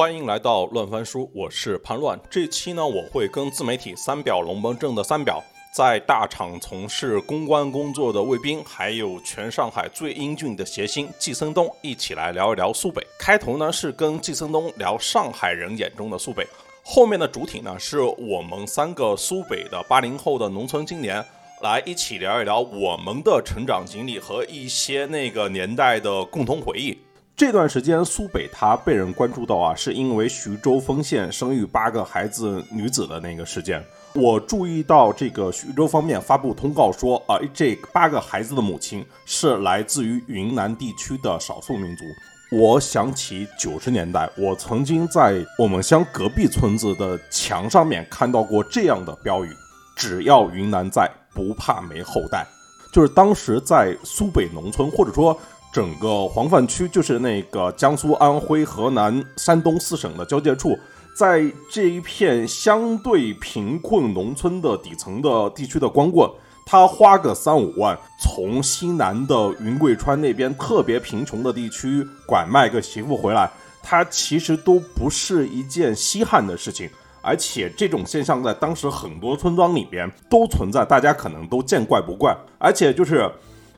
[0.00, 2.18] 欢迎来到乱翻书，我是潘乱。
[2.30, 13.06] 这期呢，我会跟自媒体三表龙门阵的三表，在大厂从事公关工作的卫兵，还有全上海最英俊的谐星季森东一起来聊一聊苏北。
[13.18, 16.46] 开头呢是跟季森东聊上海人眼中的苏北，
[16.82, 21.22] 后面的主体呢是我们三个苏北的八零后的农村青年，
[21.60, 26.96] 来一起聊一聊我们的成长经历和一些那个年代的共同回忆。
[27.40, 33.82] 这段时间，苏北它被人关注到啊，是因为徐州丰县生育八个孩子女子的那个事件。
[34.12, 42.04] 我注意到这个徐州方面发布通告说啊，这八个孩子的母亲是来自于云南地区的少数民族。
[42.52, 49.48] 我想起九十年代，我曾经在我们乡隔壁村子的墙上面看到过这样的标语
[49.96, 52.46] ：“只要云南在，不怕没后代。”
[52.92, 55.34] 就是当时在苏北农村，或者说。
[55.72, 60.76] 整个黄泛区就是那个江苏、安徽、河南、山东四省的交界处，
[61.16, 66.28] 在这一片相对贫困农村的底层的地区的光棍，
[66.66, 73.48] 他花个三五万，从西南的云贵川那边特别贫穷的地区拐卖个媳妇回来，
[73.80, 76.90] 他其实都不是一件稀罕的事情，
[77.22, 83.30] 而且这种现象在当时很多村庄里边都存在，大家可能都见怪不怪，而且就是。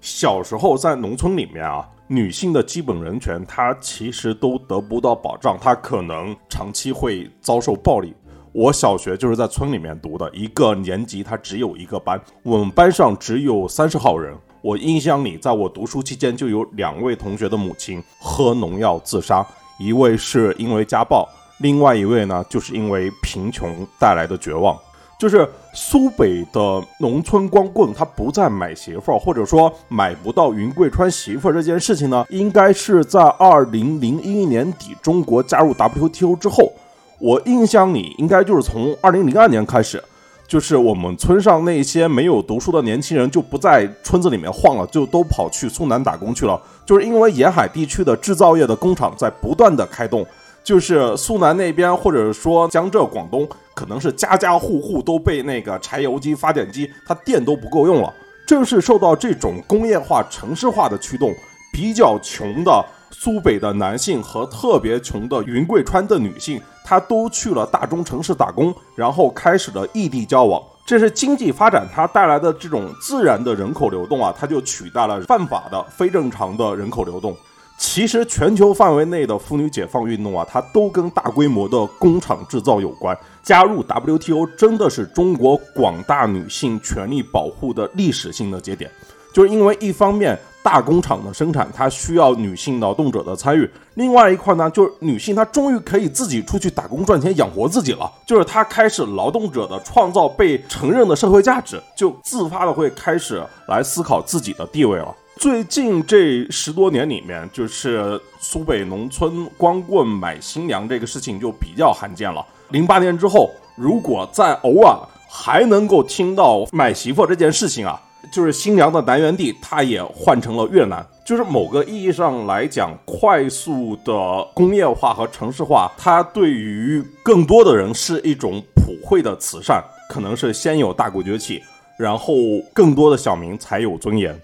[0.03, 8.13] 小时候在农村里面啊，女性的基本人权，她其实都得不到保障，她可能长期会遭受暴力。
[8.51, 14.37] 我小学就是在村里面读的，一个年级它只有一个班，我们班上只有三十号人。
[14.61, 19.47] 我印象里，在我读书期间就有两位同学的母亲喝农药自杀，
[19.79, 21.29] 一位是因为家暴，
[21.61, 24.77] 另外一位呢就是因为贫穷带来的绝望。
[25.23, 36.73] 就是苏北的农村光棍，他不再买媳妇儿，或者说买不到云贵川媳妇儿这件事情呢，应该是在二零零一年底中国加入 WTO 之后。
[37.21, 40.03] 我印象里，应该就是从二零零二年开始，
[40.49, 46.61] 就是我们村上那些没有读书的年轻人就不在村子里面晃了，就都跑去苏南打工去了。
[46.85, 50.27] 就是因为沿海地区的制造业的工厂在不断的开动。
[50.65, 58.13] 就是苏南那边，或者说江浙广东，可能是家家户户都被那个柴油机、发电机，它电都不够用了。
[58.47, 61.33] 正是受到这种工业化、城市化的驱动，
[61.73, 70.61] 比较穷的苏北的男性和特别穷的云贵川的女性，她都去了大中城市打工，然后开始了异地交往。
[70.85, 77.35] 这是经济发展它带来的这种自然的人口流动啊，它就取代了犯法的非正常的人口流动。
[77.79, 83.17] 其实，全球范围内的妇女解放运动啊，它都跟大规模的工厂制造有关。
[83.43, 88.91] 加入 WTO 真的是中国广大女性权利保护的历史性的节点。
[89.33, 98.11] 就是因为一方面，大工厂的生产它需要女性劳动者的参与；另外一块呢，就是女性她终于可以自己出去打工赚钱养活自己了。
[98.27, 105.13] 就是她开始劳动者的创造被承认的社会价值，就自发的会开始来思考自己的地位了。
[105.43, 112.47] 最近这十多年里面，就是苏北农村光棍买新娘这个事情就比较罕见了。
[112.69, 114.97] 零八年之后，如果再偶尔
[115.29, 118.01] 还能够听到买媳妇这件事情啊，
[118.33, 121.05] 就是新娘的来源地，它也换成了越南。
[121.25, 129.83] 就是某个意义上来讲，快速的工业化和城市化，它对于更多的人是一种普惠的慈善。
[130.09, 131.61] 可能是先有大国崛起，
[131.99, 132.33] 然后
[132.73, 134.41] 更多的小民才有尊严。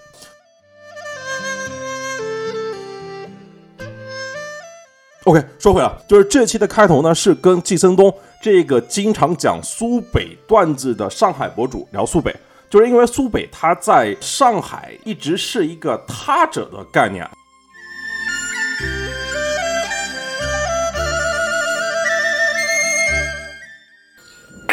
[5.29, 12.35] OK，说回来，就是这期的开头呢，是跟季森东这个经常讲苏北段子的上海博主聊苏北，
[12.71, 17.29] 就是因为苏北它在上海一直是一个他者的概念。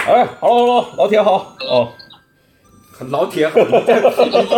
[0.07, 1.91] 哎，Hello，Hello，老铁好，哦，
[3.09, 3.99] 老铁好，你这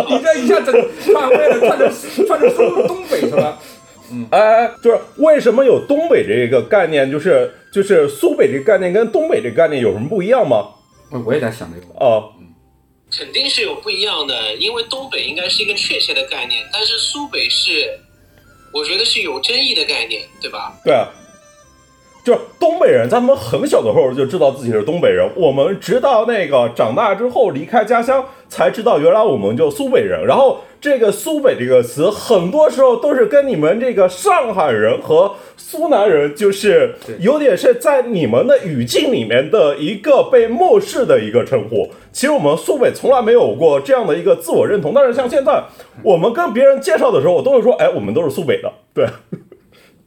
[0.08, 0.70] 你这一下子
[1.04, 1.90] 穿为了穿成
[2.24, 3.58] 穿成说东北去了。
[4.10, 7.10] 嗯，哎，就是为什么有东北这个概念？
[7.10, 10.74] 就是就是苏北这个概念跟东北这个概念有什么不一样吗？
[11.24, 12.32] 我也在想这个哦，
[13.10, 17.98] 肯定是有不一样的，因为东北应该是一个确切的概念，但是苏北是，
[18.74, 20.78] 我觉得是有争议的概念，对吧？
[20.84, 21.08] 对啊，
[22.28, 30.58] 就是东北人，在他们很小的时候就知道自己是东北人，我们直到那个长大之后离开家乡，才知道原来我们就苏北人，然后。
[30.80, 41.90] 这个苏北这个词，很多时候都是跟你们这个上海人和苏南人，就是有点是在你们的语境里面的一个被漠视的一个称呼。
[42.12, 45.60] 其实我们苏北从来没有过这样的一个自我认同，但是像现在
[46.04, 48.70] 我们跟别人介绍的时候，我都会说，哎，我们都是苏北的。
[48.94, 49.04] 对，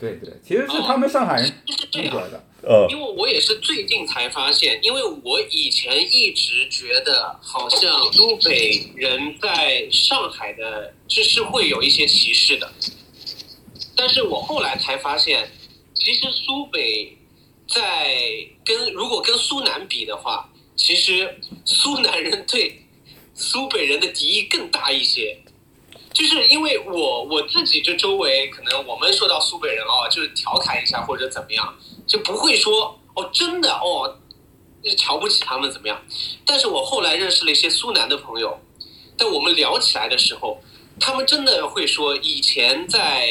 [0.02, 2.26] 对对，其实是他们上海人就是这样弄出。
[2.26, 2.44] 来的。
[2.64, 12.72] 呃，因为我也是最近才发现，因为我以前一直觉得好像苏北人在上海的这是会有一些歧视的，
[13.96, 15.52] 但是我后来才发现，
[15.94, 17.16] 其实苏北
[17.68, 18.16] 在
[18.66, 22.82] 跟如果跟苏南比的话，其实苏南人对
[23.36, 25.41] 苏北人的敌意更大一些。
[26.14, 31.74] 就是因为我我自己这周围，可能我们说到苏北人哦，就是调侃一下或者怎么样，
[32.06, 34.18] 就不会说哦真的哦，
[34.98, 36.02] 瞧不起他们怎么样。
[36.46, 38.60] 但是我后来认识了一些苏南的朋友，
[39.18, 40.62] 在我们聊起来的时候，
[41.00, 43.28] 他们真的会说以前在，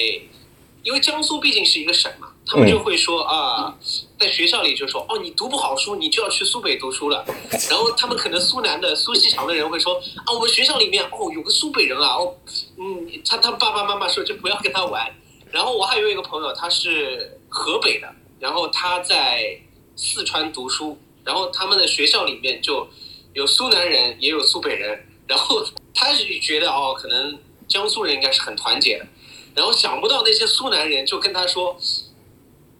[0.83, 3.73] 因为江苏毕竟是一个省嘛，他们就会说啊，
[4.19, 7.25] 在学校里就说哦，你读不好书，你就要去苏北读书了。
[7.70, 9.94] 然后他们可能苏南的、苏锡常的人会说
[10.25, 12.35] 啊，我们学校里面哦有个苏北人啊，哦，
[12.76, 15.08] 嗯，他他爸爸妈妈说就不要跟他玩。
[15.52, 19.56] 然后我还有一个朋友，他是河北的，然后他在
[19.94, 22.88] 四川读书，然后他们的学校里面就
[23.32, 25.64] 有苏南人，也有苏北人，然后
[25.94, 27.38] 他是觉得哦，可能
[27.69, 29.06] 江苏人应该是很团结的，
[29.55, 31.79] 然后想不到那些苏南人就跟他说。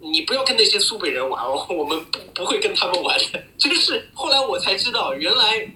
[0.01, 3.43] 你不要跟那些苏北人玩哦， 我们不不会跟他们玩的。
[3.59, 5.67] 就是后来我才知道，原来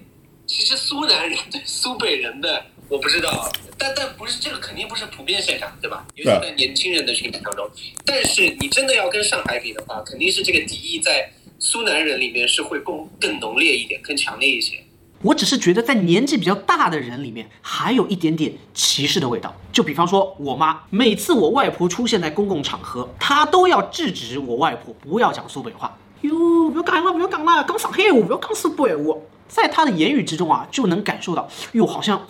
[0.47, 6.05] 其实苏南人对苏北人的我不知道，但但不是这个肯定不是普遍现象，对吧？
[6.15, 7.69] 尤其在年轻人的群体当中。
[8.05, 14.83] 但是你真的要跟上海比的话，肯定是这个敌意在苏南人里面是会更更浓烈一点，更强烈一些。
[15.25, 19.51] 我只是觉得在年纪比较大的人里面，还有一点点歧视的味道。
[19.71, 25.97] 就比方说我妈，每次我外婆出现在公共场合，她都要制止我外婆不要讲苏北话。
[26.21, 29.15] 哟，不要讲了，不要讲了，讲上海话，不要讲苏北话。
[29.47, 32.27] 在她的言语之中啊，就能感受到，哟，好像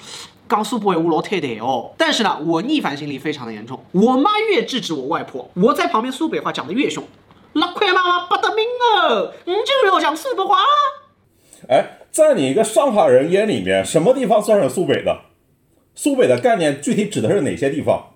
[0.48, 1.92] 讲苏北话老太太哦。
[1.98, 7.04] 但是呢，我逆反心理非常的严重，我妈越制止我外婆，我在旁边苏北话讲的越凶。
[7.52, 10.60] 那快妈妈不得命哦，你就要讲苏北话。
[11.68, 15.22] 哎，在你一个上海人眼里面，什么地方算是苏北的？
[15.96, 18.14] 苏北的概念具体指的是哪些地方？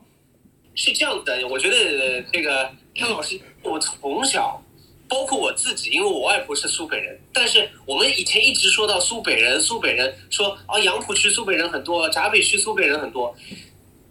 [0.75, 4.63] 是这样子的，我觉得这个张老师，我从小，
[5.07, 13.36] 包括我自己，因为我外婆是苏北人，但是我们以前一直说到苏北人，苏北人说啊，杨浦区苏北人很多，闸北区苏北人很多，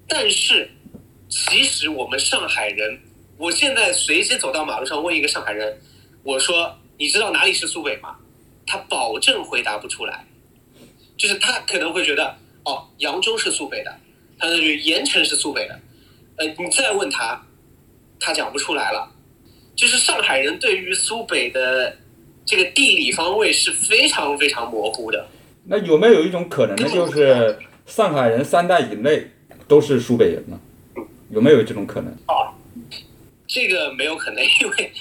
[0.08, 0.68] 但是
[1.28, 2.98] 其实我们上海人，
[3.36, 5.78] 我现在随时走到马路上问一个上海人，
[6.24, 8.16] 我说你知道哪里是苏北吗？
[8.68, 10.24] 他保证回答不出来，
[11.16, 13.90] 就是他可能会觉得哦，扬州是苏北的，
[14.38, 15.80] 他那就盐城是苏北的，
[16.36, 17.42] 呃，你再问他，
[18.20, 19.10] 他讲不出来了。
[19.74, 21.96] 就是上海人对于苏北的
[22.44, 25.26] 这个地理方位是非常非常模糊的。
[25.64, 26.88] 那有没有一种可能呢？
[26.88, 29.26] 就是上海人三代以内
[29.66, 30.60] 都是苏北人呢？
[31.30, 32.12] 有没有这种可能？
[33.48, 34.92] 这个没有可能， 因为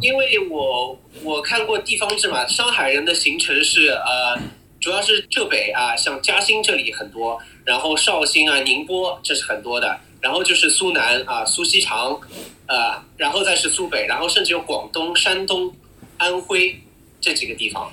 [0.00, 4.40] 因为我我看过地方志嘛，上海人的行程是呃，
[4.80, 12.18] 主要是浙北啊，像嘉兴这里很多，然后绍兴啊、宁波这是很多的，然后就是苏南啊、苏锡常，
[12.66, 15.74] 呃，然后再是苏北，然后甚至有广东、山东、
[16.16, 16.80] 安徽
[17.20, 17.92] 这几个地方，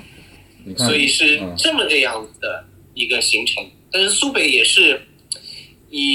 [0.77, 3.69] 所以是嗯这么个样子的一个行程。
[3.91, 5.01] 但是苏北也是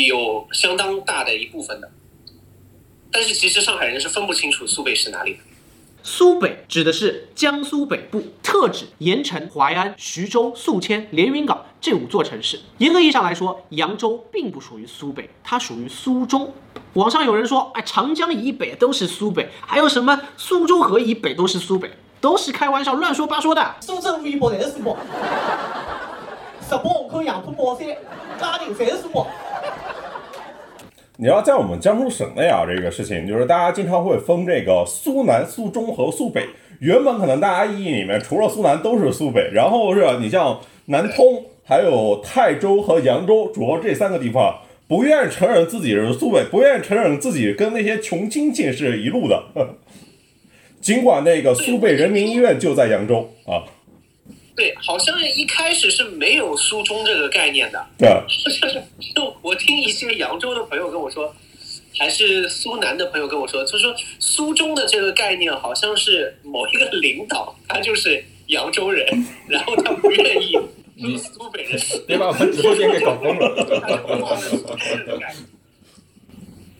[0.06, 1.90] 有相当大的一部分的，
[3.10, 5.38] 但是其实上海人是分不清楚苏北是哪里的。
[6.02, 12.60] 苏北指的是江苏北部，特指盐城、淮安、徐州、宿迁、连云港这五座城市。
[12.78, 16.54] 严格意义上来说，扬州并不属于苏北，它属于苏中。
[16.94, 23.74] 网上有人说，哎，长江以北都是苏北，还有什么苏州河以北都是苏北，都是开玩笑，乱说八说的。
[23.80, 24.96] 苏州微博侪是苏北，
[26.62, 27.86] 十八户口杨浦宝山
[28.40, 29.26] 家庭侪是苏北。
[31.20, 36.46] 你要在我们江苏省内啊，这个事情就是大家经常会分这个苏南、苏中和苏北。
[36.78, 49.42] 原本可能大家意义里面除了苏南都是苏北，然后是你像南通、还有泰州和扬州，主要这三个地方不愿意承认自己是苏北，不愿意承认自己跟那些穷亲戚是一路的。
[50.80, 53.66] 尽管那个苏北人民医院就在扬州啊，
[54.58, 58.82] 对，好像一开始是没有苏中这个概念的，对，就 是
[59.14, 61.32] 就我听一些扬州的朋友跟我说，
[61.96, 69.06] 还是苏南的朋友跟我说，他说苏中的这个概念好像是某一个领导，他就是扬州人，
[69.46, 70.58] 然后他不愿意
[70.96, 73.54] 你苏北人， 别把我们直播间给搞疯了。
[73.80, 75.44] 他就忘了苏州人的概念。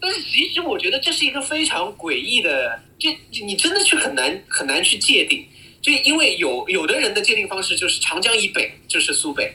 [0.00, 5.46] 但是其实我觉得这是一个非常诡异的，这你真的去很难很难去界定，
[5.80, 9.52] 就因为有有的人的界定方式就是长江以北就是苏北，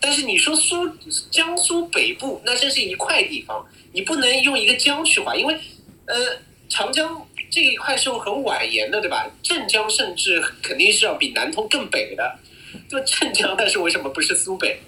[0.00, 0.88] 但是你说苏
[1.30, 5.54] 江苏北部，那这是一块地方，你不能用一个江去划，因为
[6.06, 6.14] 呃
[6.68, 9.30] 长江这一块是很蜿蜒的，对吧？
[9.42, 12.38] 镇江甚至肯定是要比南通更北的，
[12.90, 14.78] 就镇江，但是为什么不是苏北？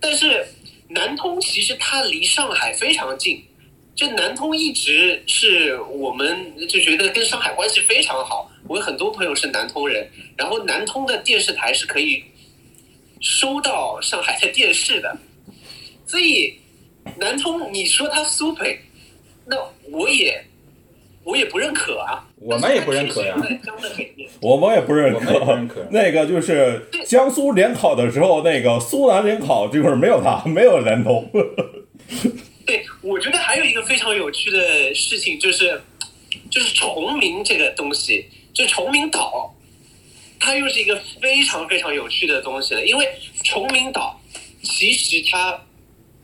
[0.00, 0.46] 但是
[0.88, 3.44] 南通其实它离上海非常近，
[3.94, 8.50] 就南通一直是我们就觉得跟上海关系非常好。
[8.68, 12.24] 我有很多朋友是南通人，然后南通的电视台是可以
[13.20, 15.16] 收到上海的电视的，
[16.06, 16.58] 所以
[17.18, 18.80] 南通你说它苏北，
[19.46, 19.56] 那
[19.90, 20.44] 我也
[21.24, 22.22] 我也不认可啊。
[22.38, 23.34] 我们也不认可呀。
[24.40, 31.28] 我们也不认我也不认可那个就是江苏联考的时候，那个苏南联考就是没有他， 没有南通。
[32.66, 35.80] 对，我觉得还有一个非常有趣的事情，就是
[36.50, 39.54] 就是重名这个东西，就崇明岛，
[40.40, 42.86] 它又是一个非常非常有趣的东西了。
[42.86, 43.06] 因为
[43.44, 44.18] 崇明岛
[44.62, 45.60] 其实它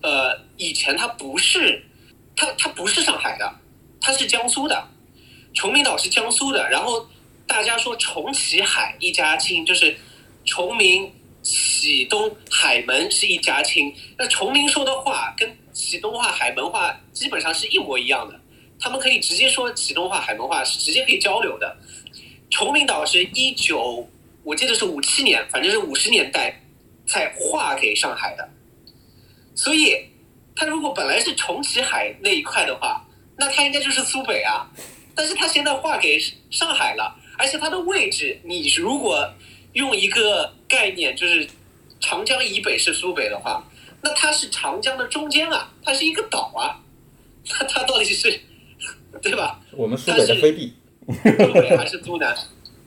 [0.00, 1.84] 呃以前它不是
[2.34, 3.54] 它它不是上海的，
[4.00, 4.88] 它是江苏的。
[5.52, 7.06] 崇明岛是江苏的，然后
[7.46, 9.94] 大家说重启海一家亲，就是
[10.46, 11.12] 崇明、
[11.42, 13.94] 启东、海门是一家亲。
[14.16, 18.40] 那崇明说的话跟启东话、海门话基本上是一模一样的，
[18.80, 21.76] 他们可以直接说启东话、海门话，是直接可以交流的。
[22.52, 24.06] 崇明岛是一九，
[24.44, 26.60] 我记得是五七年，反正是五十年代
[27.06, 28.46] 才划给上海的，
[29.54, 29.96] 所以
[30.54, 33.02] 它如果本来是重启海那一块的话，
[33.38, 34.70] 那它应该就是苏北啊。
[35.14, 36.18] 但是它现在划给
[36.50, 39.26] 上海了，而且它的位置，你如果
[39.72, 41.48] 用一个概念，就是
[42.00, 43.66] 长江以北是苏北的话，
[44.02, 46.80] 那它是长江的中间啊，它是一个岛啊，
[47.48, 48.40] 那它到底是
[49.22, 49.58] 对吧？
[49.72, 50.74] 我们苏北的飞地，
[51.14, 52.34] 苏北还是苏南？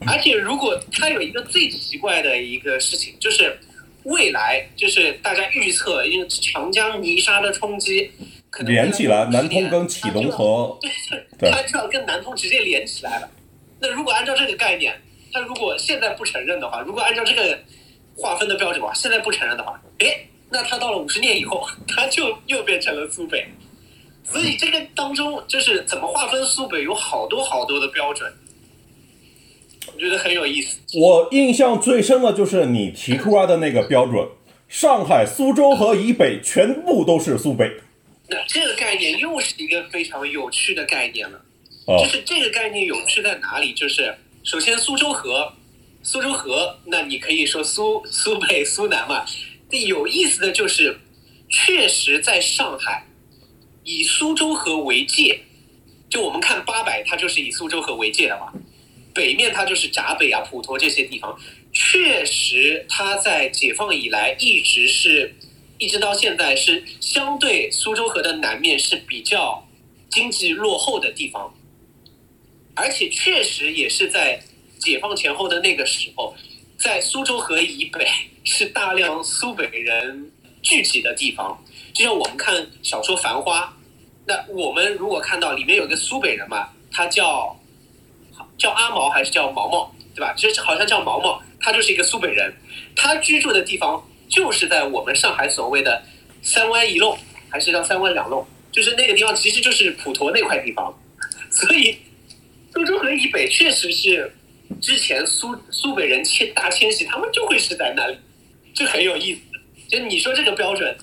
[0.05, 3.57] 而且如果它有一个最奇怪的一个事情，就是
[4.03, 8.11] 未来就是大家预测，因为长江泥沙的冲击，
[8.49, 10.77] 可能连起来，南通跟启东河，
[11.39, 13.29] 对它就要跟南通直接连起来了。
[13.79, 14.93] 那如果按照这个概念，
[15.31, 17.57] 它如果现在不承认的话，如果按照这个
[18.15, 23.47] 划分的标准的话，现在不承认的话，诶，那它到了五十年以后，它就又变成了苏北。
[24.31, 28.31] 所以这个当中就是怎么划分苏北，有好多好多的标准，
[29.93, 30.79] 我觉得很有意思。
[30.99, 34.27] 我印象最深的就是你提出来的那个标准：
[34.67, 37.71] 上海、苏州河以北全部都是苏北。
[38.27, 41.39] 那这个概念又是一个非常有趣的概念了。
[41.85, 43.71] 哦就是这个概念有趣在哪里？
[43.73, 45.53] 就是首先苏州河，
[46.01, 49.23] 苏州河，那你可以说苏苏北、苏南嘛。
[49.69, 50.97] 这有意思的就是，
[51.49, 53.05] 确实在上海
[53.85, 55.39] 以苏州河为界，
[56.09, 58.51] 就我们看八百，它就是以苏州河为界的嘛。
[59.13, 61.39] 北面它就是闸北啊、普陀这些地方，
[61.71, 65.35] 确实它在解放以来一直是，
[65.77, 69.67] 一直到现在是相对苏州河的南面是比较
[70.09, 71.53] 经济落后的地方，
[72.73, 74.41] 而且确实也是在
[74.79, 76.35] 解放前后的那个时候，
[76.79, 78.07] 在苏州河以北
[78.43, 80.31] 是大量苏北人
[80.63, 81.63] 聚集的地方。
[81.95, 83.61] 就像我们看小说《繁花》，
[84.27, 87.57] 那我们如果看到里面有个苏北人嘛，他叫
[88.57, 90.33] 叫阿毛还是叫毛毛，对吧？
[90.33, 92.53] 就是好像叫毛毛，他就是一个苏北人，
[92.97, 96.03] 他居住的地方就是在我们上海所谓的
[96.41, 97.17] 三湾一弄，
[97.49, 100.93] 还是叫三湾两弄，就是那个地方其实就是普陀那块地方，
[101.49, 101.97] 所以
[102.73, 104.35] 苏州河以北确实是
[104.81, 108.17] 之前苏苏北人迁大迁徙，他们就会是在那里，
[108.73, 109.39] 这很有意思。
[109.87, 110.93] 就你说这个标准，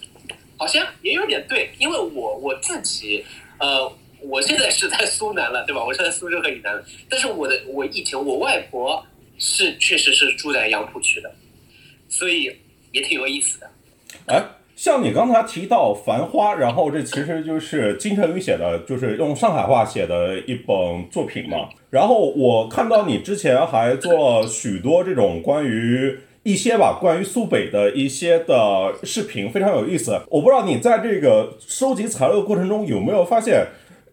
[0.62, 3.24] 好像也有点对，因为我我自己，
[3.58, 5.84] 呃，我现在是在苏南了，对吧？
[5.84, 9.04] 我是在苏州和以南，但是我的我以前我外婆
[9.38, 11.34] 是确实是住在杨浦区的，
[12.08, 12.56] 所以
[12.92, 13.68] 也挺有意思的。
[14.26, 14.40] 哎，
[14.76, 21.70] 像你刚才提到《繁花》，然后这其实就是金晨宇写的，就是用上海话写的一本作品嘛。
[21.90, 30.20] 然后我看到你之前还做了许多这种关于一些吧，关于苏北的一些的视频，非常有意思。
[30.28, 33.64] 我不知道你在这个收集材料的过程中有没有发现，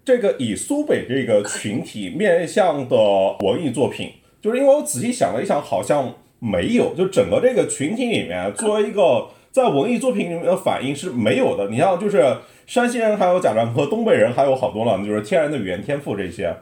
[0.06, 2.96] 这个以苏北这个群体面向的
[3.40, 11.68] 文艺作品，就是因为我仔细想了一想，好像没有，就整个这个群体里面，作为一个在文艺作品里面的反应是没有的。
[11.70, 12.24] 你像就是
[12.68, 16.56] 山西人，还有贾樟柯，东北人还有好多了，就是天然的语言天赋这些，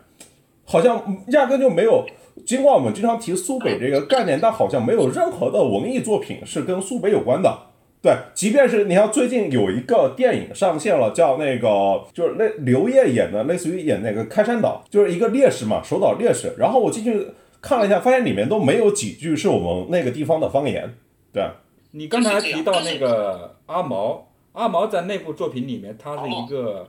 [0.64, 2.06] 好像压根就没有。
[2.46, 7.68] 尽管我们经常提苏北这个概念，但好像没有任何的文艺作品是跟苏北有关的。
[8.00, 16.54] 对，即便是你像最近有一个电影上线了，叫那个就是那刘烨演的，类似于演那个开山岛，就是一个烈士嘛，守岛烈士。
[16.60, 17.28] 然后我进去
[17.60, 20.94] 看了一下，发现里面都没有几句是我们那个地方的方言。
[21.34, 21.44] 对，
[21.92, 26.88] 你刚才提到那个阿毛，阿毛在那部作品里面，他是一个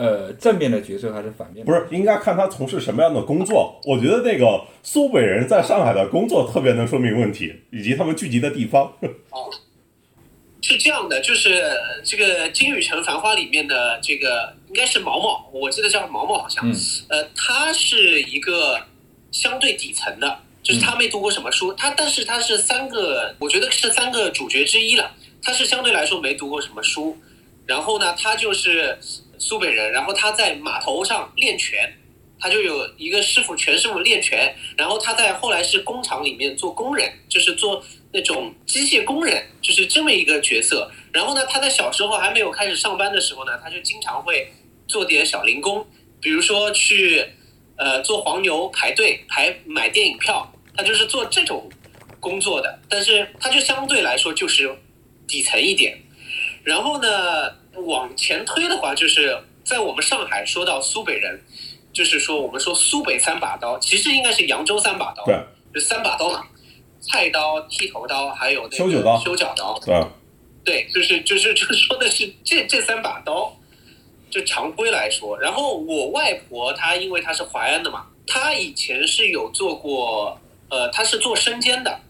[0.00, 1.64] 呃正面的角色还是反面？
[1.66, 3.80] 不是，应该看他从事什么样的工作。
[3.84, 8.92] 我觉得那个苏北人在上海的工作特别能说明问题，以及他们聚集的地方。
[9.30, 9.50] 哦
[10.62, 16.74] 是这样的，就是呃这个《金宇城繁花》里面的这个应该是毛毛，我记得叫毛毛好像，嗯
[17.08, 18.78] 呃，他是一个
[19.32, 25.10] 相对底层的，就是他没读过什么书，他但是他是三个，我觉得是三个主角之一了，
[25.42, 27.16] 他是相对来说没读过什么书，
[27.64, 28.98] 然后呢，他就是
[29.40, 31.92] 苏北人，然后他在码头上练拳。
[32.42, 40.90] 他就有一个师傅，全师傅练拳，然后他在后来是工厂里面做工人，就是做那种机械工人，就是这么一个角色。
[41.12, 44.50] 然后呢，他在小时候还没有开始上班的时候呢，他就经常会
[44.88, 45.86] 做点小零工，
[46.18, 47.22] 比如说去
[47.76, 51.68] 呃做黄牛排队排买电影票，他就是做这种
[52.20, 52.80] 工作的。
[52.88, 54.74] 但是他就相对来说就是
[55.28, 55.94] 底层一点。
[56.64, 57.50] 然后呢，
[57.86, 61.40] 往前推的话，就是在我们上海说到苏北人。
[61.92, 65.36] 就是说，我们说苏北三把刀，其实应该是扬州三把刀，对，
[65.74, 66.46] 就三把刀嘛，
[67.00, 70.06] 菜刀、剃头刀，还有那个修脚刀修脚刀，对，
[70.64, 73.52] 对，就是就是就说的是这这三把刀，
[74.30, 75.36] 就常规来说。
[75.36, 82.00] 然后我外婆她因为她是淮安的嘛，她以前是有做过，呃，她是做生煎的，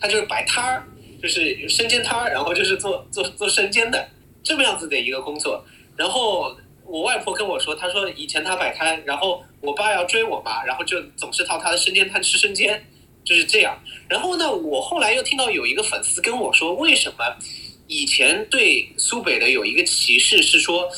[0.00, 0.84] 她就是摆摊儿，
[1.22, 4.08] 就是生煎摊儿，然后就是做做做生煎的
[4.48, 5.62] 这么样子的一个工作。
[5.94, 12.82] 然后我外婆跟我说，她说以前她摆摊，然后我爸要追我妈，然后就总是到她的生煎摊吃生煎，
[13.22, 13.78] 就是这样。
[14.08, 17.36] 然后呢，我后来又听到有一个粉丝跟我说，为什么
[17.88, 20.88] 以前对苏北的有一个歧视是说，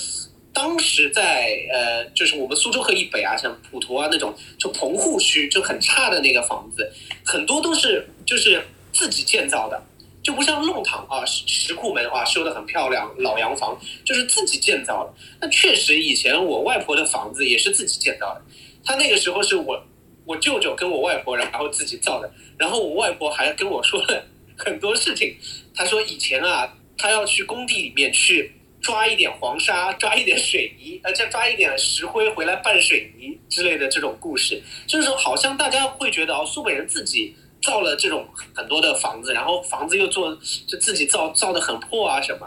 [0.52, 6.88] 当时在呃，就是我们苏州河以北啊，像普陀啊那种，就棚户区就很差的那个房子，
[7.24, 9.82] 很多都是就是自己建造的。
[10.22, 15.14] 就不像弄堂啊，石石库门啊，修得很漂亮，老洋房就是自己建造的。
[15.40, 18.42] 那确实，以前我外婆的房子也是自己建造的。
[18.84, 19.82] 她那个时候是我
[20.26, 22.30] 我舅舅跟我外婆，然后自己造的。
[22.58, 24.22] 然后我外婆还跟我说了
[24.58, 25.34] 很多事情。
[25.74, 34.62] 她说以前啊，她要去工地里面去抓一点黄沙，抓一点水泥，呃，再抓一点石灰回来拌水泥之类的这种故事。
[34.86, 37.34] 就是说，好像大家会觉得哦，苏北人自己。
[37.62, 40.34] 造了这种很多的房子，然后房子又做
[40.66, 42.46] 就自己造造的很破啊什么，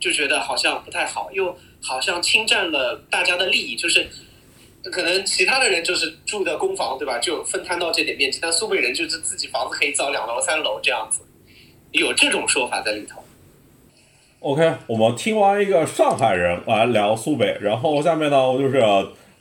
[0.00, 4.08] 就觉得好像不太好，又好像侵占了大家的利益，就是
[4.84, 11.20] 可能其他的人就是住的公房对吧，就分摊到这点面积，但苏北人就是自己房子可以造两楼三楼这样子，
[11.92, 13.22] 有这种说法在里头。
[14.40, 18.82] OK，我们听完一个上海人来聊苏北，然后下面呢就是。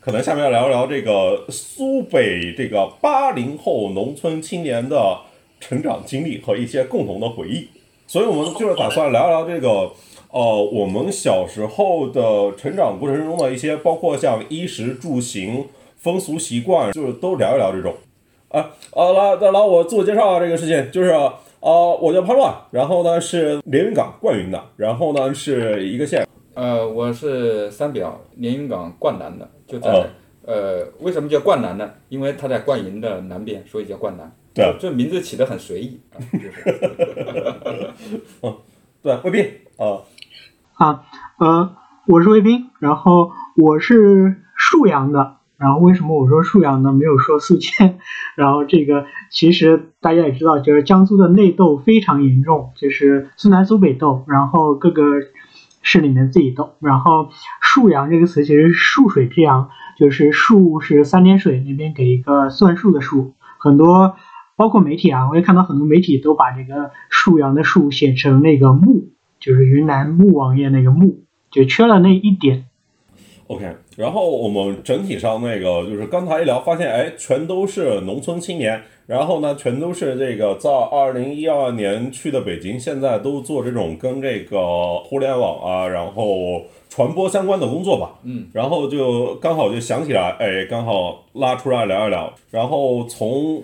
[0.06, 5.18] 可能下面要聊一聊这个苏北这个八零后农村青年的
[5.60, 7.68] 成长经历和一些共同的回忆，
[8.06, 9.92] 所以我们就是打算聊一聊这个
[10.30, 15.66] 呃我们小时候的成长过程中的一些，包括像衣食住行、
[15.98, 17.96] 风俗习惯，就是都聊一聊这种。
[18.50, 21.10] 啊啊来来来，我自我介绍啊这个事情就是
[21.62, 26.28] 呃我叫潘乱，然后呢是连云港灌云的，然后呢是一个县。
[26.54, 30.06] 呃，我是三表连云港灌南的，就在、哦
[30.48, 31.90] 呃，为什么叫灌南呢？
[32.10, 34.32] 因为它在灌营的南边，所以叫灌南。
[34.54, 37.92] 对这名字起得很随意啊，就是。
[39.02, 39.46] 对，卫兵
[39.78, 40.02] 啊，
[40.76, 41.04] 啊，
[41.40, 41.76] 呃，
[42.08, 46.94] 我是卫兵，然后我是沭阳的，然后为什么我说沭阳呢？
[46.94, 48.00] 没有说宿迁，
[48.36, 55.04] 然后这个其实大家也知道，就是江苏的内斗非常严重，就是苏南苏北斗，然后各个
[55.86, 57.30] 是里面自己动，然后
[57.64, 64.18] 沭阳这个词其实是数水之阳，就是数是三点水那边给一个算数的数，很多。
[64.58, 72.64] 包括媒体啊，我也看到很多媒体都把这个沭阳的沭写成那个穆，就是云南穆王爷那个穆，就缺了那一点。
[73.48, 88.20] OK，然后我们整体上那个就是刚才一聊，发现哎，全都是农村青年，然后呢，全都是这个在二零一二年去的北京，现在都做这种跟这个互联网啊，然后传播相关的工作吧。
[88.24, 93.64] 嗯，然后就刚好就想起来，哎，刚好拉出来聊一聊，然后从。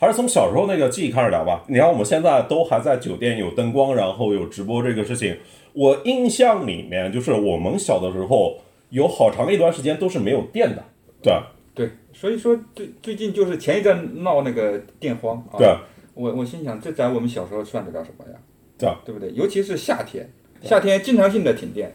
[0.00, 1.64] 还是从小时候那个记忆开始聊吧。
[1.66, 5.36] 你看，我们现在都还在酒店有灯光，然后有直播这个事情。
[5.72, 8.58] 我印象里面，就是我们小的时候
[8.90, 10.84] 有好长一段时间都是没有电的。
[11.22, 11.32] 对
[11.74, 15.58] 对，所以说最最近就是前一阵闹那个电荒啊。
[15.58, 15.66] 对，
[16.14, 18.38] 我我心想，这在我们小时候算得了什么呀？
[18.76, 19.30] 对，对不对？
[19.32, 20.28] 尤其是夏天，
[20.62, 21.92] 夏天经常性的停电。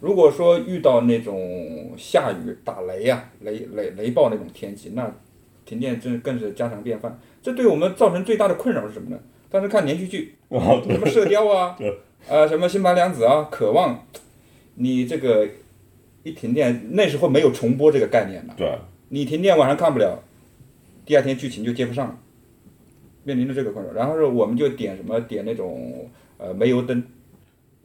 [0.00, 5.10] 如果说遇到那种下雨打雷呀、雷雷雷暴那种天气，那
[5.64, 7.18] 停电真更是家常便饭。
[7.42, 9.18] 这对我们造成最大的困扰是什么呢？
[9.50, 11.96] 当时看连续剧，啊，什么射雕啊 对，
[12.28, 14.04] 呃，什么新白娘子啊，渴望，
[14.74, 15.48] 你这个
[16.24, 18.76] 一停电，那时候没有重播这个概念的，对，
[19.10, 20.18] 你停电晚上看不了，
[21.06, 22.16] 第二天剧情就接不上了，
[23.22, 23.92] 面临着这个困扰。
[23.92, 26.08] 然后是我们就点什么点那种
[26.38, 27.02] 呃煤油灯，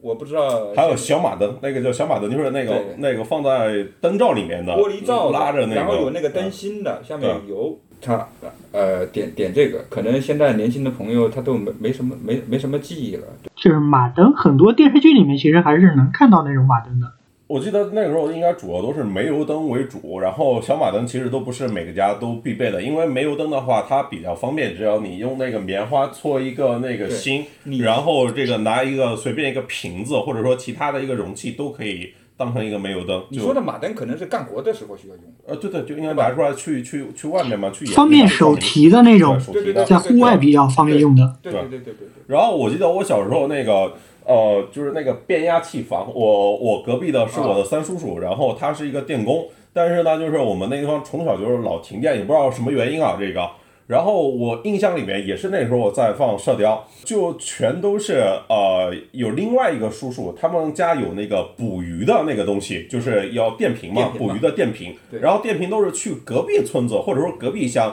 [0.00, 7.78] 我不知道还有小马灯，那个叫小马灯，就是那个那个放在灯罩里面的玻璃罩拉着那个，然后有那个灯嗯芯的，下面有油。
[8.02, 8.26] 它
[8.72, 13.26] 呃点点这个，可能现在年轻的朋友他都没没什么没没什么记忆了。
[13.54, 17.12] 就是马灯，很多电视剧里面其实还是能看到那种马灯的。
[17.50, 27.44] 我记得那个时候应该主要都是煤油灯为主，然后小马灯其实都不是每个家都必备的，因为煤油灯的话它比较方便，只要你用那个棉花搓一个那个对芯，
[27.80, 33.20] 然后这个拿一个随便一个瓶子或者说其他的一个容器都可以当成一个煤油灯。
[33.30, 35.24] 你说的马灯可能是干活的时候需要用。
[35.44, 39.36] 呃对对，就应该拿出来去去去外面嘛，去演方便手提的那种
[39.84, 41.36] 在户外比较方便用的。
[41.42, 42.08] 对对对对对对。
[42.28, 43.92] 然后我记得我小时候那个
[44.24, 53.48] 呃，就是那个变压器房，我我隔壁的是我的三叔叔，然后他是一个电工，但是呢，就是我们那地方从小就是老停电，也不知道什么原因啊，这个。
[53.86, 64.94] 然后我印象里面也是那时候我在放射雕，就全都是呃有另外一个叔叔，他们家有那个捕鱼的那个东西，就是要电瓶嘛，瓶嘛捕鱼的电瓶。
[65.20, 67.92] 然后电瓶都是去隔壁村子或者说隔壁乡，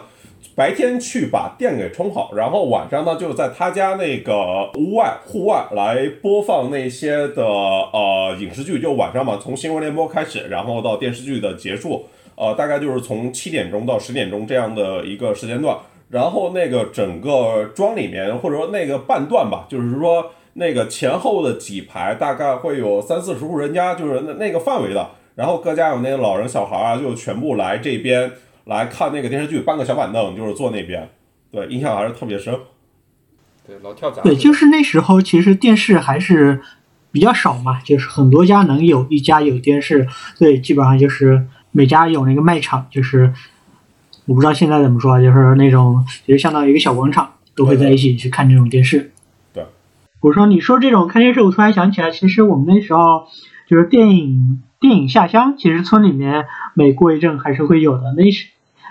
[0.56, 15.78] 白天去把电给充好，然后晚上呢就在他家那个屋外户外来播放那些的呃影视剧，就晚上嘛，从新闻联播开始，然后到电视剧的结束，呃，大概就是从七点钟到十点钟这样的一个时间段。
[16.10, 25.06] 然后那个整个庄里面，或者说那个半段吧，就是说那个前后的几排大概会有三四十户人家，就是那那个范围的。
[25.36, 28.32] 然后各家有那个老人小孩啊，就全部来这边
[28.68, 31.10] 来看那个电视剧，搬个小板凳就是坐那边。
[31.52, 32.54] 对，印象还是特别深。
[33.66, 34.22] 对，老跳闸。
[34.22, 36.62] 对，就是那时候其实电视还是
[37.12, 40.06] 比较少嘛，就是很多家能有一家有电视，
[40.38, 43.34] 对，基本上就是每家有那个卖场，就是
[44.26, 49.12] 我不知道现在怎么说啊，就是那种其实相当于一个小广场，都会在一起去看这种电视。
[49.54, 49.66] 对，
[50.22, 53.28] 我说你说这种看电视，我突然想起来，其实我们那时候
[53.70, 58.48] 就是电影电影下乡，其实村里面每过一阵还是会有的，那是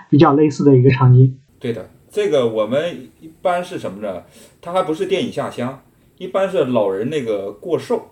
[0.09, 1.37] 比较类似的一个场景。
[1.59, 4.23] 对的，这个我们一般是什么呢？
[4.61, 5.81] 它还不是电影下乡，
[6.17, 8.09] 一般是老人那个过寿，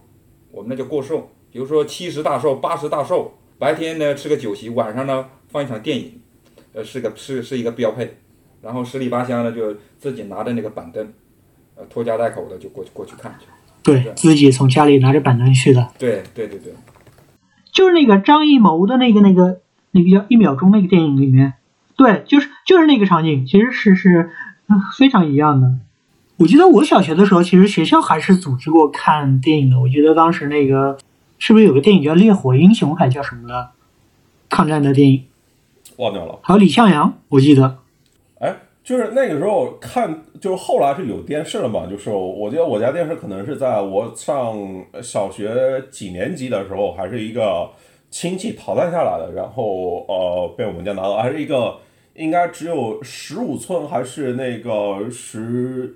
[0.51, 1.29] 我们那叫过寿。
[1.51, 6.19] 比如说七十大寿、八十大寿，白天呢吃个酒席，晚上呢放一场电影，
[6.73, 8.17] 呃，是个是是一个标配。
[8.61, 11.07] 然后十里八乡呢就自己拿着那个板凳，
[11.75, 13.45] 呃，拖家带口的就过去过去看去。
[13.83, 15.87] 对对自己从家里拿着板凳去的。
[15.99, 16.73] 对对对对，
[17.71, 21.53] 就是那个张艺谋的那个那个那个叫一秒钟那个电影里面，
[21.95, 24.31] 对，就是就是那个场景，其实是是
[24.67, 25.71] 嗯非常一样的。
[26.37, 29.79] 我记得我小学的时候，其实学校还是组织过看电影的。
[29.79, 30.97] 我记得当时那个
[31.37, 33.69] 是不是有个电影叫《烈火英雄》还叫什么的，
[34.49, 35.23] 抗战的电影，
[35.95, 36.37] 忘掉了。
[36.41, 37.77] 还有李向阳，我记得。
[38.39, 38.53] 哎，
[38.83, 41.87] 就是那个时候看，就是后来是有电视了嘛。
[41.89, 44.53] 就是我记得我家电视可能是在我上
[45.01, 47.69] 小学几年级的时候，还是一个
[48.09, 51.77] 亲戚淘汰下来的，然后呃被我们家拿到，还是一个
[52.15, 55.95] 应该只有十五寸还是那个十。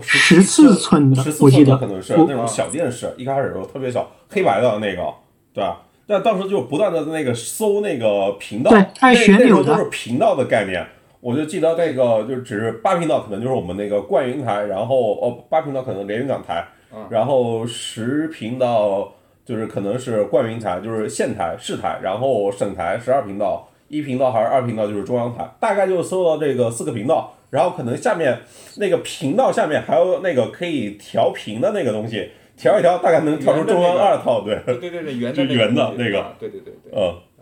[0.00, 5.12] 十四寸的十四我记得寸的可能是我那种小电视，一开始的时候特别小，黑白的那个，
[5.52, 5.82] 对吧？
[6.06, 8.70] 但当时就不断的那个搜那个频道，
[9.02, 10.82] 那旋钮的那时候都是频道的概念。
[11.20, 19.12] 我就记得那个就只是八频道，可能就是我们那个灌云台，然后哦八频道可能连云港台，嗯然后十频道
[19.44, 28.40] 就是可能是灌云台，就是县台、市台，然后省台十二频道，一频道还是二频道就是中央台，大概就搜到这个四个频道，然后可能下面
[28.78, 36.92] 那个频道下面还有那个可以调频的那个东西，调一调大概能调出中央二套，对，对对对对，圆的圆的那个啊对对对对。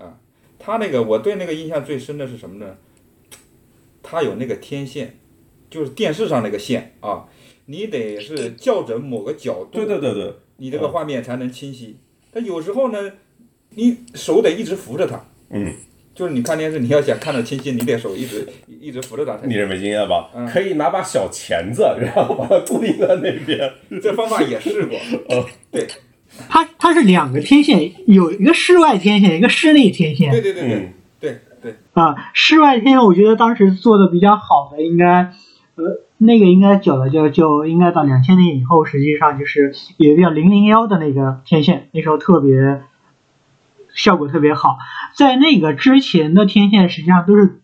[0.01, 0.13] 嗯，
[0.59, 2.75] 他那个我对那个印象最深的是什么呢？
[4.03, 5.21] 他有那个天线，
[5.71, 7.29] 就是电视上那个线啊，
[7.67, 11.97] 你得是校准某个角度，对对对对，你这个画面才能清晰。
[12.33, 13.13] 但有时候呢，
[13.77, 15.73] 你手得一直扶着它，嗯，
[16.21, 18.47] 就是你看电视，你要想看得清晰，你得手一直
[18.79, 19.49] 一直扶着它才行。
[19.49, 20.29] 你是没经验吧？
[20.35, 23.73] 嗯可以拿把小钳子，然后把它固定在那边。
[24.03, 24.99] 这方法也试过，
[25.73, 25.87] 对
[26.47, 30.31] 它它是两个天线，有一个室外天线，一个室内天线。
[30.31, 35.33] 对对对对嗯，对对，啊，室外天线我觉得当时做的比较好的，应该，
[35.77, 42.83] 呃，那个应该久了就就应该到两千年以后，实际上就是有一个叫零零幺的那个天线，那时候特别
[43.95, 44.77] 效果特别好。
[45.15, 47.61] 在那个之前的天线实际上都是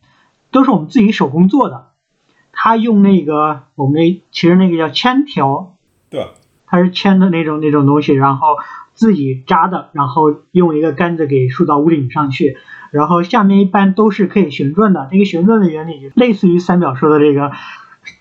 [0.51, 1.89] 都是我们自己手工做的，
[2.53, 5.77] 他用那个我们那其实那个叫铅条，
[6.11, 6.29] 对，
[6.67, 8.49] 它它是铅的那种那种东西，然后
[8.93, 12.59] 自己扎的，然后用一个杆子给竖到屋顶上去，
[12.91, 15.09] 然后下面一般都是可以旋转的。
[15.11, 17.51] 这个旋转的原理就类似于三表说的这个，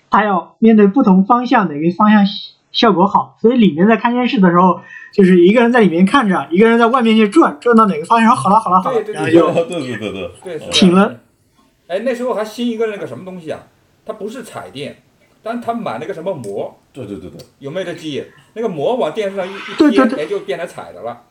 [0.08, 2.24] 它要面对不同方向，哪个方向
[2.76, 4.78] 效果好，所以里面在看电视的时候，
[5.12, 11.16] 就是一个人在里面看着，一个人在外面去转，转到哪个方向，好了好了好了，对对然后对就对对对对，对，停了。
[11.88, 13.60] 哎，那时候还新一个那个什么东西啊，
[14.04, 14.98] 它不是彩电，
[15.42, 18.22] 但它买那个什么膜，对对对对，有没有这记忆？
[18.52, 21.22] 那个膜往电视上一一贴，对对对哎，就变成彩的了。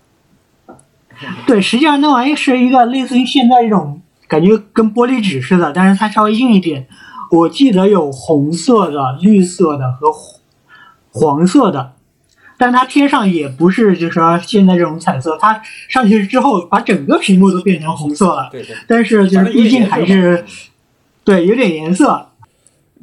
[1.45, 6.87] 对，实际上那玩意是一个类似于现在这种感觉跟玻璃纸似的，但是它稍微硬一点。
[7.31, 10.11] 我记得有红色的、绿色的和
[11.15, 11.93] 黄黄色的，
[12.57, 20.43] 但它贴上也不是就是说现在这种彩色，它上去之后把整个屏幕都变成红色了，对对，但是就是毕竟还是
[21.23, 22.27] 对有点颜色。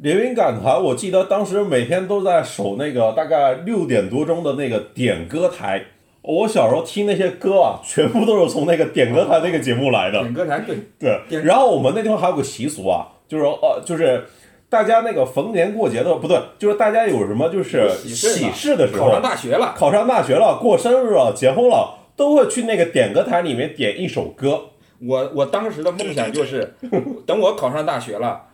[0.01, 5.85] 连云港台，我记得当时每天都在守那个大概六点多钟的那个点歌台。
[6.21, 10.19] 我小时候听那些歌啊，全部都是从那个点歌台那个节目来的。
[10.21, 10.63] 点歌台
[10.99, 14.25] 对，对，然后我们那地方还有个习俗啊，就是呃，就是
[14.73, 24.71] 大家那个逢年过节的不对，就是大家有什么就是喜事的时候考上，大学了，考上大学了，过生日了，结婚了，都会去那个点歌台里面点一首歌。
[24.99, 26.73] 我我当时的梦想就是，
[27.27, 28.47] 等我考上大学了，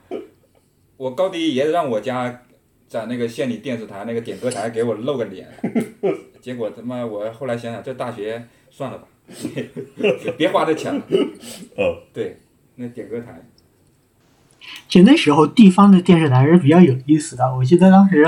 [0.97, 2.43] 我高低也让我家
[2.89, 5.47] 在那个县里电视台那个点歌台给我露个脸。
[6.41, 9.07] 结果他妈我后来想想，这大学算了吧，
[10.37, 11.01] 别花这钱了。
[11.77, 12.37] 呃， 对，
[12.75, 13.41] 那点歌台，
[14.87, 17.55] 其实那时候地方的电视台是比较有意思的。
[17.55, 18.25] 我记得当时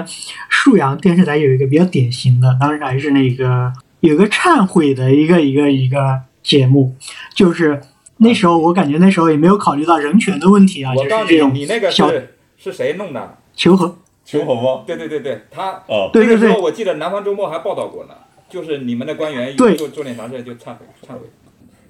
[0.50, 6.96] 沭阳电视台有一个比较典型的，当时还是那个有个忏悔的一个一个一个节目，
[7.34, 7.82] 就是
[8.18, 13.38] 那时候我感觉那时候也没有考虑到人权的问题啊，我告诉你，就是你那个小是是谁弄的？
[13.56, 13.98] 求和。
[14.24, 14.84] 求和吗？
[14.86, 18.14] 对对对对，他哦，对对对那个时候我记得南方周末还报道过呢，
[18.48, 21.22] 就是你们的官员对做做点啥事就忏悔忏悔，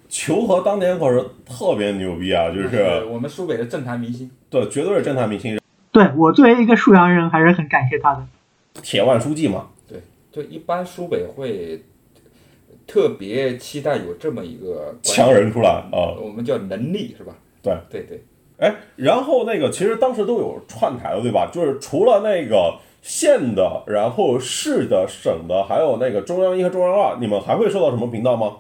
[0.10, 4.32] 求和当年可是特别牛逼啊，就是我们苏北的政坛明星。
[4.52, 5.60] 对，绝对是侦探明星，
[5.92, 8.24] 对我作为一个沭阳人，还是很感谢他的。
[8.84, 9.70] 铁腕书记嘛。
[9.88, 10.00] 对
[10.32, 11.82] 就一般书北会
[12.86, 17.34] 特别期待有这么一个强人出来啊我们叫能力是吧？
[17.64, 18.24] 对对对，
[18.58, 21.50] 哎，然后那个其实当时都有串台的，对吧？
[21.52, 28.58] 就是除了那个县的，然后市的、省的，还有那个中央一和中央二，你们还会收到什么频道吗？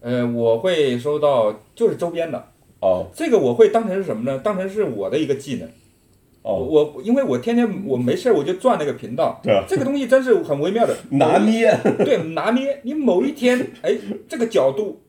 [0.00, 4.38] 呃，我会收到就是周边的，哦这个我会当成是什么呢？
[4.38, 5.68] 当成是我的一个技能。
[6.42, 12.80] 哦，我因为我天天我没事儿我就转那个频道，对啊这个东西真是很微妙的 拿捏，对，拿捏。
[12.84, 13.94] 你某一天，哎，
[14.28, 15.02] 这个角度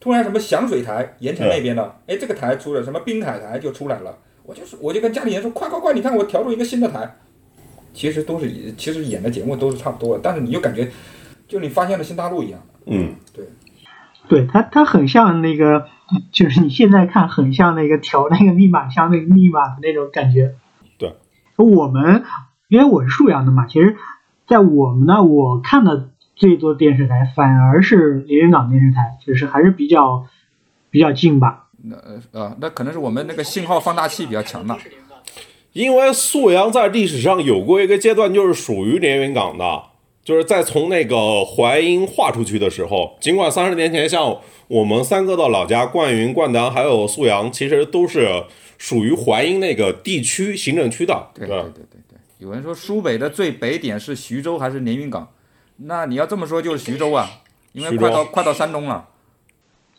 [0.00, 4.18] 突然什么响水台，盐城那边的，哎，这个台出了，什么滨海台就出来了。
[4.44, 7.16] 我就是，我就跟家里人说，快快快，你看我调出一个新的台。
[7.94, 10.90] 其实都是，其实演的节目都是差不多的，但是你就感觉，
[11.46, 12.60] 就你发现了新大陆一样。
[12.86, 13.14] 嗯，
[14.28, 15.86] 对它，它很像那个，
[16.30, 20.54] 就是你现在看很像那个调那个密码箱那个密码的那种感觉。
[20.98, 21.14] 对，
[21.56, 22.24] 我们
[22.68, 23.96] 因为我是沭阳的嘛，其实，
[24.46, 30.26] 在我们那，我看的最多电视台反而是连云港电视台，就是还是比较
[30.90, 31.68] 比较近吧。
[31.84, 34.78] 那呃啊，那可能是我们那个信号放大器比较强大。
[35.72, 39.82] 因为沭阳在历史上有过一个阶段，就是属于连云港的，
[40.24, 48.44] 就是在从那个淮阴划出去的时候，尽管三十年前像我们三个的老家灌云、灌南还有沭阳，其实都是
[48.78, 55.28] 属于淮阴那个地区行政区的，对对对对对，有人说苏北的最北点是徐州还是连云港？
[55.76, 59.08] 那你要这么说就是徐州啊，因为快到快到山东了。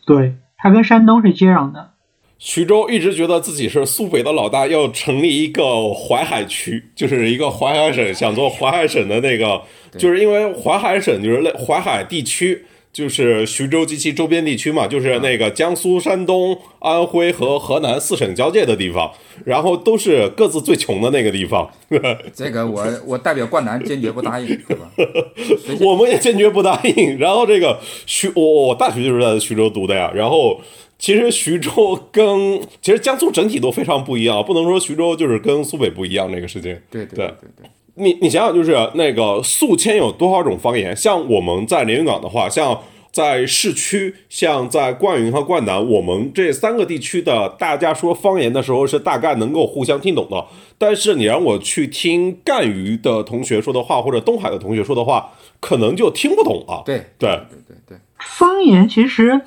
[0.06, 1.90] 对，它跟山东是接壤的。
[2.36, 9.62] 徐州一直觉得自己是苏北的老大，要成立一个淮海区，就是一个淮海省，想做淮海省的那个，
[9.98, 19.12] 就是因为淮海省就是类淮海地区，就是徐州及其周边地区嘛，就是那个江苏、山东、安徽和河南四省交界的地方，
[19.44, 21.68] 然后都是各自最穷的那个地方。
[22.32, 24.90] 这个我我代表灌南坚决不答应，对吧？
[25.80, 27.18] 我们也坚决不答应。
[27.18, 30.10] 然后这个徐，我我大学就是在徐州读的呀。
[30.14, 30.60] 然后
[30.98, 36.80] 其实徐州跟其实江苏整体都非常不一样，不能说徐州就是跟苏北不一样这个事情。
[36.90, 40.96] 对对对对对，你你想想，就是那个宿迁有多少种方言？
[40.96, 42.80] 像我们在连云港的话，像
[43.12, 50.44] 在市区，像在灌云和灌南，我们这三个地区的大家说方言的时候是大概能够互相听懂的。
[50.76, 55.30] 但是你让我去听赣榆的同学说的话，或者东海的同学说的话，
[55.60, 56.82] 可能就听不懂了。
[56.84, 59.40] 对对对对对，方言其实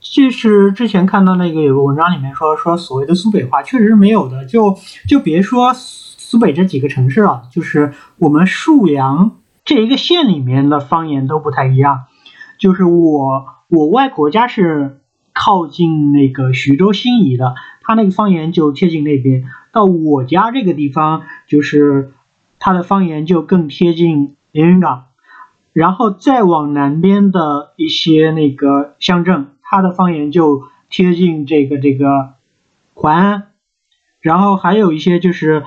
[0.00, 5.74] 就是之前看到那个有个文章里面说说所谓的苏北话确实是没有的，就就别说
[6.32, 9.32] 苏北这几个城市啊，就是我们沭阳
[9.66, 12.04] 这一个县里面的方言都不太一样。
[12.58, 15.02] 就是我我外婆家是
[15.34, 19.44] 靠近那个徐州新沂的，他那个方言就贴近那边。
[19.72, 22.14] 到我家这个地方，就是
[22.58, 25.08] 他的方言就更贴近连云港。
[25.74, 32.36] 然后再往南边的一些那个乡镇，他的方言就贴近这个这个
[32.94, 33.48] 淮安。
[34.22, 35.64] 然后还有一些就是，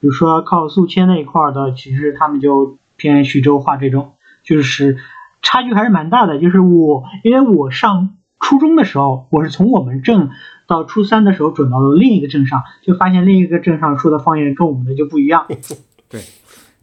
[0.00, 4.98] 比如说靠宿迁那一块儿的，其实他们就偏徐州话这种，就是
[5.42, 6.38] 差距还是蛮大的。
[6.38, 10.30] 就是我，因为我上初中的时候，我是从我们镇
[10.66, 15.46] 到初三的时候转到了另一个镇上，就发现另一个镇上说的方言跟我们的就不一样。
[16.08, 16.22] 对，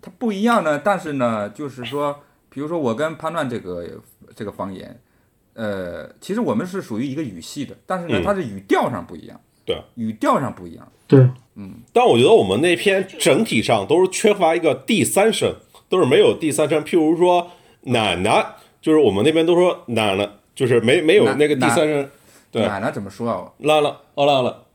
[0.02, 3.86] 它不一样呢，但是呢，就是说，比如说我跟潘乱这个
[4.36, 5.00] 这个方言，
[5.54, 10.88] 呃，其实我们是属于一个语系的，但是呢，嗯它是语调上不一样，对，语调上不一样。
[11.08, 11.30] 对，
[11.94, 15.56] 但我觉得我们那篇整体上都是缺乏一个第三声，
[15.88, 16.84] 都是没有第三声。
[16.84, 18.46] 譬如说奶奶，
[18.82, 22.10] 就是我们那边都说奶奶，就是没没有那个第三声。
[22.52, 23.52] 对，奶奶怎么说啊？
[23.60, 24.66] 拉了，哦拉了，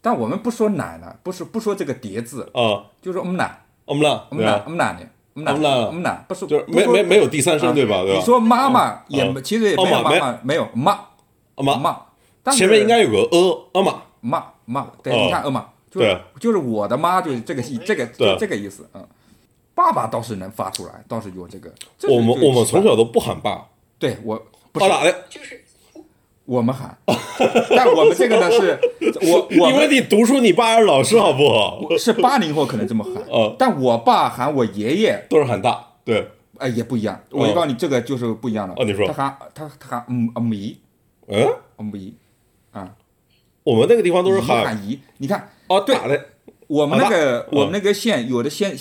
[0.00, 8.02] 但我们不说奶奶，不是不说这个叠字，啊，就说我们奶，我们拉，我们奶，我们奶奶，我们奶，我们奶我们奶，不是就是没没没有第三声，啊对吧？
[8.02, 8.18] 对吧？
[8.18, 10.18] 你说妈妈也嗯其实也没有哦妈没。
[10.18, 10.92] 妈妈，没有妈。
[10.92, 15.24] 啊妈，妈，前面应该有个呃啊妈，妈妈，对，哦。
[15.26, 18.06] 你看呃妈，就是对就是我的妈，就是这个意，这个
[18.38, 19.06] 这个意思，嗯。
[19.74, 21.72] 爸爸倒是能发出来，倒是有这个。
[21.96, 23.64] 这我们我们从小都不喊爸，
[23.96, 24.36] 对我
[24.72, 24.88] 不是。
[24.88, 25.24] 的？
[25.30, 25.62] 就是
[26.44, 26.98] 我们喊，
[27.76, 28.76] 但我们这个呢是，
[29.22, 31.80] 我我因为你读书，你爸是老师，好不好？
[31.96, 37.22] 是八零后可能这么喊，呃， 但我爸喊我爷爷，都是喊大，对，哎也不一样。
[37.30, 38.74] 我就告诉你，这个就是不一样的。
[38.76, 39.06] 哦你说。
[39.06, 40.76] 他喊他他喊嗯啊姨
[41.28, 41.46] 嗯，
[41.76, 42.14] 啊姨
[42.72, 42.94] 啊，
[43.62, 44.98] 我们那个地方都是喊喊姨。
[45.18, 46.02] 你看哦，对打，
[46.66, 48.76] 我们那个嗯我们那个县有的县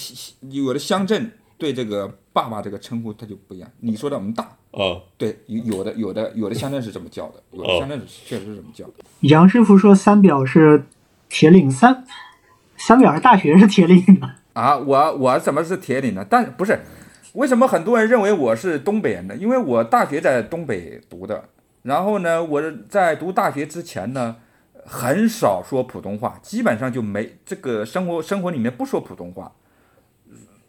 [0.49, 3.69] 有的乡镇对这个爸爸这个称呼它就不一样。
[3.79, 8.93] 你说的我们大，啊，对，有有的有的有的乡镇是这么叫的，有的哦乡镇确实是这么叫的。
[9.21, 10.83] 杨师傅说三表是
[11.29, 12.05] 铁岭三，
[12.77, 14.29] 三表是大学是铁岭的。
[14.53, 16.25] 啊，我我怎么是铁岭呢？
[16.27, 16.79] 但不是，
[17.33, 19.35] 为什么很多人认为我是东北人呢？
[19.35, 21.49] 因为我大学在东北读的，
[21.83, 24.37] 然后呢，我在读大学之前呢，
[24.89, 29.53] 很少说普通话，基本上就没这个生活生活里面不说普通话。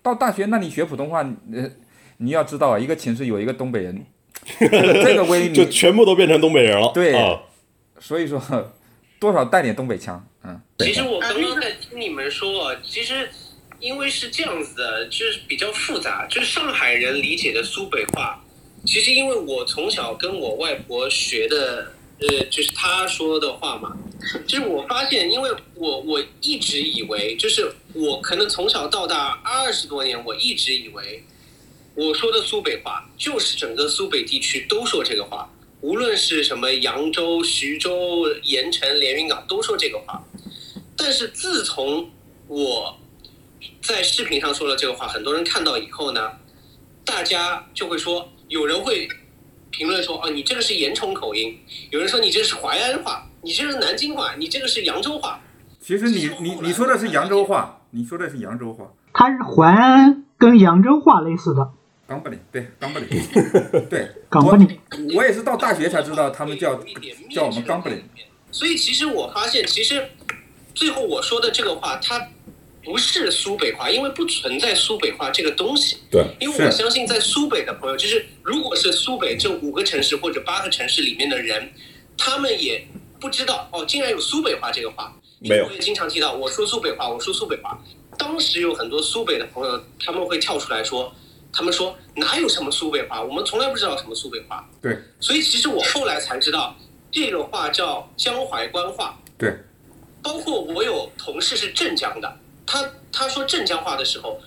[0.03, 1.21] 到大学那里学普通话，
[1.53, 1.71] 呃，
[2.17, 4.05] 你要知道啊，一个寝室有一个东北人，
[4.59, 7.43] 这 个这个威就，全部都变成东北人了，对啊，
[8.01, 8.43] 所以说
[9.21, 10.61] 多少带点东北腔，嗯。
[10.79, 13.29] 其实我刚刚在听你们说，其实
[13.79, 18.43] 因为是这样子的，就是比较复杂，就是上海人理解的苏北话。
[18.85, 23.97] 其实因为我从小跟我外婆学的，呃，就是她说的话嘛，
[24.47, 31.23] 就是我发现，因为我我一直以为，就是我可能从小到大二十多年，我一直以为
[31.95, 40.23] 我说的苏北话就是整个苏北地区都说这个话，无论是什么扬州、徐州、盐城、连云港都说这个话。
[40.97, 42.11] 但是自从
[42.49, 42.99] 我
[43.81, 46.33] 在视频上说了这个话，很多人看到以后呢，
[47.05, 49.09] 大家就会说，有人会
[49.71, 51.53] 评论说，哦，你这个是盐城口音；
[51.91, 55.41] 有人说你这是淮安话，你这是南京话，你这个是扬州话。
[55.81, 58.93] 其实你你你说的是扬州话，你说的是扬州话。
[59.13, 61.71] 它是淮安跟扬州话类似的。
[62.07, 63.07] 冈不岭，对，冈不 岭，
[63.91, 64.59] 对，我
[65.17, 66.75] 我也是到大学才知道他们叫
[67.31, 68.03] 叫我们冈不岭。
[68.51, 70.09] 所以其实我发现，其实
[70.75, 72.29] 最后我说的这个话，它
[72.83, 75.99] 不是苏北话，因为不存在苏北话这个东西。
[76.11, 81.71] 对，因为我相信，在苏北的朋友，就是如果是苏北这五个城市或者八个城市里面的人，
[82.17, 82.87] 他们也
[83.21, 85.15] 不知道哦，竟然有苏北话这个话。
[85.41, 87.79] 没有我也经常提到，我说苏北话，我说苏北话。
[88.17, 91.13] 当时有很多苏北的朋友，他们会跳出来说，
[91.53, 94.69] 他们说哪有什么苏北话，我们从来不知道什么苏北话。
[94.83, 96.77] 对，所以其实我后来才知道，
[97.13, 99.17] 这个话叫江淮官话。
[99.39, 99.57] 对，
[100.21, 104.41] 包括我有同事是镇江的，他他说镇江话的时候，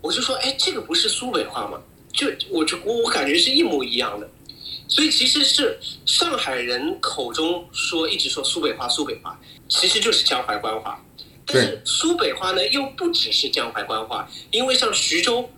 [0.00, 1.78] 我就说，哎，这个不是苏北话吗？
[2.10, 4.26] 就我就我我感觉是一模一样的。
[4.88, 11.04] 所以其实是上海人口中说一直说苏北话，苏北话其实就是江淮官话。
[11.50, 15.48] 但是苏北话呢，又不只是江淮官话，因为像徐州，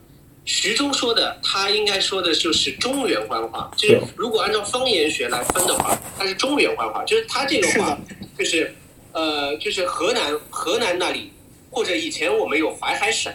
[0.45, 3.69] 徐州说的，他应该说的就是中原官话。
[3.77, 7.99] 就是如果按照方言学来分的话，它是中原官话，就是他这个话
[8.39, 8.73] 就是
[9.13, 11.33] 呃，就是河南河南那里，
[11.71, 13.33] 或者以前我们有淮海省，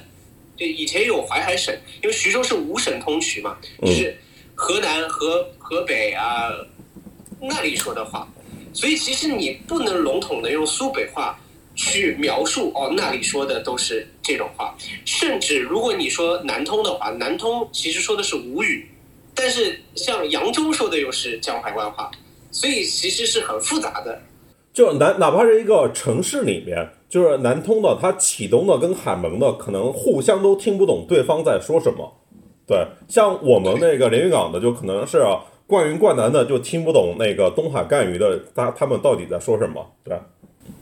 [0.55, 4.17] 对，以前有淮海省，因为徐州是五省通衢嘛，就是
[4.55, 6.49] 河南、河河北啊
[7.41, 8.27] 那里说的话，
[8.73, 11.37] 所以其实你不能笼统的用苏北话
[11.75, 14.73] 去描述哦，那里说的都是这种话。
[15.03, 18.89] 甚至如果你说南通的话，南通其实说的是吴语，
[19.35, 22.09] 但是像扬州说的又是江淮官话，
[22.49, 24.21] 所以其实是很复杂的。
[24.73, 32.21] 就南哪怕是一个城市里面，就是南通的，它启东的跟海门的，可能互相都听不懂对方在说什么。
[32.67, 39.85] 对，像我们那个连云港的，就可能是啊灌云灌南的，就听不懂那个东海赣榆的，他他们到底在说什么？
[40.03, 40.17] 对，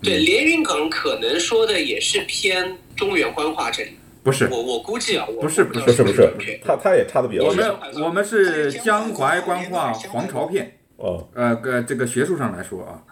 [0.01, 3.91] 对，连云港可能说的也是偏中原官话这里。
[4.23, 7.53] 不是，我我估计啊，我不是不是不是不是，他他也差的比较我。
[7.53, 7.75] 们
[8.05, 13.03] 我们是江淮官话黄巢片，哦，呃，个这个学术上来说啊，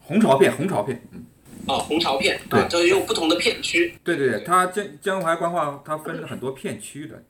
[0.00, 1.24] 红巢片，红巢片，嗯，
[1.68, 3.94] 啊，红巢片对啊，这有不同的片区。
[4.02, 7.22] 对对对，它江江淮官话它分了很多片区的，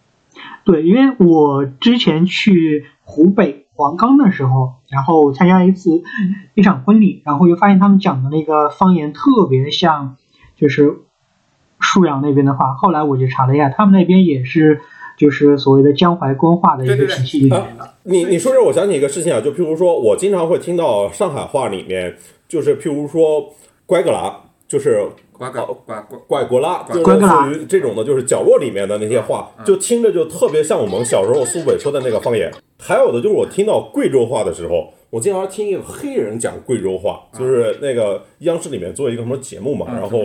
[0.64, 6.02] 对，因为我之前去湖北黄冈的时候，然后参加一次
[6.54, 10.16] 一场婚礼，然后就发现他们讲的那个方言特别像，
[10.56, 10.98] 就是
[11.80, 12.74] 沭阳那边的话。
[12.74, 14.80] 后来我就查了一下，他们那边也是
[15.16, 17.94] 就是所谓的江淮官话的一个体系里面的。
[18.04, 22.16] 你你说这，我想起一个事情啊，就譬如说，我经常会听到上海话里面，
[22.48, 23.54] 就是譬如说
[23.86, 25.08] “乖个啦”，就是
[25.48, 32.52] 呱呱呱呱，拐过啦，就类似于这种的，就是角落里面的那些话，就听着就特别像我们小时候苏北说的那个方言。
[32.78, 40.18] 还有的就是我听到贵州话的时候，我经常听一个黑人讲贵州话，就是那个央视里面做一个什么节目嘛，嗯然后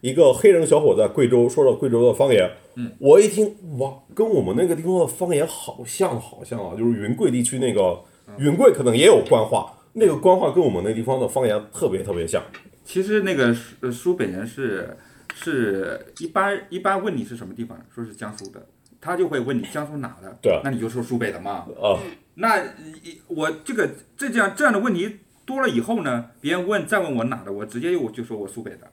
[0.00, 8.34] 一个黑人小伙在贵州说了贵州的方言，嗯，我一听哇，跟我们那个地方的方言好像好像啊，就是云贵地区那个嗯。
[8.38, 12.42] 云贵可能也有官话，那个官话跟我们那地方的方言特别特别像。
[12.84, 14.94] 其实那个苏呃苏北人是
[15.34, 18.66] 是一般一般问你是什么地方，说是江苏的，
[19.00, 21.66] 他就会问你江苏哪的，对那你就说苏北的嘛。
[21.80, 21.98] 啊，
[22.34, 22.62] 那
[23.02, 28.92] 一我这个这这样这样的问题多了以后呢，别人问再问我哪的，我直接我就说我苏北的，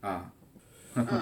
[0.00, 0.32] 啊，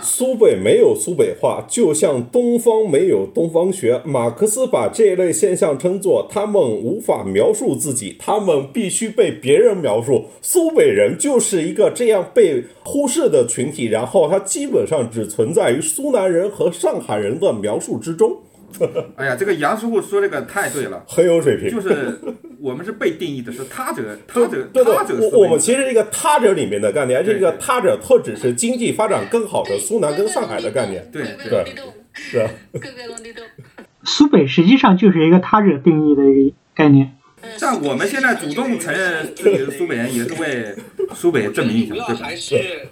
[0.03, 4.01] 苏北没有苏北话，就像东方没有东方学。
[4.05, 10.27] 马克思把这一类现象称作他们无法描述自己，他们必须被别人描述。
[10.43, 18.37] 苏北人就是一个这样被忽视的群体，然后它基本上只存在于苏南人和上海人的描述之中，
[19.17, 21.71] 哎呀，这个杨师傅说这个太对了， 很有水平。
[21.75, 22.19] 就是
[22.61, 31.09] 我们是被定义的是他者，他者，对对他者，我我们其实是一个他者里面的概念，这个他者特指是经济发展更好的苏南跟上海的概念。
[31.11, 31.75] 对对对，
[32.13, 32.51] 是啊
[34.05, 37.17] 苏北实际上就是一个他者定义的一个概念。
[37.57, 40.75] 像我们现在主动承认自己是苏北人，也是为
[41.15, 42.37] 苏北证明一下，对吧主要还？
[42.37, 42.89] 是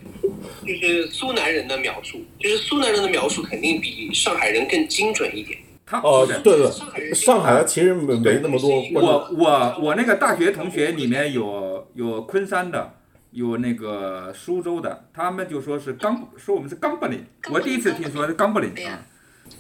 [0.67, 5.59] 就是苏南人的描述，就是苏南人的描述肯定比上海人更精准一点。
[5.89, 8.69] 他哦，对对上海上海其实没没那么多。
[8.93, 12.93] 我我我那个大学同学里面有有昆山的，
[13.31, 17.25] 有那个苏州的，他们就说是冈，说我们是冈布林。
[17.51, 19.01] 我第一次听说是冈布林啊，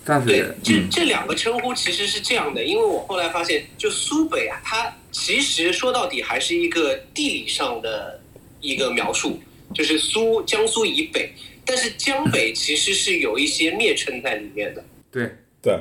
[0.05, 8.20] 但对是，这嗯，这两个称呼其实是这样的，因为我后来发现，就苏北啊，它其实说到底还是一个地理上的
[8.61, 9.41] 一个描述，
[9.74, 11.33] 就是苏江苏以北，
[11.64, 14.85] 但是江北其实是有一些蔑称在里面的。
[15.11, 15.79] 对对，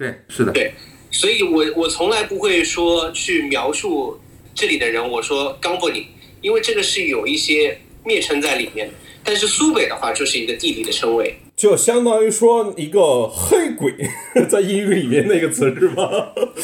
[0.00, 0.72] 对，是的，对
[1.10, 4.18] 所以我我从来不会说去描述
[4.54, 6.06] 这里的人，我说冈布林，
[6.40, 8.88] 因为这个是有一些蔑称在里面。
[9.22, 11.36] 但是苏北的话，就是一个地理的称谓。
[11.54, 13.92] 就相当于说一个黑鬼，
[14.48, 16.10] 在英语里面那个词是吧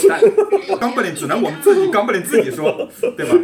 [0.08, 3.38] 但冈布林只能我们自己冈布林自己说， 对吧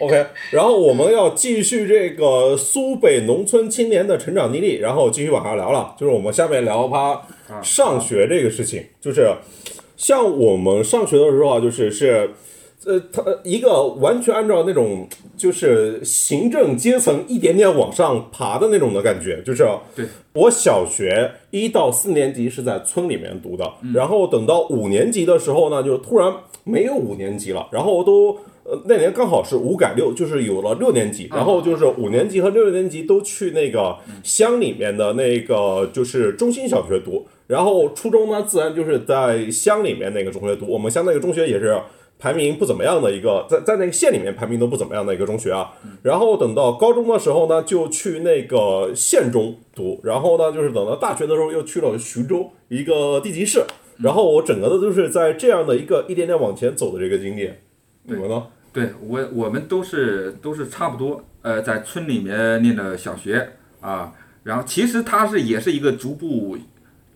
[0.00, 7.22] ？？OK，然后我们要继续这个苏北农村青年的成长经历，然后继续往下聊了，就是我们下面聊趴
[7.62, 9.28] 上学这个事情，就是
[9.96, 12.30] 像我们上学的时候啊，就是是。
[12.86, 20.06] 呃，他一个完全按照那种就是行政阶层一点点往上爬的那种的感觉，就是对。
[20.32, 26.32] 我小学一到四年级是在村里面读的，然后等到五年级的时候呢，就突然
[26.64, 41.76] 没有五年级了，然后都呃那年刚好是五改六，就是有了六年级，然后就是五年级和六年级都去那个乡里面的那个就是中心小学读，然后初中呢自然就是在乡里面那个中学读，我们乡那个中学也是。
[42.22, 45.72] 排名不怎么样的一个，在在那个县里面排名都不怎么样的一个中学啊。
[46.02, 53.64] 然后等到高中的时候呢，就去那个县中读，然后呢，就是等到大学的时候又去了徐州一个地级市。
[53.96, 57.50] 然后我整个的都是在这样的一个一点点往前走的这个经历。
[58.02, 58.48] 你们呢？
[58.70, 63.48] 对我我们都是都是差不多，呃，在村里面念的小学
[63.80, 66.58] 啊，然后其实它是也是一个逐步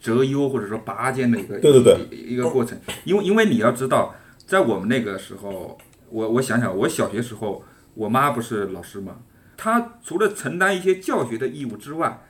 [0.04, 1.96] 择优或者说拔尖的一个对对对。
[2.10, 4.14] 一一个过程，因为因为你要知道，
[4.46, 5.78] 在我们那个时候，
[6.10, 9.16] 我我想想，我小学时候，我妈不是老师嘛，
[9.56, 12.22] 她除了承担一些教学的义务之外，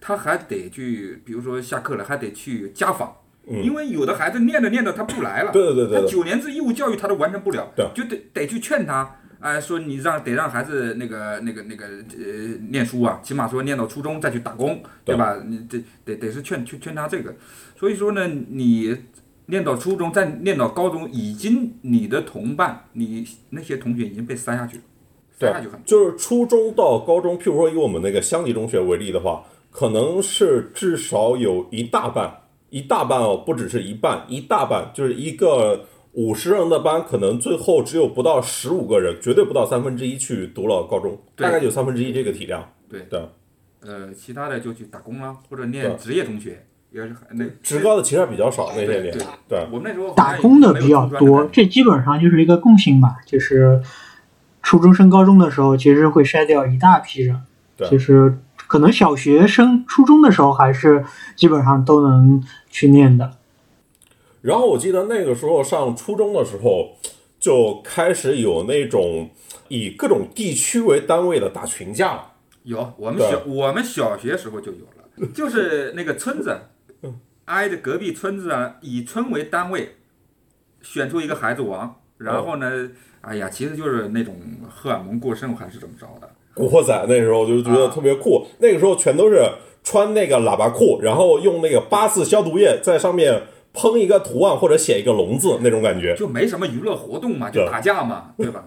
[0.00, 3.14] 她还得去，比如说下课了还得去家访，
[3.46, 3.62] 嗯。
[3.62, 6.00] 因为有的孩子念着念着他不来了，对对对对对。
[6.00, 7.86] 他九年制义务教育他都完成不了，对。
[7.94, 9.16] 就得得去劝他。
[9.40, 12.24] 哎，说你让得让孩子那个那个那个呃
[12.70, 15.42] 念书啊，起码说念到初中再去打工，对对吧？
[15.46, 17.34] 你这得得是劝劝劝他这个，
[17.74, 18.96] 所以说呢，你
[19.46, 24.82] 念到初中再念到高中，已经你的同伴，你那些同学已经被塞下去了，
[25.38, 25.82] 塞对下去很。
[25.84, 42.68] 就是初中到高中，譬如说以我们那个乡级中学为例的话，可能是至少有一大半，一大半哦，不只是一半，一大半就是一个五十人的班，可能最后只有不到十五个人，绝对不到三分之一去读了高中，大概就三分之一这个体量。
[42.88, 43.02] 对。
[43.08, 43.20] 对，
[43.82, 49.16] 呃，其他的就去打工啦，或者念职业中学，也是很那职高的其实还比较少那些年。
[49.48, 49.64] 对。
[49.70, 53.80] 我们那时候打工的比较多，这基本上就是一个共性吧，就是
[54.62, 57.40] 初中升高中的时候，其实会筛掉一大批人，
[57.76, 57.88] 对。
[57.88, 58.36] 就是
[58.66, 61.04] 可能小学生初中的时候，还是
[61.36, 63.30] 基本上都能去念的。
[64.42, 66.96] 然后我记得那个时候上初中的时候，
[67.38, 69.30] 就开始有那种
[69.68, 72.32] 以各种地区为单位的打群架了。
[72.62, 76.58] 有，我们小我们小学时候就有了，就是那个村子，
[77.46, 79.96] 挨着隔壁村子啊，以村为单位，
[80.82, 82.90] 选出一个孩子王，然后呢，
[83.22, 84.36] 哎呀，其实就是那种
[84.68, 89.42] 荷尔蒙过剩还是怎么着的，古惑仔那时候就觉得特别酷，那个时候全都是
[89.82, 96.14] 穿那个喇叭裤，然后用那个八四消毒液在上面喷一个图案或者写一个龙字那种感觉。
[96.16, 98.64] 就没什么娱乐活动嘛，就打架嘛，对吧？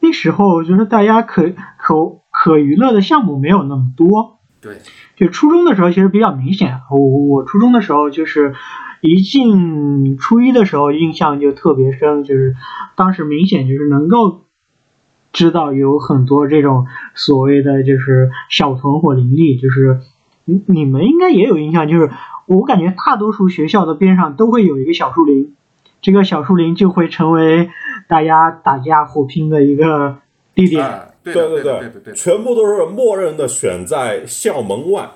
[0.00, 4.78] 那时候我觉得大家可可可娱乐的项目没有那么多，对，
[5.16, 6.80] 就初中的时候其实比较明显。
[6.90, 8.54] 我我初中的时候就是
[9.00, 12.54] 一进初一的时候印象就特别深，就是
[12.94, 14.44] 当时明显就是能够
[15.32, 20.00] 知道有很多这种所谓的就是小屯火林立，就是
[20.44, 22.10] 你你们应该也有印象，就是
[22.46, 25.54] 我感觉大多数学校的边上都会有一个小树林，
[26.00, 27.68] 这个小树林就会成为
[28.08, 30.16] 大家打架火拼的一个
[30.54, 30.84] 地点。
[30.84, 35.10] 啊，对的对对对对，全部都是默认的选在校门外，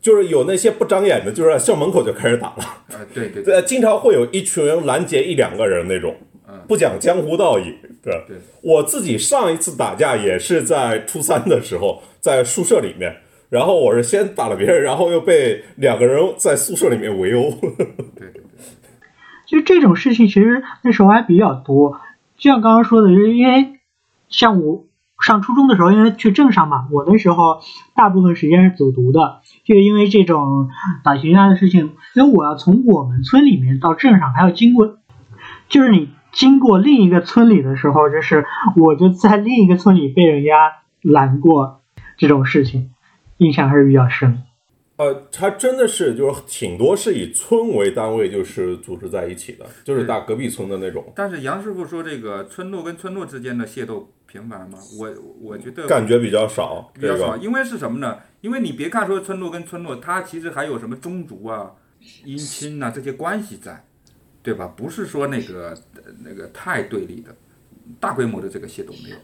[0.00, 2.56] 就是有那些不长眼的，就是在校门口就开始打了。
[2.58, 6.14] 啊，对对对， 对，经常会有一群人拦截一两个人那种
[6.48, 7.74] 嗯，不讲江湖道义。
[8.00, 13.16] 对，对我自己上一次打架也是在初三的时候，在宿舍里面，
[13.50, 17.50] 然后我是先打了别人，然后又被两个人在宿舍里面围殴。
[17.60, 17.86] 对对
[18.16, 18.32] 对，
[19.46, 22.00] 就这种事情，其实那时候还比较多。
[22.36, 23.80] 就像刚刚说的，就是因为
[24.28, 24.84] 像我
[25.24, 27.60] 上初中的时候，因为去镇上嘛，我那时候
[27.96, 30.68] 大部分时间是走读的，就因为这种
[31.02, 34.98] 打群架的事情，因为我要从我们村里面到镇上，还要经过，
[35.68, 38.44] 就是你经过另一个村里的时候，就是
[38.76, 40.52] 我就在另一个村里被人家
[41.02, 41.80] 拦过
[42.16, 42.90] 这种事情，
[43.38, 44.42] 印象还是比较深。
[44.96, 54.76] 呃，它真的是，就是挺多是以村为单位，就是组织在一起的，就是打隔壁村的那种，但是杨师傅说这个村落跟村落之间的械斗频繁吗？
[54.98, 55.08] 我
[55.40, 56.90] 我觉得感觉比较少。
[56.94, 58.18] 比较少，个因为是什么呢？
[58.40, 61.70] 因为你别看说村落跟村落，它其实还有什么宗族啊、
[62.24, 63.84] 姻亲呐、这些关系在，
[64.42, 64.66] 对吧？
[64.76, 67.32] 不是说那个呃那个太对立的，
[68.00, 69.16] 大规模的这个械斗没有。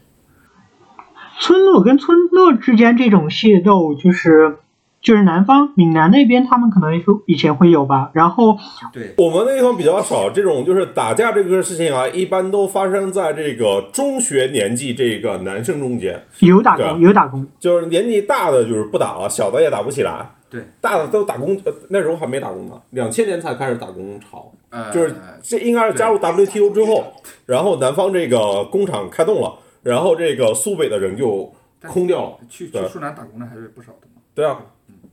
[1.39, 4.57] 村落跟村落之间这种械斗，就是
[5.01, 8.09] 就是南方闽南那边，他们可能以前会有吧。
[8.13, 8.57] 然后
[8.91, 20.27] 对，我们那地方比较少，这种就是打架这个事情啊，一般都发生在这个中学年纪这个男生中间，有打工，有打工，就是年纪大的就是不打了，小的也打不起来。
[20.49, 25.13] 对，大的都打工，呃那时候还没打工呢，两千年才开始打工潮，呃，就是
[25.43, 27.03] 这应该是加入 WTO 之后，
[27.45, 29.51] 然后南方这个工厂开动了，
[29.85, 31.53] 然后这个苏北的人就
[31.87, 32.37] 空掉了。
[32.49, 34.21] 去去苏南打工的还是不少的嘛。
[34.33, 34.59] 对啊，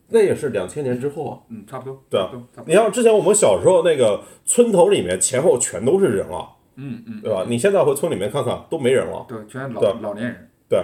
[0.08, 1.38] 那也是两千年之后啊。
[1.50, 2.02] 嗯，差不多。
[2.08, 2.30] 对啊。
[2.64, 7.44] 你像之前我们小时候那个村头里面前后全都是人啊，嗯嗯，对吧？
[7.46, 9.26] 你现在回村里面看看，都没人了。
[9.28, 10.48] 对，全是老老年人。
[10.70, 10.82] 对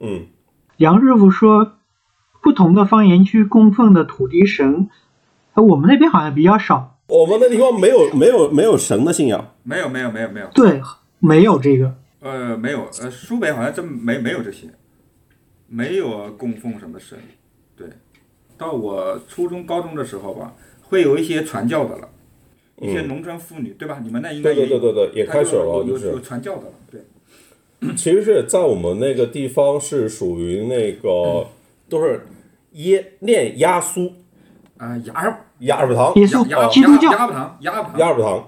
[0.00, 0.26] 嗯，
[0.78, 1.72] 杨师傅说，
[2.42, 4.88] 不同的方言区供奉的土地神，
[5.52, 6.96] 呃我们那边好像比较少。
[7.08, 9.52] 我们那地方没有没有没有神的信仰。
[9.62, 10.80] 没有没有没有没有，对，
[11.18, 11.94] 没有这个。
[12.20, 14.68] 呃，没有，呃，苏北好像真没没有这些，
[15.66, 17.18] 没有供奉什么神。
[17.76, 17.88] 对，
[18.58, 22.08] 到我初中、高中的时候吧，会有一些传教的了，
[22.76, 24.00] 一些嗯农村妇女，对吧？
[24.02, 27.00] 你们那应该有，对对对对，也开始了，有有有有传教的了，对。
[27.96, 31.46] 其实是在我们那个地方是属于那个
[31.88, 32.20] 都是
[32.72, 34.12] 耶念耶稣
[34.76, 37.98] 啊，哑哑巴堂耶稣哑基督教哑巴堂，哑巴堂，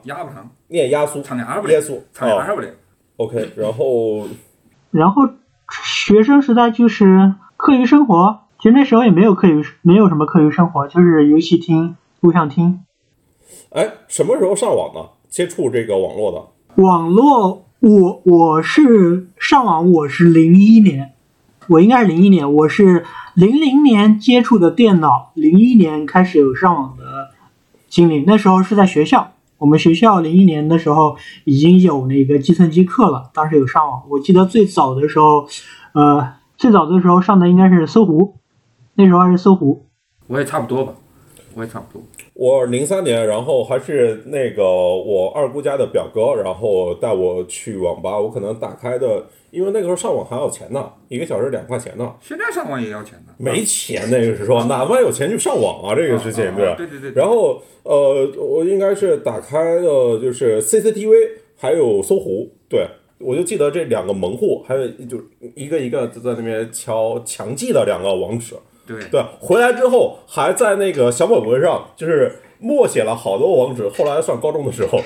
[0.05, 2.75] 哑巴堂念耶稣唱哑巴的，耶稣唱哑哦巴的，
[3.23, 4.27] OK，然后
[4.91, 5.29] 然后
[5.71, 12.85] 学生时代就是课余生活，其实那时候也没有课余，没有什么课余生活，就是游戏厅、录像厅。
[13.71, 15.11] 哎，什么时候上网的？
[15.29, 16.83] 接触这个网络的？
[16.83, 21.13] 网络，我我是上网，我是零一年，
[21.69, 23.05] 我应该是零一年，我是
[23.35, 27.31] 零零年接触的电脑，零一年开始有上网的
[27.89, 28.25] 经历。
[28.27, 29.33] 那时候是在学校，
[29.63, 34.03] 我们学校零一年的时候已经有那个计算机课了，当时有上网。
[34.11, 35.47] 我记得最早的时候，
[35.93, 38.35] 呃，最早的时候上的应该是搜狐，
[38.95, 39.87] 那时候还是搜狐。
[40.27, 40.95] 我也差不多吧，
[41.55, 42.03] 我也差不多。
[42.35, 48.19] 我零三年，然后还是那个我二姑家的表哥，然后带我去网吧。
[48.19, 52.15] 我可能打开的，因为那个时候上网还要钱呢，一个小时两块钱呢。
[52.23, 53.35] 现在上网也要钱呢。
[53.37, 55.95] 没钱那个是说， 哪怕有钱去上网啊？
[55.95, 57.13] 这个事情对对对。
[57.15, 59.83] 然后呃，我应该是打开的
[60.19, 61.13] 就是 CCTV，
[61.59, 62.49] 还有搜狐。
[62.67, 62.87] 对，
[63.19, 65.19] 我就记得这两个门户，还有就
[65.55, 68.55] 一个一个在那边敲强记的两个网址。
[68.93, 73.89] 对对，回来之后还在那个小本本上就是默写了好多网址。
[73.89, 75.01] 后来上高中的时候，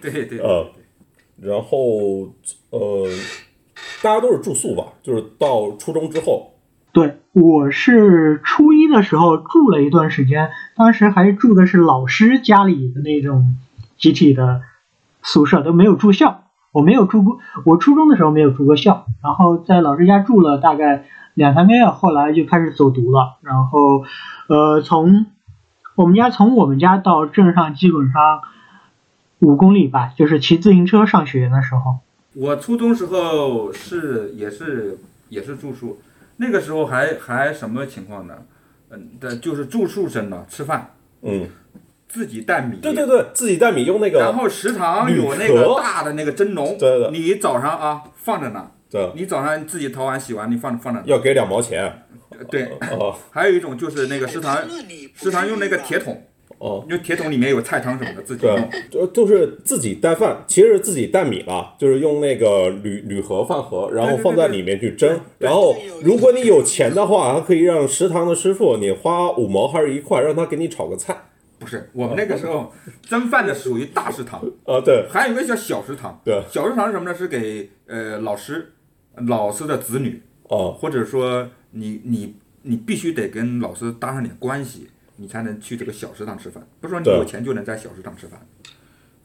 [0.00, 0.66] 对对 对，呃，
[1.40, 1.78] 然后
[2.70, 3.06] 呃，
[4.02, 4.84] 大家都是住宿吧？
[5.02, 6.52] 就是到初中之后，
[6.92, 13.56] 对，我是初一的时候住了一段时间，当时还住的是老师家里的那种
[13.96, 14.60] 集体的
[15.22, 16.44] 宿舍，都没有住校。
[16.72, 21.04] 我没有住过，我初中的时候没有住过校，然后在老师家住了大概。
[21.34, 23.38] 两三个月，后来就开始走读了。
[23.42, 24.04] 然后，
[24.48, 25.26] 呃，从
[25.94, 28.42] 我们家从我们家到镇上基本上
[29.38, 31.98] 五公里吧，就是骑自行车上学的时候。
[32.34, 36.00] 我初中时候是也是也是住宿，
[36.36, 38.34] 那个时候还还什么情况呢？
[38.90, 40.90] 嗯，的就是住宿生呢，吃饭，
[41.22, 41.48] 嗯，
[42.08, 42.76] 自己带米。
[42.76, 44.18] 对对对，自己带米用那个。
[44.20, 48.70] 然后食堂有那个大的那个蒸笼，对对，你早上啊放着呢。
[48.92, 51.02] 对，你早上自己淘完洗完，你放放那。
[51.06, 51.90] 要给两毛钱。
[52.50, 52.64] 对。
[52.90, 53.16] 哦。
[53.32, 54.58] 还有一种就是那个食堂，
[55.14, 56.28] 食堂用那个铁桶。
[56.58, 56.84] 哦。
[56.86, 58.70] 因为铁桶里面有菜汤什么的，自己用。
[58.90, 65.18] 就就是自己带饭，其实是自己带米了，就是用那个铝铝盒饭盒，然后放在里面去蒸。
[65.38, 71.16] 然后，如果你有钱的话，还可以让食堂的师傅，你花五毛还是一块，让他给你炒个菜。
[71.58, 72.70] 不是，我们那个时候
[73.00, 74.38] 蒸饭的属于大食堂。
[74.66, 75.06] 啊，对。
[75.08, 76.20] 还有一个叫小食堂。
[76.22, 76.42] 对。
[76.50, 77.16] 小食堂是什么呢？
[77.16, 78.74] 是给呃老师。
[79.26, 86.66] 老师的子女哦，或者说你你你必须得跟老师搭上点关系，你才能去这个小食堂吃饭。
[86.80, 88.40] 不是说你有钱就能在小食堂吃饭。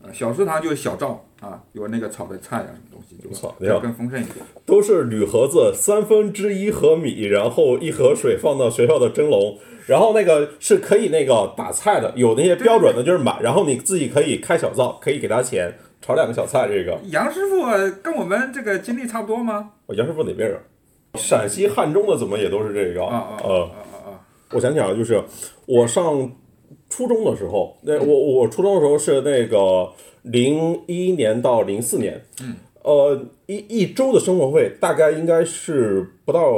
[0.04, 3.18] 呃，小食堂就是小灶啊，有那个炒的菜啊，什么东西，
[3.66, 4.46] 就更丰盛一点。
[4.64, 9.58] 都是铝盒子，三分之一盒米，然后一盒水放到学校的蒸笼，
[9.88, 15.74] 然后那个是可以那个打菜的，有那些标准的就是买，然后你自己可以开小灶，可以给他钱。
[16.02, 17.66] 炒两个小菜，这个杨师傅
[18.02, 19.72] 跟我们这个经历差不多吗？
[19.90, 20.60] 杨师傅哪边人？
[21.16, 23.04] 陕西汉中的，怎么也都是这个？
[23.04, 23.50] 啊啊啊
[24.06, 24.22] 啊！
[24.52, 25.22] 我想想啊，就是
[25.66, 26.32] 我上
[26.90, 29.90] 初中的时候，那我我初中的时候是那个
[30.22, 36.54] 零一年到零四年，嗯，呃，一一周的生活费大概应该是不到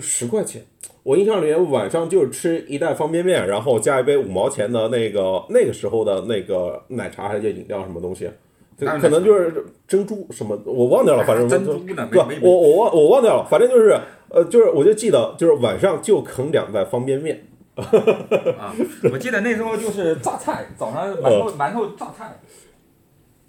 [0.00, 0.62] 十块钱。
[1.02, 8.30] 我印象里面晚上就吃一袋方便面，然后加一杯五毛钱的那个那个时候的那个奶茶还是饮料什么东西。
[8.78, 13.96] 可能就是珍珠什么，我忘掉了，反正 珍珠呢，不，我我忘我忘掉了，反正就是
[14.28, 17.46] 呃，就是我就记得就是晚上就啃两袋方便面。
[17.76, 18.72] 啊，
[19.12, 22.40] 我记得那时候就是榨菜，早上馒头馒头榨菜。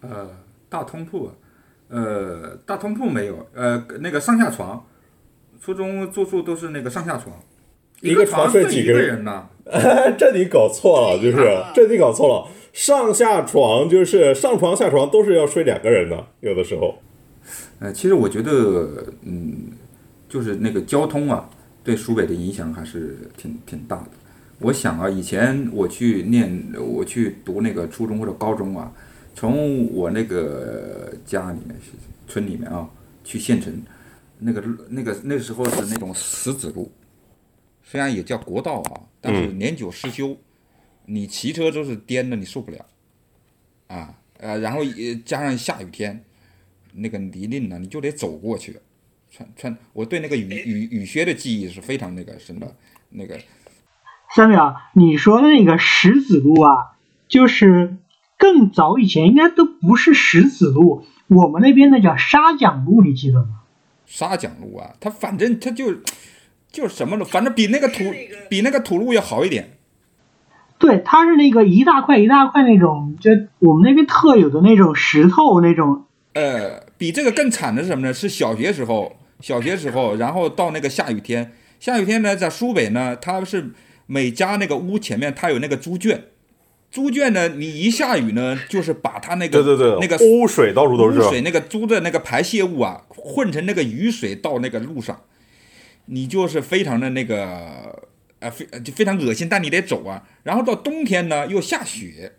[0.01, 0.27] 呃，
[0.67, 1.29] 大通铺，
[1.89, 4.83] 呃，大通铺没有，呃，那个上下床，
[5.61, 7.35] 初中住宿都是那个上下床，
[8.01, 9.47] 一个床睡几个人呢？
[10.17, 11.37] 这你搞错了，就是
[11.73, 12.47] 这你搞错了。
[12.75, 16.93] 上下床就是上床下床都是要睡两个人的，有的时候。
[17.79, 19.71] 呃，其实我觉得，嗯，
[20.27, 21.49] 就是那个交通啊，
[21.85, 24.09] 对苏北的影响还是挺挺大的。
[24.59, 28.91] 我想啊，以前我去念，我去读那个初中或者高中啊，
[29.33, 31.79] 从我那个家里面
[32.27, 32.89] 村里面啊，
[33.23, 33.73] 去县城，
[34.39, 36.91] 那个那个那时候是那种石子路，
[37.85, 40.35] 虽然也叫国道啊，但是年久失修。
[41.07, 42.85] 你骑车都是颠的，你受不了，
[43.87, 44.81] 啊，呃，然后
[45.23, 46.23] 加上下雨天，
[46.93, 48.79] 那个泥泞呢，你就得走过去，
[49.29, 49.77] 穿穿。
[49.93, 52.75] 我对那个雨雨雨靴的记忆是非常那个深的。
[53.09, 53.39] 那个，
[54.35, 56.97] 三秒，你说的那个石子路啊，
[57.27, 57.95] 就是
[58.37, 63.61] 更早以前应该都不是石子路，我们那边的叫沙浆路，你记得吗？
[64.05, 65.93] 沙浆路啊，它反正它就
[66.71, 68.03] 就是什么路，反正比那个土
[68.49, 69.74] 比那个土路要好一点。
[70.77, 76.03] 对，它是那个一大块一大块那种，就我们那边特有的那种石头那种。
[76.33, 78.13] 呃，比这个更惨的是什么呢？
[78.13, 83.71] 是小学时候，小学时候，然后到那个下雨天，下雨天呢，在苏北呢，它是
[84.05, 86.25] 每家那个屋前面它有那个猪圈，
[86.91, 91.29] 猪圈呢，你一下雨呢，就是把它那个对对对，那个污水到处都是污。
[91.29, 95.21] 水那个猪的那个排泄物啊，混成那个雨水到那个路上，
[96.07, 97.94] 你就是非常的那个
[98.45, 100.21] 呃非就非常恶心，但你得走啊。
[100.43, 102.31] 然后到冬天呢又下雪，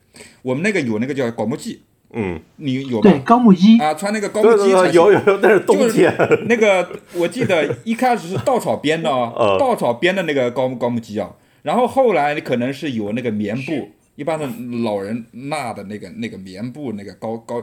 [0.42, 1.80] 我们那个有那个叫广木屐，
[2.12, 3.22] 嗯，你有对吧？
[3.24, 6.14] 高木屐，啊，穿那个高木屐才行有有有，那是冬天。
[6.48, 14.48] 那个我记得一开始是稻草编的 嗯哦，稻草编的那个高高木屐啊，然后后来可能是有那个棉布，一般的
[14.84, 17.60] 老人纳的那个那个棉布那个高高，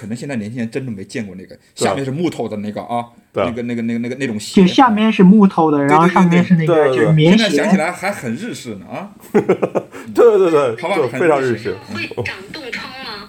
[0.00, 7.76] 可能现在年轻人真的没见过那个，下面是木头的那个啊，对那个那个那个那个那种鞋就，下面是木头的，然后上面是那对对对个就是棉现在想起。
[7.76, 9.42] 来还很日式呢啊，对
[10.38, 11.76] 对对， 好吧就非常日式。
[11.92, 13.28] 会长冻疮吗？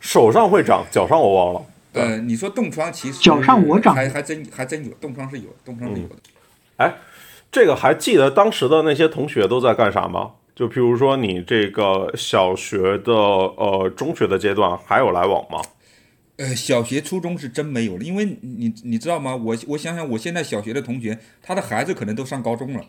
[0.00, 1.62] 手上会长，脚上我忘了。
[1.92, 6.16] 呃，你说冻疮其实脚上我长还还真还真有冻疮是有，冻疮是有的。
[6.78, 6.94] 哎，
[7.52, 10.32] 这个还记得当时的那些同学都在干啥吗？
[10.56, 15.60] 就譬如说你这个小学的、呃中学的阶段还有来往吗？
[16.36, 19.34] 呃，小学、初中是真没有了，因为你你知道吗？
[19.34, 22.84] 我我想想，我现在小学的同学，他的孩子可能都上高中了，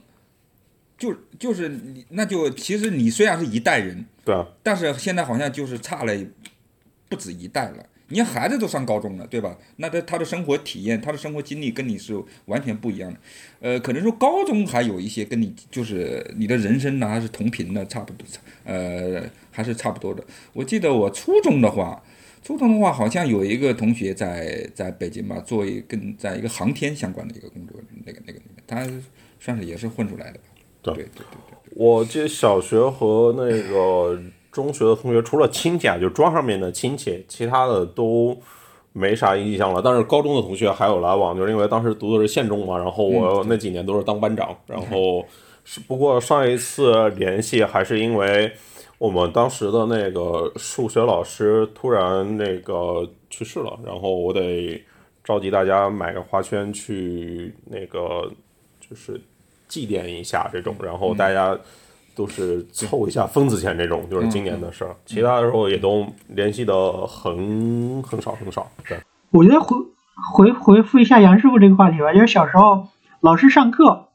[0.98, 6.14] 就就是你，那就其实你虽然是一代人，对啊，但是现在好像就是差了
[7.08, 7.86] 不止一代了。
[8.10, 9.58] 你看孩子都上高中了，对吧？
[9.76, 13.20] 那他他的生活体验、他的生活经历跟你是完全不一样的。
[13.60, 18.26] 呃，可能说高中还有一些跟你就是你的人生呢还是同频的，差不多，
[18.64, 20.24] 呃，还是差不多的。
[20.54, 22.02] 我记得我初中的话，
[22.48, 27.76] 初中的话好像有一个同学在在北京吧，做一跟在一个航天相关的一个工作，
[28.06, 28.88] 那个那个他
[29.38, 30.46] 算是也是混出来的吧。
[30.82, 31.74] 对对对对对。
[31.76, 34.18] 我记得小学和那个
[34.50, 38.38] 中学的同学，除了亲戚啊，就庄上面的亲戚，其他的都
[38.94, 39.82] 没啥印象了。
[39.84, 45.26] 但是高中的同学还有来往，就是因为当时读的是县中嘛，然后我那几年都是当班长，然后
[45.66, 48.54] 是不过上一次联系还是因为
[48.98, 54.84] 我们当时的那个数学老师突然那个去世了，然后我得
[55.24, 58.32] 召集大家买个花圈去那个
[58.80, 59.22] 就是
[59.68, 61.56] 祭奠一下这种，然后大家
[62.16, 64.96] 都是凑一下份子钱这种，就是今年的事儿。
[65.06, 68.68] 其他的时候也都联系的很很少很少。
[68.88, 68.98] 对，
[69.30, 69.78] 我觉得回
[70.34, 72.88] 回回复一下杨师傅这个话题吧，就是小时候
[73.22, 74.08] 老师上课，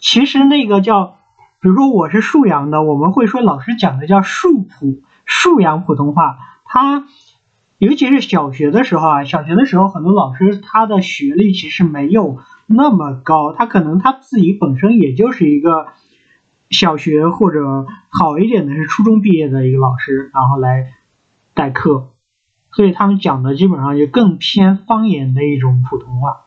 [0.00, 1.18] 其实那个叫，
[1.64, 6.36] 比如说我是沭阳的，我们会说老师讲的叫沭普沭阳普通话，
[6.66, 7.06] 他
[7.78, 15.86] 尤其是小学的时候啊，小学的时候很多老师他的学历其实没有那么高，他可能他自己本身也就是一个
[16.68, 20.92] 小学或者好一点的是初中毕业的一个老师，然后来
[21.54, 22.10] 代课，
[22.72, 26.44] 所以他们讲的基本上就更偏方言的一种普通话。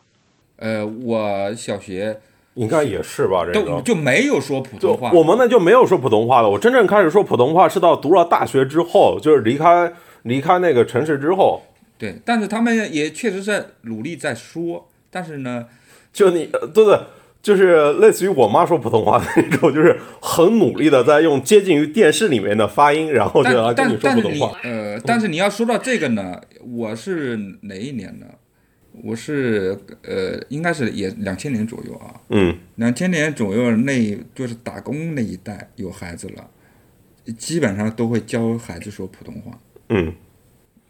[0.58, 2.20] 呃，我小学
[2.58, 3.46] 应该也是吧？
[3.46, 5.12] 这都个就没有说普通话。
[5.12, 6.50] 我们那就没有说普通话了。
[6.50, 9.92] 我真正开始说普通话是到读了大学之后，就是离开
[10.24, 11.62] 离开那个城市之后，
[11.96, 15.66] 对，但是他们也确实在努力在说，但是呢，
[16.12, 16.98] 就你呃对对，
[17.40, 24.58] 就是类似于我妈说普通话的那种，就是很努力的在用接近于电视里面的发音，然后就来但跟你说普通话。
[24.64, 26.40] 呃，但是你要说到这个呢，
[26.76, 28.26] 我是哪一年呢？
[29.04, 36.46] 我是呃，应该是也两千年左右啊，嗯，两千年左右那就是打工那一代有孩子了，
[37.36, 39.58] 基本上都会教孩子说普通话，
[39.90, 40.12] 嗯，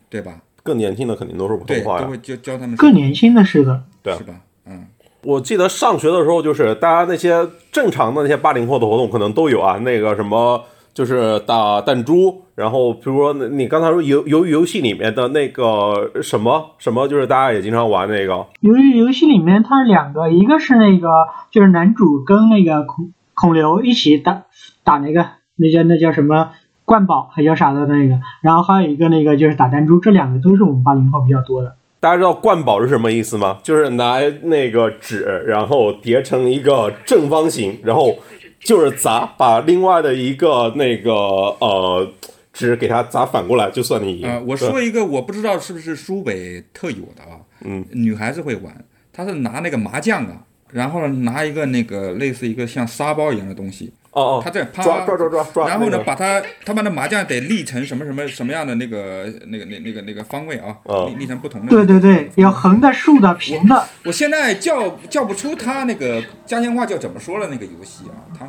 [0.08, 0.42] 对吧？
[0.62, 2.04] 更年轻的肯定都是普，通话呀。
[2.04, 4.40] 都会教教他们更年轻的是的，对啊是吧？
[4.66, 4.86] 嗯，
[5.22, 10.62] 我记得上学的时候，就是大家那些正常的那些八零后的活动可能都有啊，那个什么
[10.98, 21.08] 就是打弹珠，然后比如说你刚才说游游游戏里面的那个什么什么，就是大家也经常玩那个，由于游戏里面它是两个，一个是那个
[21.52, 24.42] 就是男主跟那个孔孔刘一起打
[24.82, 25.24] 打那个
[25.54, 26.50] 那叫那叫什么
[26.84, 31.76] 灌宝还叫啥的那个，然后还有一个那个就是打弹珠，这两个都是我们八零后比较多的。
[32.00, 33.58] 大家知道灌宝是什么意思吗？
[33.62, 38.16] 就是拿那个纸，然后叠成一个正方形，然后
[38.60, 42.12] 就是砸，把另外的一个那个呃
[42.52, 44.28] 纸给它砸反过来，就算你赢。
[44.28, 61.68] 啊、我说一个我不知道是不是苏北特有的啊，嗯，女孩子会玩，她是拿那个麻将啊，然后呢拿一个那个类似一个像沙包一样的东西，哦哦，她在啪抓抓抓抓抓，然后那个呢把他他把那麻将得立成什么什么什么样的那个那个那那个那个方位啊，哦立立成不同的。
[61.68, 63.84] 对对对，有横的、竖的、平的。
[64.04, 68.46] 我现在叫叫不出他那个家乡话叫怎么说了那个游戏啊，他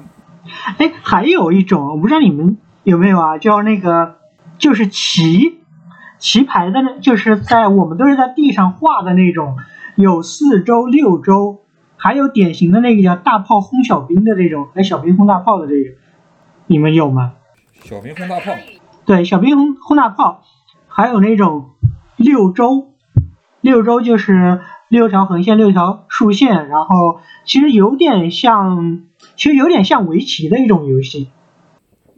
[0.77, 4.15] 哎，还有一种，我不知道你们有没有啊，叫那个
[4.57, 5.59] 就是棋
[6.17, 9.57] 棋牌的那，就是在我们都是在地上画的那种
[9.95, 11.61] 有四周、六周，
[12.01, 15.97] 还有典型的那个叫大炮轰小兵的这种，哎，小兵轰大炮的这个，
[16.67, 17.33] 你们有吗？
[17.83, 18.53] 小兵轰大炮，
[19.05, 20.43] 对，小兵轰轰大炮，
[20.87, 21.71] 还有那种
[22.15, 22.93] 六周，
[23.59, 29.03] 六周就是六条横线、六条竖线，然后其实有点像，
[29.35, 31.29] 其实有点像围棋的一种游戏。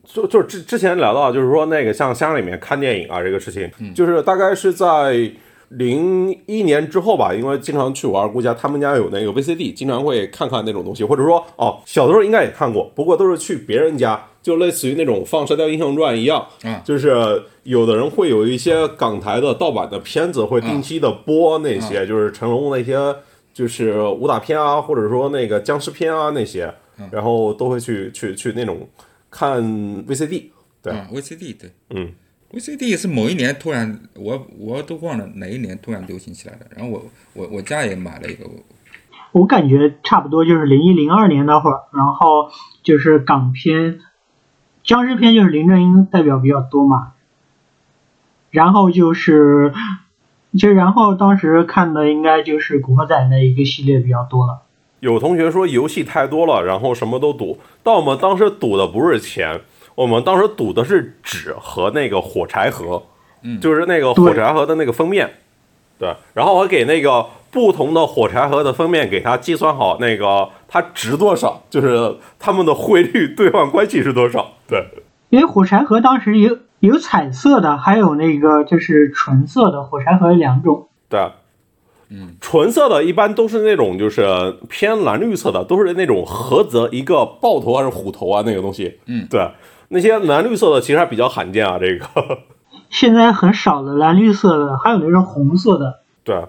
[0.04, 5.32] 就就是之之前聊到，就是说那个像乡里面看电影啊这个事情，嗯就是大概是在
[5.72, 16.82] 零一年之后吧，因为经常去我二姑家，他们家有那个 VCD，经常会看看那种东西，或者说哦，小的时候应该也看过，不过都是去别人家，就类似于那种放《射雕英雄传》一样，嗯。
[16.84, 23.16] 就是有的人会有一些港台的盗版的片子会定期的播那些，就是成龙那些
[23.54, 26.74] 就是武打片啊，或者说那个僵尸片啊那些，
[27.12, 28.86] 然后都会去去去那种
[29.30, 29.64] 看
[30.06, 30.48] VCD，
[30.82, 31.72] 对，啊，VCD 对。
[31.92, 32.12] 嗯。
[32.54, 36.66] VCD 是某一年突然，我我都忘了哪一年突然流行起来的。
[36.76, 38.46] 然后我我我家也买了一个，
[39.32, 42.52] 我感觉差不多就是零一零二年那会儿，然后
[42.84, 44.00] 就是港片、
[44.84, 47.14] 僵尸片，就是林正英代表比较多嘛。
[48.50, 49.74] 然后就是，
[50.60, 54.64] 就然后当时看的应该就是《古惑仔》那一个系列比较多了。
[55.00, 59.62] 有同学说游戏太多了，然后什么都赌，但我们当时赌的不是钱，
[60.02, 63.04] 我们当时赌的是纸和那个火柴盒，
[63.44, 63.60] 嗯。
[63.60, 65.30] 就是那个火柴盒的那个封面，
[66.00, 74.88] 对，然后我给那个不同的火柴盒的封面给它计算好那个它值多少，就是它们的汇率兑换关系是多少，对，
[75.30, 80.88] 因为火柴盒当时有有彩色的，还有那个就是纯色的，火柴盒两种。
[81.10, 81.20] 对，
[82.10, 89.28] 嗯，纯色的一般都是那种就是偏蓝绿色的，都是那种菏泽一个豹头还是虎头啊那个东西，嗯。
[89.30, 89.48] 对，
[89.94, 92.40] 那些蓝绿色的其实还比较罕见啊，这个。
[92.90, 96.00] 现在很少的蓝绿色的，还有那种红色的。
[96.24, 96.46] 对，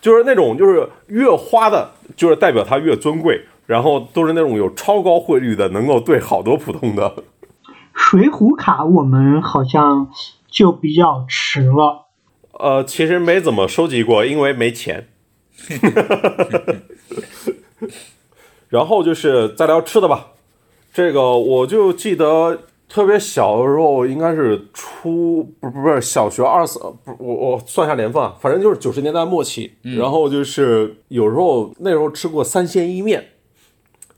[0.00, 7.14] 就是那种就是越花的，就是代表它越尊贵，然后都是那种有超高汇率的，能够兑好多普通的。
[7.94, 10.08] 水浒卡我们好像
[10.50, 12.06] 就比较迟了。
[12.58, 15.08] 呃，其实没怎么收集过，因为没钱。
[18.70, 20.28] 然后就是再聊吃的吧，
[20.92, 29.72] 这个我就记得特别小的时候，应该是初不不不是小学二四，不我我算一下年份啊，反正就是九十年代末期。
[29.96, 33.24] 然后就是有时候那时候吃过三鲜意面，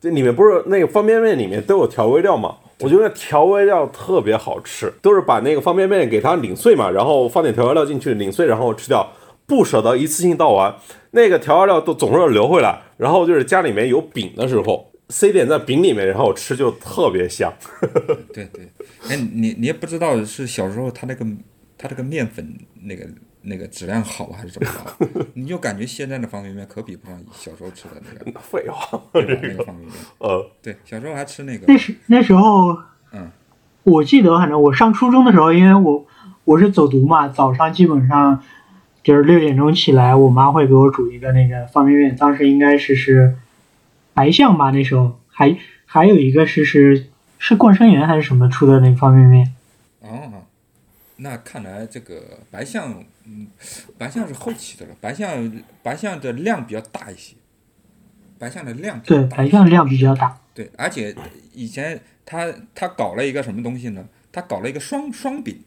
[0.00, 2.56] 这里面不是那个方便面里面都有调味料嘛？
[2.80, 9.12] 我觉得调味料特别好吃，都是把那个方便面给它拧碎嘛，然后放点调味料进去拧碎，然后吃掉，
[9.46, 10.74] 不舍得一次性倒完。
[11.12, 17.52] 那个调味料都总是要留回来，然后就是家里面有饼的时候，塞点在饼里面，然后吃就特别香。
[18.34, 18.68] 对对，
[19.08, 21.24] 哎，你你也不知道是小时候他那个
[21.78, 22.52] 他这个面粉
[22.82, 23.06] 那个
[23.42, 29.40] 那个质量好还是怎么着， 你就感觉现在的方便面可比不上小时候吃的那个，废话，对吧？
[29.40, 32.76] 那个方便面，呃，对，小时候还吃那个那时那时候，
[33.12, 33.30] 嗯，
[33.84, 36.04] 我记得反正我上初中的时候，因为我
[36.42, 38.42] 我是走读嘛，早上基本上
[39.04, 43.36] 就是六点钟起来，我妈会给我煮一个那个方便面，当时应该是是
[44.14, 47.08] 白象吧，那时候还还有一个是是
[47.38, 49.54] 是冠生园还是什么出的那个方便面，
[50.00, 50.44] 哦，
[51.16, 53.48] 那看来这个白象，嗯，
[53.98, 55.52] 白象是后期的了，白象
[55.82, 57.34] 白象的量比较大一些，
[58.38, 61.14] 白象的量对，白象量比较大，对，而且
[61.52, 64.04] 以前他他搞了一个什么东西呢？
[64.32, 65.60] 他搞了一个双双饼，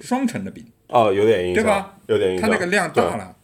[0.00, 1.94] 双层的饼，哦，有点印象，对吧？
[2.06, 2.48] 有点印象。
[2.48, 3.36] 他那个量大了，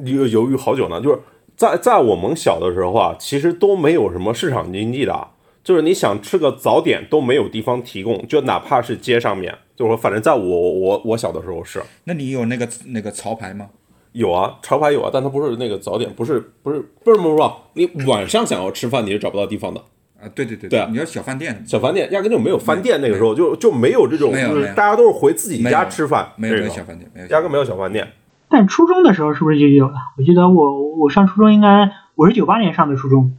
[0.00, 1.18] 犹犹豫好久呢，就是
[1.58, 5.32] 在在我们小的时候啊，其实都没有什么市场经济的啊，
[5.64, 10.38] 就是你想吃个早点都没有地方提供，就哪怕是街上面，就是说反正在我
[10.72, 13.70] 我我小的时候是那你有那个那个潮牌吗？
[14.12, 19.80] 有啊，潮牌有啊，但它不是那个早点，不是不是不是不是不是，你晚上想要吃饭你是找不到地方的，
[20.20, 28.06] 啊，对对对对啊你要小饭店，小饭店压根就没有饭店，那个时候就就没有这种，就是大家都是回自己家吃饭，没有小饭店，压根没有小饭店。
[28.48, 29.94] 但初中的时候是不是就有了？
[30.16, 33.36] 我记得我我上初中应该我是九八年上的初中，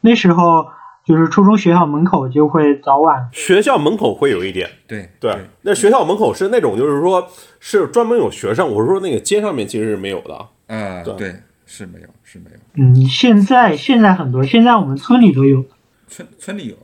[0.00, 0.66] 那时候
[1.04, 7.28] 就是初中学校门口就会早晚学校门口会有一点，对对，那学校门口是那种，就是说
[7.60, 10.34] 是专门有学生，我是说那个街上面其实是没有的。
[10.66, 15.62] 啊，对对，是没有是没有，嗯，现在现在很多，现在我们村里都有。
[16.08, 16.76] 村村里有，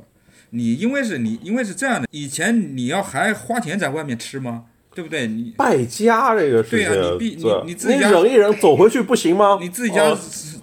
[0.51, 4.64] 你因为是你因为是这样的，以前你要还花钱在外面吃吗？
[4.95, 5.26] 对不对？
[5.26, 9.59] 你败家这个事情，对啊你必你你自己家忍一忍，走回去不行吗？
[9.61, 10.18] 你自己家哦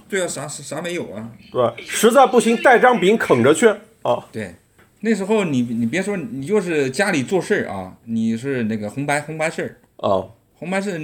[0.10, 1.30] 对啊，啥啥没有啊？
[1.52, 3.68] 对，实在不行带张饼啃着去
[4.04, 4.26] 啊。
[4.32, 4.56] 对，
[5.02, 9.62] 那时候你你别说，你就是家里做事儿啊，你是那个红白红白事
[10.00, 10.24] 儿，啊，
[10.56, 11.02] 红白事儿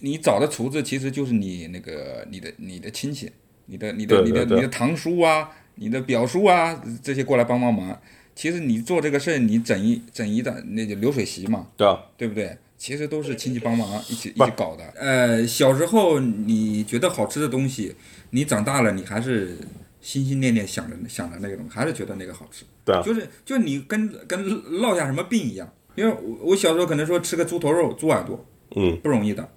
[0.00, 3.30] 你找的厨子其实就是你那个你的你的亲戚，
[3.66, 7.98] 你的你的你的你的堂叔啊，你的表叔啊，这些过来帮帮忙。
[8.36, 12.56] 其实你做这个事儿，你整一整一的那个流水席嘛，对啊，对不对？
[12.78, 14.84] 其实都是亲戚帮忙一起一起搞的。
[14.94, 17.96] 呃，小时候你觉得好吃的东西，
[18.30, 19.56] 你长大了你还是
[20.02, 22.66] 心心念念想着想着那个东西，还是觉得那个好吃。
[22.84, 24.44] 对啊就是就是你跟跟
[24.80, 25.72] 落下什么病一样。
[25.94, 28.44] 因为我我小时候可能说吃个猪头肉、猪耳朵
[28.76, 29.48] 嗯，不容易的，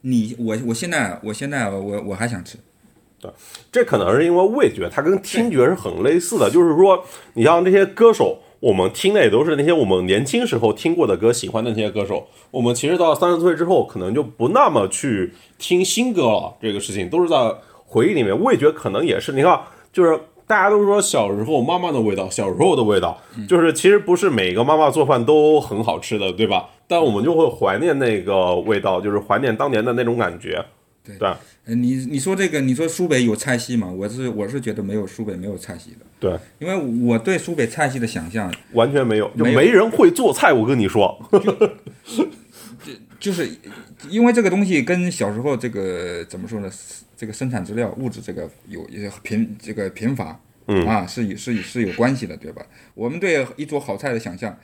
[0.00, 2.58] 你我我现在我现在我我还想吃。
[3.72, 7.02] 这可能是因为味觉它跟听觉是很类似的，就是说，
[7.34, 12.26] 你像这些歌手，我们听的也都是那些我们年轻时候听过的歌，喜欢的那些歌手。
[12.50, 16.54] 我们其实到三十岁之后，可能就不那么去听新歌了。
[16.60, 17.36] 这个事情都是在
[17.84, 19.32] 回忆里面，味觉可能也是。
[19.32, 19.60] 你看，
[19.92, 26.68] 就是大家都说小时候妈妈的味道，小时候的味道，就是其实不是每个妈妈做饭都很好吃的，对吧？
[26.86, 30.64] 但我们就会怀念那个味道，就是怀念当年的那种感觉。
[31.04, 31.28] 对
[31.66, 33.88] 你你说这个，你说苏北有菜系吗？
[33.88, 40.52] 我是我是觉得没有苏北没有菜系的，对，因为我对苏北菜系的想象完全没有，就没人会做菜。
[40.52, 41.18] 我跟你说，
[42.84, 43.50] 就就是
[44.08, 46.70] 因为这个东西跟小时候这个怎么说呢？
[47.16, 48.86] 这个生产资料物质这个有
[49.22, 52.64] 贫这个贫乏，嗯啊是有是有是有关系的，对吧？
[52.94, 54.54] 我们对一桌好菜的想象，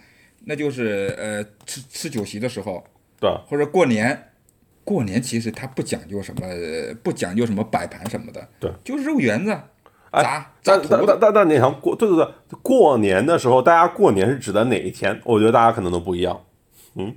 [0.45, 2.85] 那就是呃吃吃酒席的时候，
[3.19, 4.32] 对，或者过年，
[4.85, 9.53] 过年其实它不讲究什么呃不讲究什么摆盘什么的，对，就是肉圆子
[10.11, 12.29] 哎炸炸但土的，但但但但你想过，对对对，
[12.63, 15.21] 过年的时候，大家过年是指的哪一天？
[15.25, 16.41] 我觉得大家可能都不一样。
[16.97, 17.15] 嗯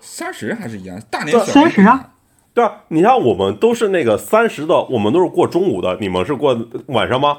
[0.00, 2.10] 三十还是一样，大年三十啊
[2.54, 6.54] 对啊，你像我们都是那个三十的，我们都是过中午的，你们是过
[6.88, 7.38] 晚上吗？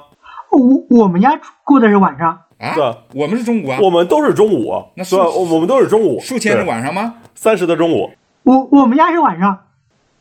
[0.49, 6.19] 我我们家过的是晚上，啊对，我们是中午啊，我们都是中午，那对，数我们都是中午。
[6.19, 7.15] 数钱是晚上吗？
[7.35, 8.09] 三十的中午。
[8.43, 9.59] 我我们家是晚上，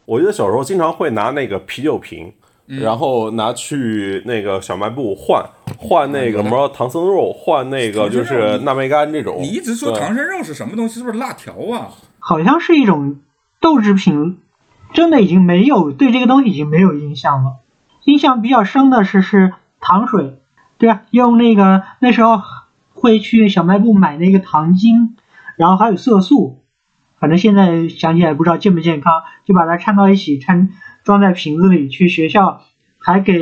[0.05, 2.33] 我记得小时候经常会拿那个啤酒瓶，
[2.68, 5.45] 嗯然后拿去那个小卖部换
[5.77, 9.39] 换那个什么唐僧肉，换那个就是腊梅干这种。
[9.41, 11.01] 你一直说唐僧肉是什么东西？
[11.01, 11.89] 是不是辣条啊？
[12.20, 13.20] 好像是一种
[13.61, 14.39] 豆制品，
[14.93, 17.57] 真的已经没有对这个东西已经没有印象了。
[18.05, 20.39] 印象比较深的是是糖水，
[20.79, 22.41] 对啊，用那个那时候
[22.95, 25.16] 会去小卖部买那个糖精，
[25.57, 26.61] 然后还有色素，
[27.23, 30.70] 反正现在想起来不知道健不健康，就把它掺到一起，掺
[31.05, 32.64] 装在瓶子里，去学校
[32.99, 33.35] 还给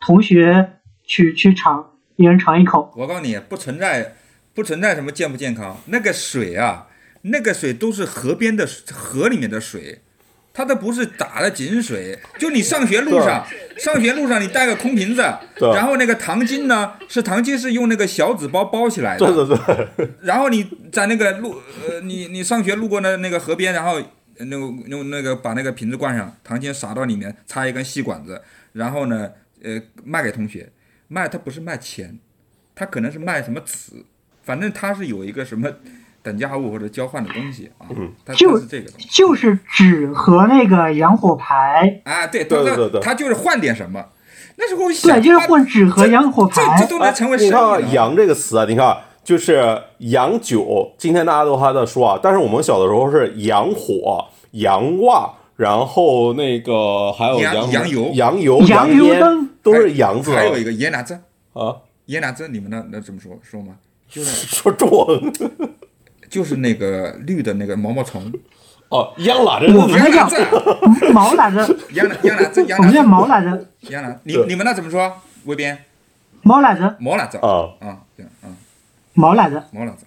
[0.00, 2.90] 同学去去尝，一人尝一口。
[2.96, 4.14] 我告诉你，不存在
[4.54, 6.86] 不存在什么健不健康，那个水啊，
[7.20, 10.00] 那个水都是河边的河里面的水，
[10.58, 12.18] 它都不是打的井水。
[12.36, 13.46] 就你上学路上，
[13.78, 15.22] 上学路上你带个空瓶子，
[15.60, 19.56] 然后那个糖精呢，是糖精是用那个小纸包包起来的，对对
[19.96, 21.54] 对，然后你在那个路
[21.88, 24.02] 呃，你你上学路过那那个河边，然后
[24.36, 28.42] 呃那个用那个把那个瓶子灌上，糖精撒到里面，插一根细管子，
[28.72, 29.30] 然后呢，
[29.62, 30.68] 呃，卖给同学，
[31.06, 32.18] 卖他不是卖钱，
[32.74, 33.92] 他可能是卖什么纸，
[34.42, 35.70] 反正他是有一个什么
[36.28, 44.04] 等价物或者交换的东西啊，嗯他就是这个东西就是纸和那个洋火牌，啊，对，对对对对他就是换点什么，
[44.56, 46.86] 那时候想对，就是他混纸和洋火这这牌。
[46.86, 47.92] 都能成为哎你看。
[47.92, 61.18] 洋这个词啊，你看啊就是洋酒，今天大家都还在说啊，但是我们小的时候是洋火、洋袜，然后那个还有洋油洋油、洋油烟灯，都是洋字啊还有一个椰拿子，
[61.54, 61.76] 啊，
[62.08, 63.74] 椰拿子，你们那那怎么说说吗？
[64.10, 65.30] 就是说中文
[66.30, 68.32] 就是那个绿的那个毛毛虫，
[68.88, 75.12] 哦，央喇这我个们那叫毛来着，洋拿洋拿子，洋我们叫毛来着，洋拿，你对你们那怎么说？
[75.44, 75.84] 威边
[76.42, 77.48] 毛来着，毛拿子啊。
[77.80, 78.48] 啊，对，啊，
[79.14, 79.64] 毛来着。
[79.72, 80.04] 毛拿子，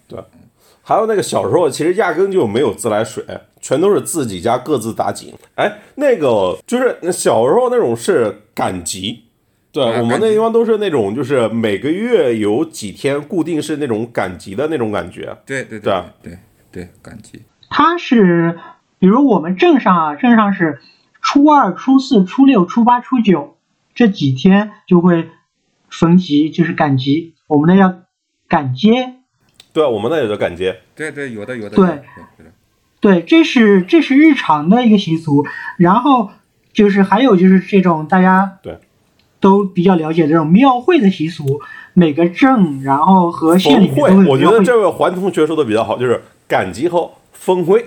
[0.83, 3.23] 还有那个小时候，其实压根就没有自来水，
[3.61, 5.33] 全都是自己家各自打井。
[5.55, 9.25] 哎，那个就是小时候那种是赶集，
[9.71, 15.37] 对、我们那地方都是那种，就是每个月有几天固定是那种赶集的那种感觉。
[15.45, 16.37] 对对对啊对
[16.71, 18.59] 对，赶集，它是，
[18.99, 20.81] 比如我们镇上啊，镇上是
[21.21, 23.57] 初二、初四、初六、初八、初九
[23.95, 25.29] 这几天就会
[25.89, 27.99] 逢集，就是赶集，我们那叫
[28.47, 29.15] 赶街。
[29.73, 30.81] 对，我们那也叫赶街。
[30.95, 32.01] 对对，有的有的，对
[32.99, 35.45] 对，这是这是日常的一个习俗。
[35.77, 36.29] 然后
[36.73, 38.77] 就是还有就是这种大家对
[39.41, 41.59] 都比较了解这种庙会的习俗，
[41.93, 44.49] 每个镇然后和县里面都会，有我觉。
[44.49, 47.85] 得这位环同学说的比较好，就是赶集和峰会。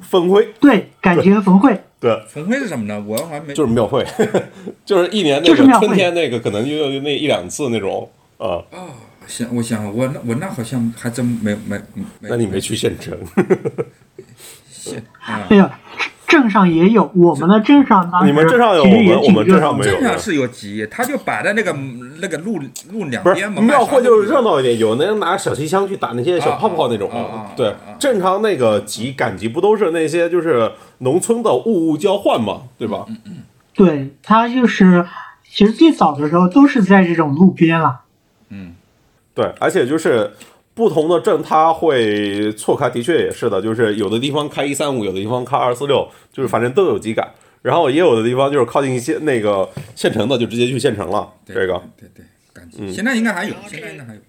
[0.00, 1.76] 峰会，对，赶集和峰会。
[1.98, 3.04] 对，峰会是什么呢？
[3.04, 4.06] 我还没就是庙会，
[4.86, 8.08] 就是一年那个就是春天那个可能就有那一两次那种
[8.38, 8.62] 啊。
[9.26, 13.12] 想，我想我那我那好像还真没没没，那你没去县城？
[14.70, 15.56] 县 啊哎？
[15.56, 15.78] 呀，
[16.28, 21.74] 镇上也有，我们的镇上当时你们镇上有我们我们镇上没有镇上是有集，他就摆在那个
[22.20, 22.60] 那个路
[22.92, 23.62] 路两边嘛。
[23.62, 27.10] 庙会就是热闹一点，有那人拿小气枪去打那些小泡泡那种。
[27.10, 33.06] 啊啊啊啊对正常那个集赶集不都是那些就是农村的物物交换嘛，对吧？
[33.74, 35.06] 对，它就是
[35.48, 38.00] 其实最早的时候都是在这种路边了。
[38.50, 38.74] 嗯，
[39.34, 40.32] 对，而且就是
[40.78, 47.28] 不同的镇它会错开，的确也是的，就是有的地方开一三五，有的地方开二四六，就是反正都有集赶。
[47.62, 51.28] 然后也有的地方就是靠近县那个县城的，就直接去县城了。
[51.44, 52.24] 这个对对，
[52.54, 54.20] 赶嗯集，现在应该还有，现在应该还有。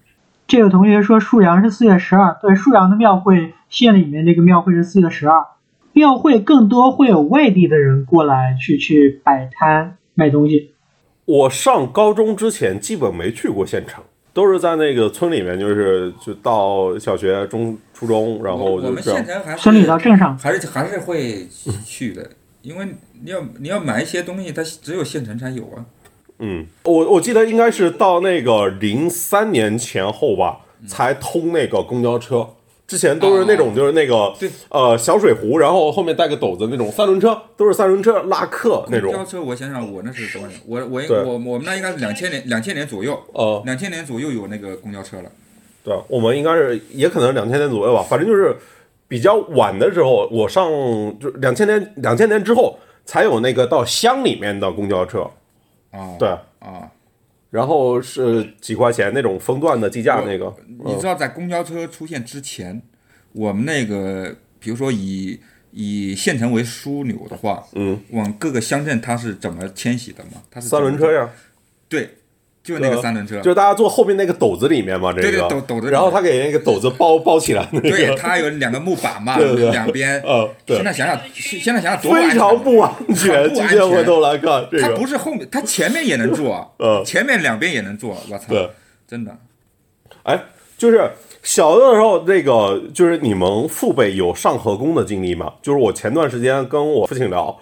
[0.48, 5.46] 这个同学说沭阳是四月十二，对，沭阳的庙会县里面这个庙会是四月十二，
[5.92, 10.72] 庙会更多会有外地的人过来去去摆摊卖东西。
[11.26, 14.02] 我上高中之前基本没去过县城，
[14.32, 19.24] 都是在那个村里面，就是就到小学、中、初中，然后我我们县。
[19.24, 21.46] 城还是村里到镇上，还是还是会
[21.84, 22.30] 去的，
[22.62, 22.86] 因为
[23.22, 25.84] 你要你要买一些东西，它只有县城才有啊。
[26.38, 32.48] 嗯，我我记得应该是到那个零三年前后吧，才通那个公交车。
[32.90, 34.50] 之前都是那种就是那个对。
[34.68, 39.12] 呃小水壶，然后后面带个斗子那种三轮车，都是三轮车拉客那种。
[39.12, 40.60] 公交车，我想想，我那是多少年？
[40.66, 45.30] 我我我我们那应该是两千年两千年左右，呃，两千年左右有那个公交车了。
[45.84, 48.56] 对，我们应该是也可能两千年左右吧，反正就是
[49.06, 50.68] 比较晚的时候，我上
[51.20, 55.22] 就两千年两千年之后才有那个到乡里面的公交车，
[55.92, 56.28] 啊，对，
[56.58, 56.90] 啊，
[57.50, 62.80] 然后是几块钱那种分段的计价那个，你知道在公交车出现之前，
[63.32, 65.40] 我们那个比如说以
[65.72, 70.42] 以县城为枢纽的话，嗯，往各个乡镇它是怎么迁徙的吗？
[70.50, 71.28] 它是三轮车，呀，
[71.88, 72.18] 对，
[72.70, 75.22] 就那个三轮车，就是大家坐后面那个斗子里面嘛，这个。
[75.22, 80.20] 对对斗斗子然后他给那个斗子包包起来那个，对， 他有两个木板嘛，两边。
[80.22, 80.76] 呃，对。
[80.76, 83.52] 现，在想想，现在想想非常不安全。
[83.52, 88.70] 今天回全头来看，这它个不是后面，它前面也能坐，呃前面两边也能坐，我操，对，
[89.08, 89.36] 真的。
[90.22, 90.38] 哎，
[90.76, 91.10] 就是
[91.42, 95.54] 小的时候，那个就是你们父辈有上河工的经历吗？
[95.62, 97.58] 就是我前段时间跟我父亲聊，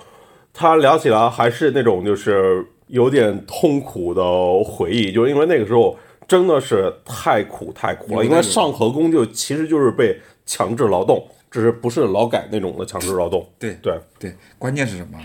[0.52, 4.22] 他聊起来还是那种就是有点痛苦的
[4.64, 13.46] 回忆，就是因为那个时候真的是太苦太苦了，因为上河工就其实就是被强制劳动，只是不是劳改那种的强制劳动。
[13.58, 15.18] 对对，对，关键是什么？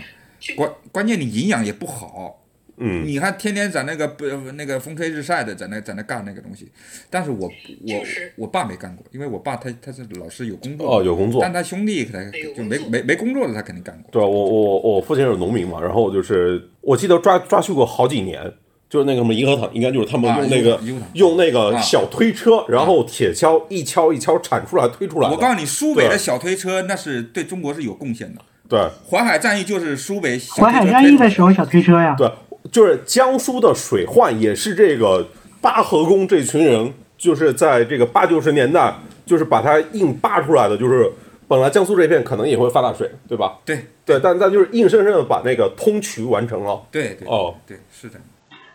[0.56, 2.43] 关关键你营养也不好，
[2.76, 6.70] 嗯，你还天天在那个不那个风吹日晒的在那在那干那个东西。
[7.08, 11.54] 但是我我就是我爸没干过，因为我爸他他是老师有工作哦，有工作但。
[11.54, 12.18] 他兄弟他
[12.56, 14.10] 就没没没工作的他肯定干过。
[14.10, 18.42] 对我我我父亲是农民嘛，然后就是我记得抓抓去过好几年，
[18.90, 20.80] 就是那个什么银河塘，应该就是他们啊用那个、
[21.12, 25.30] 用那个啊小推车，然后铁锹一锹一锹铲出来推出来。
[25.30, 28.40] 我告诉你，苏北的小推车那是对中国是有贡献的。
[28.66, 32.26] 对淮海战役就是苏北淮海战役的时候小推车呀，对，
[32.70, 35.26] 就是江苏的水患也是这个
[35.60, 38.94] 八河宫这群人，就是在这个八九十年代，
[39.24, 41.10] 就是把它硬扒出来的，就是
[41.46, 43.58] 本来江苏这片可能也会发大水，对吧？
[43.64, 46.82] 对对，但但就是硬生生的把那个通渠完成了。
[46.90, 48.18] 对对哦，对是的，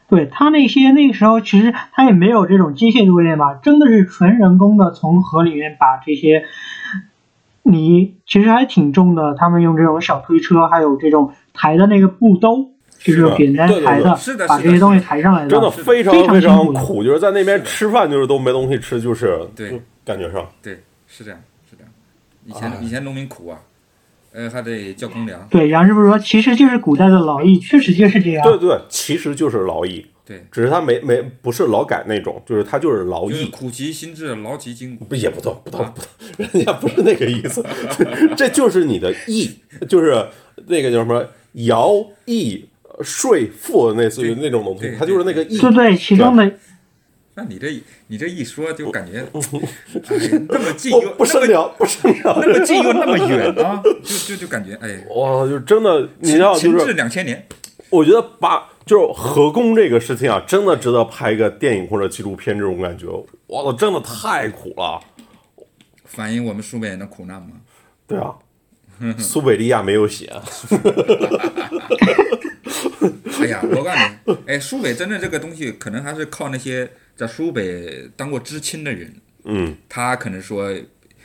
[0.08, 6.46] 对他那些那个时候其实他也没有这种机械作业嘛，真的是纯人工的从河里面把这些
[7.64, 19.72] 泥其实还挺重的，他们用这种小推车，还有这种抬的那个布兜，就是的扁担对对抬的，把这些东西抬上来的，真的非常非常苦就是在那边吃饭就是都没东西吃，就是对。
[19.72, 21.92] 就感觉上对是这样是这样。
[22.46, 23.62] 以前以前农民苦啊，
[24.34, 25.48] 呃还得交公粮。
[25.52, 28.44] 对，杨师傅说，其实就是古代的劳役，确实就是这样。
[28.44, 35.06] 对对，其实就是劳役，对，只是他没没不是劳改那种，就是他就是劳役，就是苦其心志，劳其筋骨。
[35.06, 36.08] 不也不懂不懂不懂，
[36.38, 37.64] 人家不是那个意思，
[38.36, 40.26] 这就是你的役，就是
[40.66, 42.66] 那个叫什么徭役
[43.02, 46.52] 税赋，类似于那种东西对，他就是那个意，对对，其中的
[47.36, 49.26] 那你这你这一说，就感觉、哎、
[50.50, 57.48] 那么近不又那么不深聊不深聊，那么近又那么远啊，就就就感觉哎，哇，就真的，你知道就是，两千年，
[57.90, 63.08] 我觉得把就是河工这个事情啊，真的值得拍一个电影或者纪录片这种感觉，
[63.48, 65.00] 哇，真的太苦了，
[66.04, 67.52] 反映我们苏北人的苦难吗。
[68.06, 68.36] 对啊，
[69.18, 70.30] 苏北利亚没有写，
[73.42, 73.98] 哎呀，我告诉
[74.32, 79.14] 你，哎，苏北真的这个东西，可能还是靠那些在苏北当过知青的人，
[79.46, 80.74] 嗯，他可能说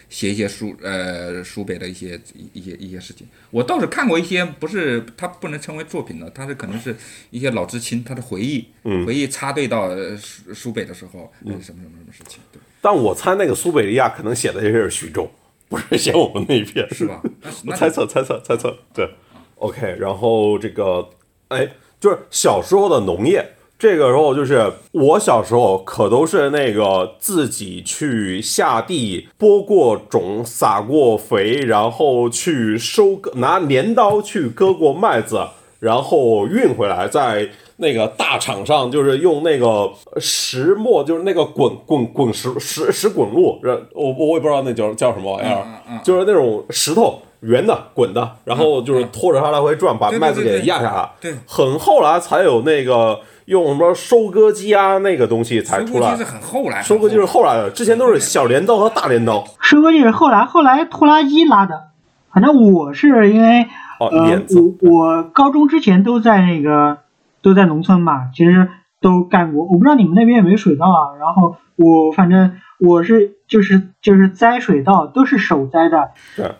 [0.08, 3.26] 写一些苏呃苏北的一些一一些一些事情。
[3.50, 6.94] 我倒是看过一些，不是他不能称为作品的，他是可能是
[7.30, 12.60] 一些老知青他的回忆，嗯回忆插队到呃苏苏北的时候，呃什么什么什么事情，对。
[12.80, 15.28] 但我猜那个苏北利亚可能写的也是徐州，
[15.68, 17.20] 不是写我们那一片，是吧？
[17.42, 19.08] 那那 猜测猜测猜测，对
[19.56, 21.08] ，OK，然后这个，
[21.54, 21.70] 哎，
[22.00, 35.46] 就是小时候的农业，这个时候就是我小时候可都是那个自己去下地播过种、撒过肥，然后去收割，拿镰刀去割过麦子，
[35.80, 51.08] 然后运回来，在那个大场上就是用那个石磨，就是那个滚滚滚石石石滚路，这我我也不知道那叫叫什么玩意儿，就是那种石头圆的滚的，然后就是拖着它来回转，把麦子给压下来。
[51.20, 56.24] 对很后来才有那个用什么收割机啊那个东西才出来收割机是。
[56.24, 59.44] 很后来，收割机是后来的，之前都是小镰刀和大镰刀。
[59.60, 61.88] 收割机是后来后来拖拉机拉的，
[62.32, 63.66] 反正我是因为
[64.00, 64.40] 哦，呃。
[64.80, 66.98] 我我高中之前都在那个
[67.42, 68.68] 都在农村嘛，其实
[69.00, 69.64] 都干过。
[69.64, 71.14] 我不知道你们那边有没有水稻啊？
[71.20, 72.52] 然后我反正
[72.84, 76.10] 我是就是就是栽水稻都是手栽的，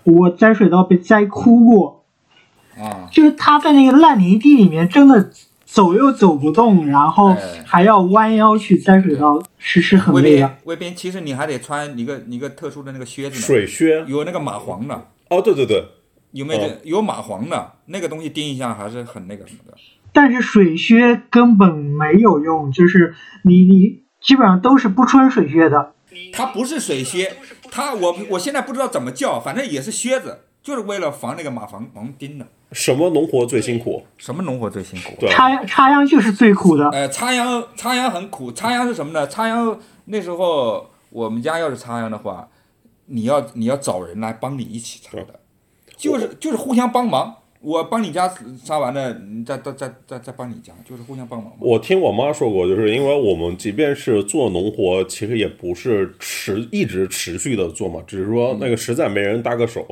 [0.05, 2.07] 我栽水稻被栽哭过，
[2.77, 5.31] 啊，就是他在那个烂泥地里面真的
[5.65, 10.57] 走又走不动，然后哎还要弯腰去栽水稻，是是很累的兵。
[10.65, 14.05] 卫兵，其实你还得穿一个一个特殊的那个靴子呢，水靴。
[14.07, 14.95] 有那个蚂蟥的，
[15.31, 15.85] 哦，对对对，
[16.33, 16.81] 有没有这？
[16.85, 19.77] 有蚂蟥的，那个东西叮一下还是很那个什么的。
[20.13, 25.94] 但是水靴根本没有用，就是你你基本上都是不穿水靴的。
[26.33, 27.37] 它不是水靴，
[27.71, 32.47] 它我我现在不知道怎么叫，反正也是靴子，就是为了防那个蚂蟥蟥叮的。
[32.73, 34.05] 什么农活最辛苦？
[34.19, 35.15] 什么农活最辛苦？
[35.21, 39.29] 对插秧插秧就是最苦的，呃，插秧插秧很苦，插秧是什么呢？
[39.29, 42.49] 插秧那时候我们家要是插秧的话，
[43.07, 45.41] 你要你要找人来帮你一起插的，
[45.97, 47.37] 就是就是互相帮忙。
[47.65, 48.31] 我帮你家
[48.63, 51.51] 杀完了，你再再再再再帮你家，就是互相帮忙。
[51.59, 59.87] 我听我妈说过，就是因为我们即便是做农活，其实也不是持一直持续的做嘛，只是说那个实在没人搭个手。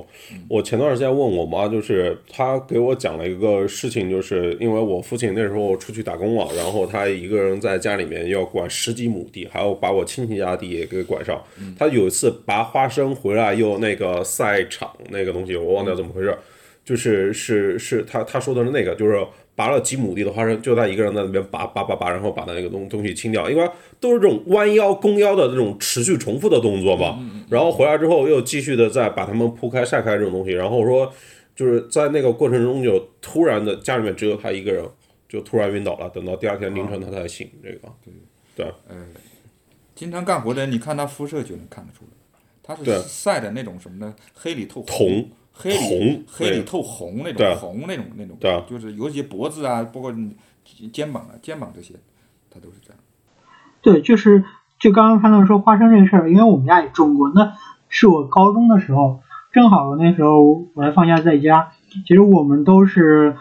[0.48, 11.42] 我前段时间问我妈，就是她给我讲了一个事情，就是因为我父亲那时候出去打工了，然后他一个人在家里面要管十几亩地，还要把我亲戚家地也给管上。
[11.78, 16.36] 他有一次拔花生回来又那个晒场那个东西，我忘掉怎么回事。
[16.84, 27.18] 就是是是他他说的是那个，就是拔了几亩地的花生，就他一个人在那边拔拔拔拔，然后把那个东东西清掉，因为都是这种弯腰弓腰的这种持续重复的动作嘛。
[27.48, 31.12] 然后回来之后又继续的再把它们铺开晒开这种东西，然后说
[31.54, 34.84] 就是在那个过程中就突然的家里面只有他一个人，
[35.28, 37.48] 就突然晕倒了，等到第二天凌晨他才醒。
[37.62, 37.78] 这个
[38.56, 38.66] 对。
[39.94, 42.10] 经常干活的人，你看他肤色就能看得出来，
[42.62, 44.12] 他对是晒的那种什么呢？
[44.34, 50.12] 黑里透铜黑里红黑里透红那对种红那种那种，对就是尤其脖子啊，包括
[50.92, 51.94] 肩膀啊、肩膀这些，
[52.50, 52.98] 它都是这样。
[53.82, 54.44] 对，就是
[54.80, 57.52] 就刚刚潘总说花生这个事儿，因为我们家也种过，那
[57.88, 59.20] 是我高中的时候，
[59.52, 61.72] 正好那时候我还放假在家，
[62.06, 63.36] 其实我们都是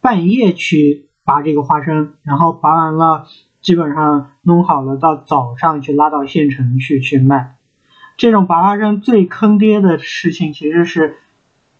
[0.00, 3.26] 半夜去拔这个花生，然后拔完了，
[3.60, 7.56] 基本上弄好了，到早上去拉到县城去去卖。
[8.16, 11.16] 这种拔花生最坑爹的事情其实是，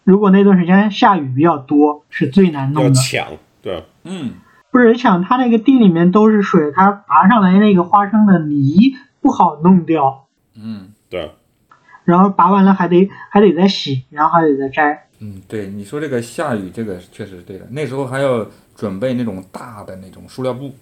[0.05, 2.89] 如果那段时间下雨比较多，是最难弄的。
[2.89, 3.29] 要抢，
[3.63, 3.85] 对。
[4.05, 4.33] 嗯，
[4.71, 10.89] 不是抢，它那个地里面都是水，它拔上来那个花生的泥不好弄掉，嗯。
[11.09, 11.31] 对，
[12.05, 15.07] 然后拔完了还得还得再洗，然后还得再摘。
[15.21, 17.67] 嗯，对，你说这个下雨，这个确实是对的。
[17.71, 20.75] 那时候还要准备那种大的那种塑料布，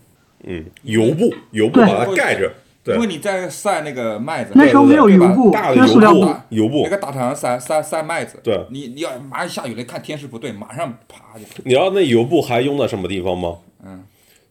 [0.44, 2.52] 嗯，油布油布把它盖着，对
[2.94, 5.26] 因为你在晒那个麦子，那时候没有对吧？
[5.28, 6.00] 油布，大的油布。
[6.00, 6.82] 布油布。
[6.84, 8.64] 那个大场上晒晒晒麦子，对。
[8.70, 13.58] 你你要马上下雨了，看天势不对，马上啪就你知道那油布还用在什么地方吗？
[13.84, 14.04] 嗯，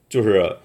[0.07, 0.57] 就是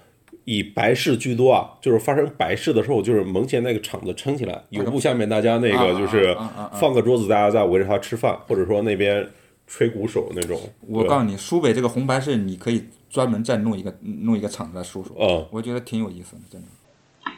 [0.45, 6.35] 以白事居多啊，就是发生白事的时候，就是门前那个场子撑起来，油布下面大家那个就是
[6.73, 9.27] 放个桌子，大家在围着它吃饭，或者说那边
[9.67, 10.59] 吹鼓手那种。
[10.87, 16.67] 我告诉你，苏北这个红白事，你可以专门再弄一个弄一个场子来说说，嗯，我觉得挺有意思的，真的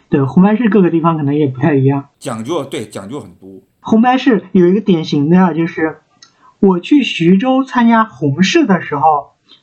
[0.09, 2.09] 对，红白事各个地方可能也不太一样。
[2.19, 3.49] 讲究，对讲究很多。
[3.79, 5.99] 红白事有一个典型的啊，就是
[6.59, 9.01] 我去徐州参加红事的时候，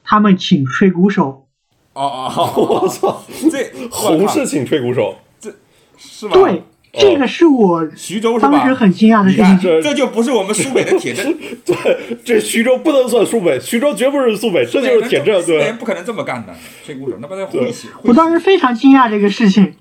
[0.02, 1.46] 他们请吹鼓手，
[1.92, 5.50] 哦哦哦，我操，这 红事请吹鼓手，这
[5.96, 6.34] 是吧？
[6.34, 6.62] 对，
[6.92, 8.38] 这个是我徐州？
[8.38, 9.82] 当时很惊讶的你看，事情。
[9.82, 11.34] 这这就不是我们苏北的铁证，
[11.64, 15.78] 对，这徐州不能算苏北，徐州绝不是苏北，这就是铁证，苏北人对。
[15.78, 16.54] 不可能这么干的，
[16.84, 17.88] 吹鼓手那不是会洗。
[18.02, 19.74] 我当时非常惊讶这个事情。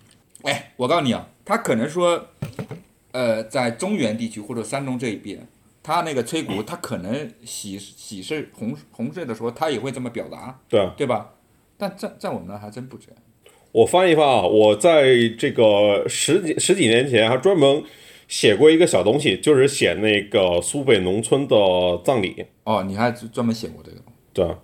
[0.43, 2.27] 哎，我告诉你啊，他可能说，
[3.11, 5.45] 呃，在中原地区或者山东这一边，
[5.81, 11.33] 他那个吹鼓，他可能喜喜事红红事的时候，他也会这么表达，对，对吧？
[11.77, 13.15] 但在在我们那还真不这样。
[13.71, 15.05] 我翻一翻啊，我在
[15.37, 17.83] 这个十几十几年前还专门
[18.27, 21.55] 写过一个小东西，就是写那个苏北农村的
[22.05, 22.45] 葬礼。
[22.65, 23.97] 哦，你还专专门写过这个。
[24.31, 24.55] 对，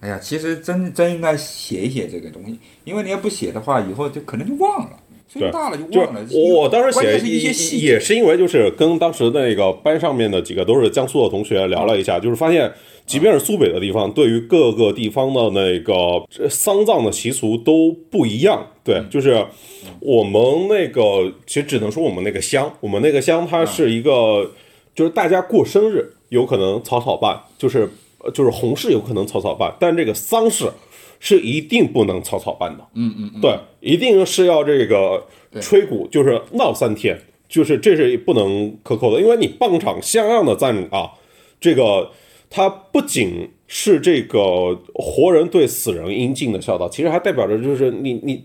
[0.00, 4.96] 哎呀，其实真真应该写一写这个东西，因为你要不写的话，以后就可能就忘了，
[5.28, 6.26] 岁数大了就就忘了。
[6.32, 12.72] 我我当时写是一些细节也是因为就是跟当时那个班上面的几个都是江苏的同学聊了一下，就是发现，
[13.04, 15.94] 即便是苏北的地方，对于各个地方的那个
[16.38, 18.66] 呃丧葬的习俗都不一样。
[18.82, 19.44] 对，就是
[20.00, 24.50] 我们那个其实只能说我们那个乡，我们那个乡它是一个，
[24.94, 27.90] 就是大家过生日有可能草草办，就是
[28.20, 30.70] 呃就是红事有可能草草办，但这个丧事
[31.18, 32.86] 是一定不能草草办的。
[32.94, 35.26] 嗯嗯嗯，对，一定是要这个
[35.60, 37.18] 吹鼓，就是闹三天，
[37.48, 41.12] 就是这是不能克扣的，因为你办场像样的葬礼啊，
[41.60, 42.10] 这个
[42.48, 48.44] 它不仅是这个活人对死人应尽的孝道，其实还代表着就是你你，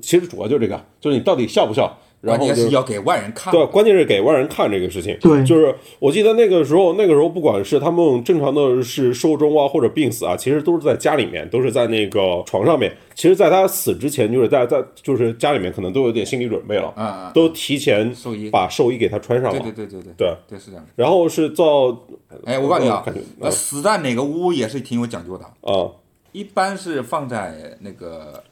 [0.00, 3.52] 其实主要就是这个，就是你到底孝不孝，然后就是要给外人看。
[3.52, 5.16] 对，关键是给外人看这个事情。
[5.20, 12.92] 对就是我记得那个时候，那个时候不管是他们正常的是寿终啊，或者病死啊，其实都是在家里面，都是在那个床上面。
[13.14, 19.58] 其实，在他死之前，就是在在就是家里面可能都有点心理准备了，嗯嗯，都提前寿衣把寿衣给他穿上了。
[19.58, 20.86] 对对对对对对对是这样。
[20.96, 21.96] 然后是到，
[22.44, 25.88] 哎，我告诉你啊感觉，那死在哪个屋也是挺有讲究的，啊，
[26.32, 28.42] 一般是放在那个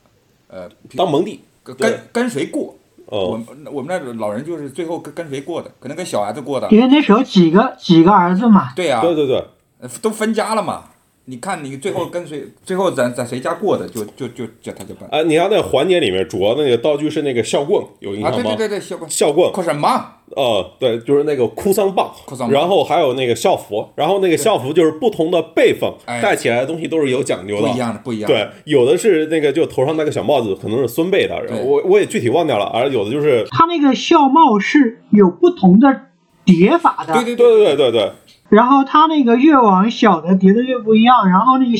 [0.48, 2.74] 呃当门第，跟跟谁过。
[3.06, 6.68] 我呃，们我们那老人就是最后跟跟谁过的，可能跟小孩子过的。
[6.70, 9.44] 因为那时候几个几个儿子嘛，对呀、对对对，
[9.80, 10.84] 呃都分家了嘛。
[11.26, 15.08] 你看你最后跟谁，最后在在谁家过的，就就就叫他就办。
[15.10, 18.44] 啊，你看那环节里面，主要的那个道具是那个校棍，有印啊，象吗？
[18.44, 20.16] 对对对对，小官孝棍，快什么？
[20.36, 28.26] 呃，对，就是那个哭丧棒哭丧，棒然后还有那个校服，然后那个校服就是不同的辈分，哎戴起来的东西都是有讲究的，不一样的，不一样。
[28.26, 36.00] 对，有的是那个就头上戴个小帽子，可能是孙辈的，对我我也具体忘掉了，而有的就是，他那个校帽是有不同的
[36.44, 38.12] 叠法的，对对对对对对对，
[38.48, 41.72] 然后他那个越往小的叠的越不一样，然后那个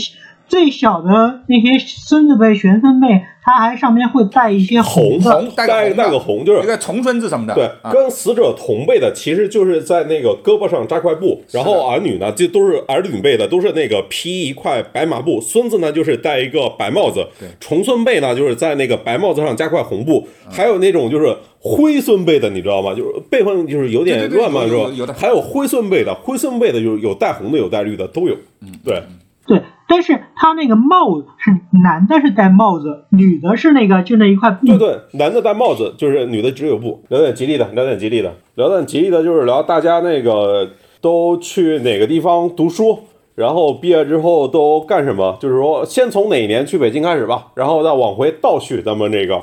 [0.46, 7.54] 最小的那些孙子辈、玄孙辈，他还上面会带一些红的，红带个带红带个红，就是一个重孙子什么的。
[7.54, 22.94] 对，啊，跟死者同辈的，其实就是在那个胳膊上扎块布，然后儿女呢，就都是儿女辈的，都是那个披一块白麻布，孙子呢就是戴一个白帽子对，重孙辈呢就是在那个白帽子上加块红布，嗯还有那种就是灰孙辈的，你知道吗？
[22.94, 25.14] 就是辈分就是有点乱嘛，是吧？
[25.14, 28.34] 还有灰孙辈的，灰孙辈的就是有带红的，有带绿的，都有。
[28.62, 29.02] 嗯对，
[29.46, 31.50] 对，但是他那个帽子是
[31.82, 37.04] 男的是戴帽子，女的是那个就那一块布，对对，男的戴帽子，就是女的只有布。
[37.08, 40.70] 聊点吉利的，聊点吉利的，聊点吉利的，就是聊大家那个
[41.00, 42.98] 都去哪个地方读书，
[43.34, 45.36] 然后毕业之后都干什么？
[45.40, 49.42] 就是说，先从哪一年去北京开始吧，然后再往回倒叙咱们这个。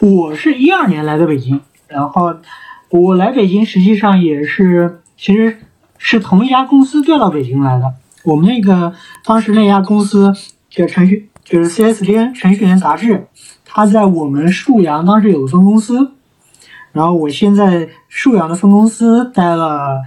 [0.00, 2.34] 我是一二年来的北京，然后
[2.90, 5.58] 我来北京实际上也是，其实
[5.98, 7.84] 是同一家公司调到北京来的。
[8.24, 8.92] 我们那个
[9.24, 10.32] 当时那家公司
[10.68, 13.26] 叫程序，就是 CSDN 程序员杂志，
[13.64, 16.12] 它在我们沭阳当时有个分公司，
[16.92, 20.00] 然后我现在沭阳的分公司待了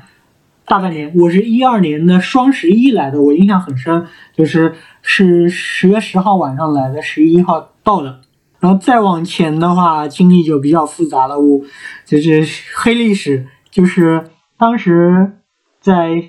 [0.66, 1.14] 大半年。
[1.16, 8.22] 我是一二年的双十一来的，我印象很深，就是是十月十号晚上来的，十一号到的。
[8.60, 11.40] 然后再往前的话，经历就比较复杂了。
[11.40, 11.62] 我
[12.04, 12.44] 就是
[12.76, 15.34] 黑历史，就是当时
[15.80, 16.24] 在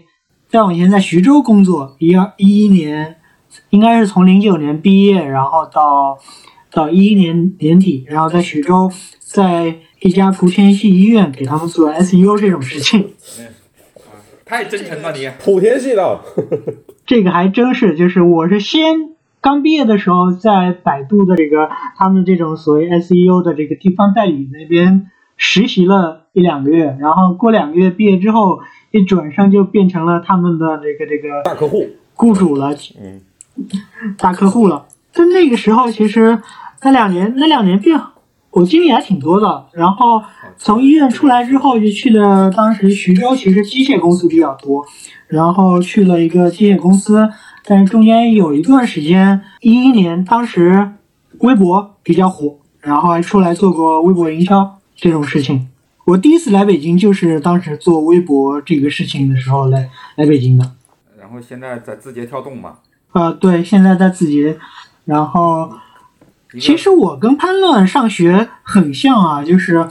[0.49, 3.17] 再往前在徐州工作，一二一一年，
[3.69, 6.19] 应该是从零九年毕业，然后到
[6.73, 13.11] 到一一年年底，然后在徐州，在一家莆田系医院给他们做 SEO 这种事情。
[14.47, 15.29] 太真诚了你。
[15.45, 16.21] 莆田系的，
[17.05, 18.95] 这个还真是，就是我是先
[19.43, 21.69] 刚毕业的时候，在百度的这个
[21.99, 28.61] 他们这种所谓 SEO 的这个地方代理那边实习了一两个月，然后过两个月毕业之后，
[28.93, 31.85] 一转身就变成了他们的这个这个大客户。
[32.15, 33.21] 雇主了，嗯，
[34.17, 34.87] 大客户了。
[35.13, 36.39] 在那个时候，其实
[36.83, 38.01] 那两年那两年变，
[38.51, 39.67] 我经历还挺多的。
[39.73, 40.23] 然后
[40.57, 44.85] 从医院出来之后，就去了当时徐州，其实机械公司比较多，
[45.27, 47.29] 然后去了一个机械公司，
[47.65, 50.93] 但是中间有一段时间，一一年当时
[51.41, 55.69] 微博比较火，然后还出来做过微博营销这种事情。
[56.09, 60.65] 我第一次来北京就是当时做微博这个事情的时候来来北京的。
[61.21, 62.79] 然后现在在字节跳动嘛，
[63.13, 64.57] 呃，对，现在在字节，
[65.05, 65.71] 然后
[66.59, 69.87] 其实我跟潘乐上学很像啊，就是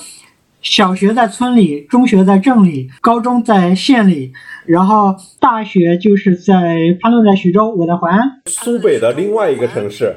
[0.59, 4.33] 小学在村里，中学在镇里，高中在县里，
[4.65, 8.41] 然后大学就是在潘乐在徐州，我在淮安。
[8.47, 10.15] 苏北的另外一个城市，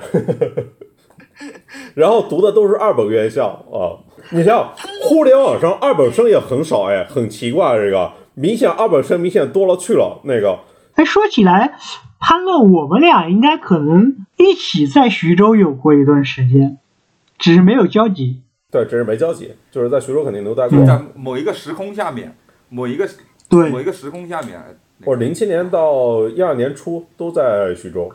[1.94, 3.98] 然后读的都是二本院校啊。
[4.30, 4.72] 你像
[5.02, 10.20] 互联网上二本生也很少哎，很奇怪这个，明显二本生明显多了去了。
[10.24, 10.58] 那个
[10.94, 11.74] 哎，说起来，
[12.20, 16.78] 潘乐，我们俩应该可能一起在徐州有过一段时间，
[17.38, 18.42] 只是没有交集。
[18.70, 21.06] 对，只是没交集，就是在徐州肯定都待就在过。
[21.16, 22.36] 某一个时空下面，
[22.68, 23.08] 某一个
[23.48, 24.60] 对某一个时空下面，
[25.04, 28.12] 我零七年到一二年初都在徐州。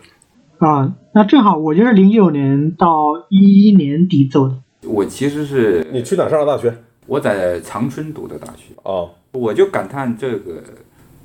[0.66, 2.88] 啊，那正好我就是零九年到
[3.30, 4.56] 一一年底走的。
[4.88, 6.76] 我其实是你去哪上的大学？
[7.06, 10.64] 我在长春读的大学，哦，我就感叹这个，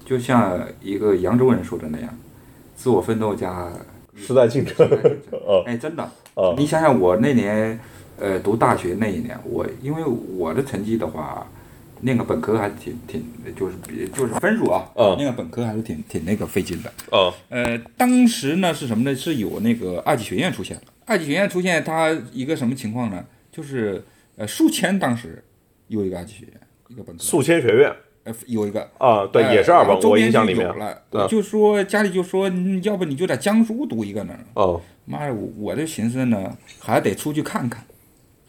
[0.04, 2.10] 就像一个扬州人说的那样，
[2.76, 3.70] 自我奋斗加
[4.14, 4.74] 时代竞争。
[4.76, 5.40] 时代竞争。
[5.46, 5.62] 哦。
[5.66, 6.54] 哎，真的，哦。
[6.58, 7.80] 你想想我那年，
[8.18, 10.02] 呃，读大学那一年，我因为
[10.36, 11.46] 我的成绩的话，
[12.02, 13.22] 念个本科还挺挺，
[13.56, 16.92] 就是比就是分数啊，嗯念个本科还是挺挺那个费劲的。
[17.10, 19.14] 哦呃，当时呢是什么呢？
[19.16, 20.82] 是有那个二级学院出现了。
[21.04, 23.24] 二级学院出现，它一个什么情况呢？
[23.50, 24.02] 就是
[24.36, 25.42] 呃，宿迁当时
[25.88, 26.54] 有一个二级学院，
[26.88, 27.92] 一个本科，宿迁学院
[28.24, 30.72] 呃有一个，啊，对，呃也是二本，我印象里有。
[30.74, 34.38] 了，就说家里就说，嗯要不你就在江苏读一个呢。
[34.54, 37.84] 哦，妈呀，我我这寻思呢，还得出去看看，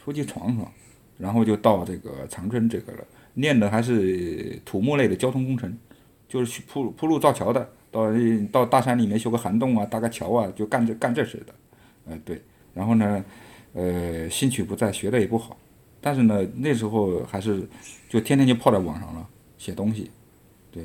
[0.04, 0.72] 出去闯闯，
[1.18, 3.00] 然后就到这个长春这个了，
[3.34, 5.78] 念的还是土木类的交通工程，
[6.28, 8.08] 就是去铺铺路造桥的，到
[8.52, 11.54] 到大山里面修个涵洞啊，搭个桥啊，就干这干这事的，
[12.08, 12.42] 呃对，
[12.74, 13.24] 然后呢，
[13.74, 15.58] 呃兴趣不在，学的也不好，
[16.00, 17.68] 但是呢那时候还是
[18.10, 19.28] 就天天就泡在网上了，
[19.58, 20.10] 写东西，
[20.72, 20.84] 对，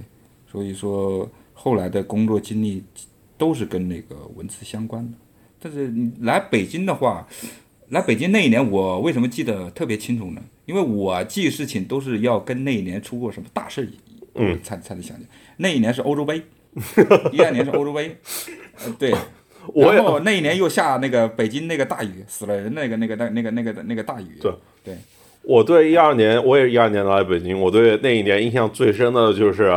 [0.50, 2.82] 所以说后来的工作经历
[3.36, 5.16] 都是跟那个文字相关的。
[5.58, 7.26] 但是来北京的话，
[7.88, 10.42] 来北京那一年，我为什么记得特别清楚呢？
[10.66, 13.88] 因为我记事情都是要跟那一年出过什么大事，
[14.34, 15.26] 嗯，才才能想起。
[15.56, 16.42] 那一年是欧洲杯，
[17.32, 18.16] 一二年是欧洲杯，
[18.84, 19.14] 呃，对。
[19.74, 24.38] 然后那一年又下那个北京那个大雨，死了人那个那个那那个那个那个大雨。
[24.40, 24.52] 对
[24.84, 24.96] 对，
[25.42, 29.74] 我对一二年，我也是一二年来北京，我对那一年印象最深的就是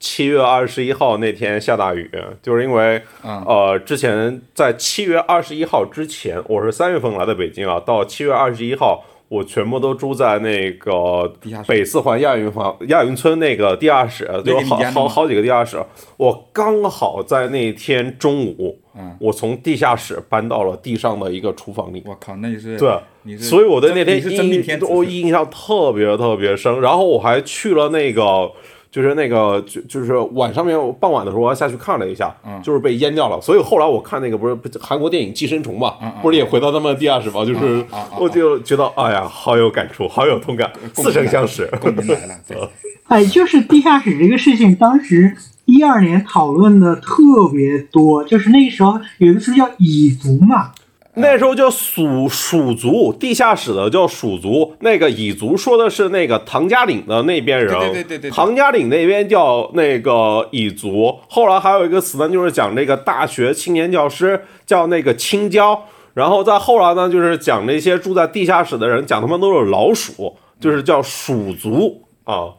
[0.00, 2.10] 七月二十一号那天下大雨，
[2.40, 11.32] 就是因为啊呃，之前在七月二十一号之前，我是三月份来的北京啊，到七月二十一号，我全部都住在那个
[11.66, 15.82] 北四环亚运房亚运村那个地下室，就好好好几个地下室，
[16.16, 19.16] 我刚好在那天中午，嗯。
[19.18, 22.02] 我从地下室搬到了地上的一个厨房里。
[22.06, 26.80] 我靠，那你是对，你是所以我对那天印天印象特别特别深。
[26.80, 28.50] 然后我还去了那个，
[28.96, 33.38] 就是那个就就是晚上面傍晚的时候，我还下去看了一下，嗯就是被淹掉了。
[33.42, 41.66] 所以后来我看那个不是韩国电影《寄生虫》嘛，嗯嗯不是也回到他们的地下室嘛，就是嗯嗯嗯我就觉得哎呀，好有感触，好有同感，似曾相识。
[41.78, 42.34] 共鸣来了。
[42.48, 42.56] 对
[43.08, 45.36] 哎，就是地下室这个事情，当时
[45.66, 47.12] 一二年讨论的特
[47.52, 50.70] 别多，就是那时候有一个词叫蚁族嘛，
[51.18, 61.18] 那时候叫蜀蜀族，地下室的叫蜀族，那个蚁族说的是那个唐家岭的那边人，对对对对对对唐家岭那边叫那个蚁族。
[61.28, 72.54] 后来还有一个词呢，就是讲这个大学青年教师叫那个青椒，然后再后来呢，就是讲那些住在地下室的人，讲他们都是老鼠，就是叫蜀族啊。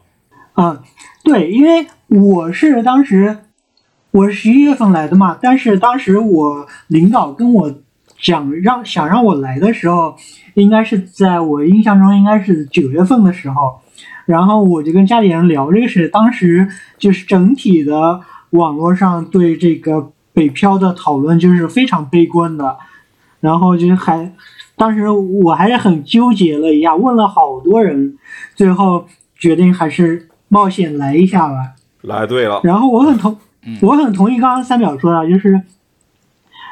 [0.54, 0.82] 啊，
[1.22, 3.38] 对，因为我是当时
[4.10, 7.72] 我是十一月份来的嘛，但是当时我领导跟我
[8.20, 10.16] 讲让想让我来的时候，
[10.54, 13.80] 应该是在我印象中应该是九月份的时候，
[14.26, 16.68] 然后我就跟家里人聊这个事，当时
[16.98, 18.20] 就是整体的
[18.50, 22.76] 网络上对这个北漂的讨论就是非常悲观的，
[23.40, 24.32] 然后就是还
[24.76, 28.18] 当时我还是很纠结了一下，问了好多人，
[28.54, 31.74] 最后决定还是冒险来一下吧。
[32.02, 33.36] 来对了，然后我很同，
[33.82, 35.60] 我很同意刚刚三秒说的，就是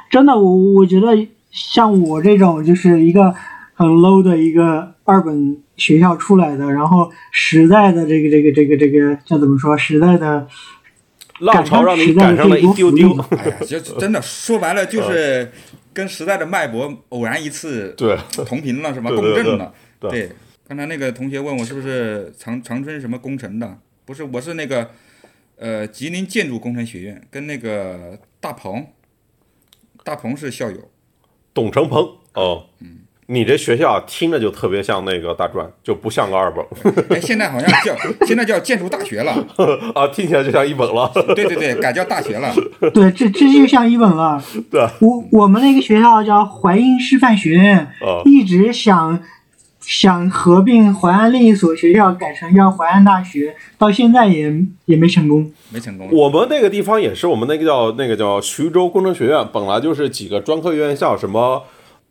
[0.08, 1.16] 真的，我我觉得
[1.56, 3.34] 像我这种就是一个
[3.72, 9.76] 很 low 的一个二本学校出来的，然后时代的这个这个这个这个叫怎么说？
[9.76, 10.46] 时代的
[11.40, 13.10] 浪潮让你赶上了一丢丢。
[13.30, 15.50] 哎呀，就真的说白了就是
[15.94, 19.08] 跟时代的脉搏偶然一次 对同频了，是吧？
[19.16, 19.72] 共振了。
[19.98, 20.30] 对对
[20.68, 23.78] 刚才那个同学问我是不是长长春什么工程的？
[24.04, 24.90] 不是，我是那个
[25.56, 28.86] 呃吉林建筑工程学院，跟那个大鹏，
[30.04, 30.90] 大鹏是校友。
[31.56, 32.64] 董成鹏哦，
[33.28, 36.64] 你这学校听着就特别像那个大专，就不像个二本
[37.10, 37.96] 哎，现在好像叫
[38.26, 39.32] 现在叫建筑大学了。
[39.94, 41.10] 啊，听起来就像一本了。
[41.34, 42.54] 对对对，改叫大学了。
[42.92, 44.40] 对，这这就像一本了。
[44.70, 49.18] 对，我我们那个学校叫淮阴师范学院，啊一直想
[49.86, 54.52] 想合并淮安另一所学校，改成叫淮安大学，到现在也
[54.86, 55.48] 也没成功。
[55.70, 56.08] 没成功。
[56.10, 61.62] 我们那个地方也是，我们那个叫那个叫徐州工程学院，本来就是几个专科院校，什么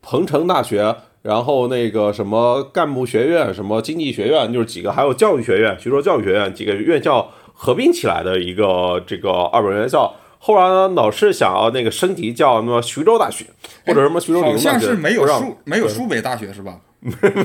[0.02, 10.16] 彭城大学，然后那个什么干部学院、什么经济学院，就是几个，还有教育学院，徐州教育学院几个院校合并起来的一个这个二本院校。
[10.40, 13.46] 后来呢，老是想要那个升级叫什么徐州大学，
[13.86, 16.78] 或者什么徐州理好工大学，像是没有苏没有苏北大学是吧？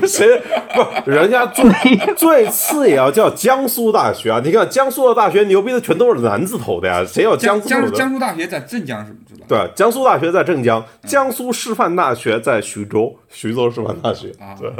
[0.07, 0.41] 谁
[0.73, 1.11] 不？
[1.11, 1.69] 人家最
[2.15, 4.41] 最次也要叫江苏大学啊！
[4.43, 7.91] 你看江苏的大学牛逼的全都是南字头的呀，谁有江苏的？
[7.91, 9.45] 江苏大学在镇江是是吧？
[9.47, 14.31] 对，江苏大学在镇江，江苏师范大学在徐州，徐州师范大学。
[14.39, 14.71] 啊对，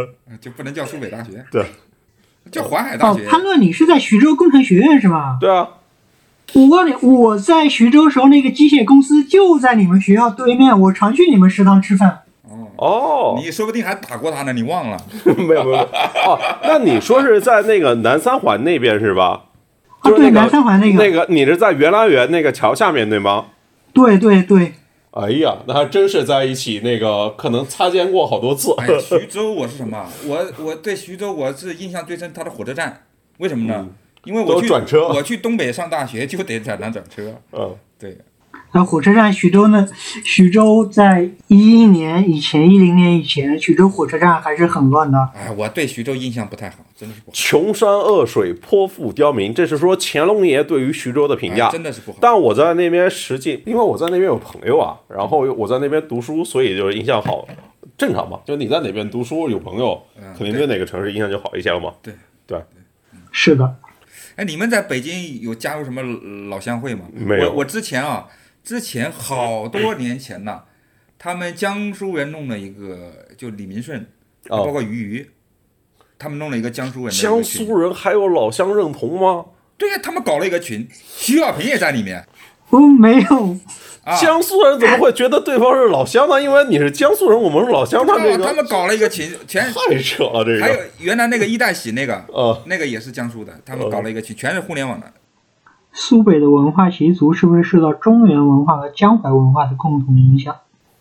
[0.42, 1.64] 就不能叫苏北大学，对，
[2.52, 3.20] 叫淮海大哦，。
[3.30, 5.38] 潘乐，你是在徐州工程学院是吧？
[5.40, 5.68] 对啊，
[6.54, 12.21] 我告诉你，我在徐州时候，那个机械公司就在你们学校对面，我常去你们食堂吃饭。
[12.82, 14.98] 哦，哦， 你说不定还打过他呢，你忘了？
[15.38, 19.44] 没有没有哦，那你说是在那个南三环那边是吧？
[20.02, 23.46] 啊，就是那个对，南三环那个，那个你是在原来园那个桥下面对吗？
[23.94, 24.74] 对对对，
[25.12, 28.74] 哎呀，那还真是在一起，那个可能擦肩过好多次。
[28.78, 30.06] 哎呀，徐州我是什么？
[30.26, 33.04] 我我对徐州我是印象最深，它的火车站，
[33.38, 33.88] 为什么呢？
[34.24, 37.34] 因为我去转车我去东北上大学就得在那转车。
[37.52, 38.16] 嗯，对，
[38.72, 39.88] 然后火车站徐州呢，
[40.24, 45.30] 徐州在一一年以前，一零年以前，徐州火车站还是很乱的。
[45.36, 51.68] 哎，我对徐州印象不太好，真的是不好，穷山恶水，泼妇刁民，这是说乾隆爷对于徐州的评价。
[51.68, 52.18] 哎真的是不好。
[52.22, 57.48] 但我在那边实际，因为我在那边有朋友啊，然后我在那边读书，所以就是印象好，
[57.98, 58.40] 正常嘛。
[58.46, 61.94] 就你在哪边读书有朋友，嗯肯定对哪个城市印象就好一些了嘛。
[62.02, 62.14] 对
[62.48, 62.58] 对，
[63.32, 63.76] 是的，
[64.36, 66.02] 哎，你们在北京有加入什么
[66.50, 67.06] 老乡会吗？
[67.14, 68.28] 没有我我之前啊，
[68.64, 70.64] 之前好多年前呢，
[71.18, 74.00] 他们江苏人弄了一个，就李明顺，
[74.50, 75.32] 哦包括俞渝，
[76.20, 77.44] 他们弄了一个江苏人江。
[77.44, 79.46] 苏人还有老乡认同吗？
[79.78, 82.28] 对呀、他们搞了一个群，徐小平也在里面
[82.70, 83.58] 哦， 没有，
[84.04, 84.16] 啊。
[84.16, 86.40] 江苏人怎么会觉得对方是老乡呢？
[86.40, 90.80] 因为你是江苏人，我们是老乡，他这个他们搞了一个群，全太扯了，这个还有。
[91.00, 95.12] 原来那个一代喜那个，呃，那个也是江苏的，他们搞了一个群，全是互联网的。
[95.94, 100.56] 苏北的文化习俗是不是受到中原文化和江淮文化的共同影响？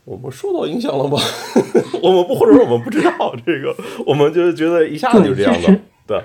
[0.05, 1.19] 我们受到影响了吗？
[2.03, 6.21] 我们不，或者说我们不知道这个，我们就是觉得一下子就这样了对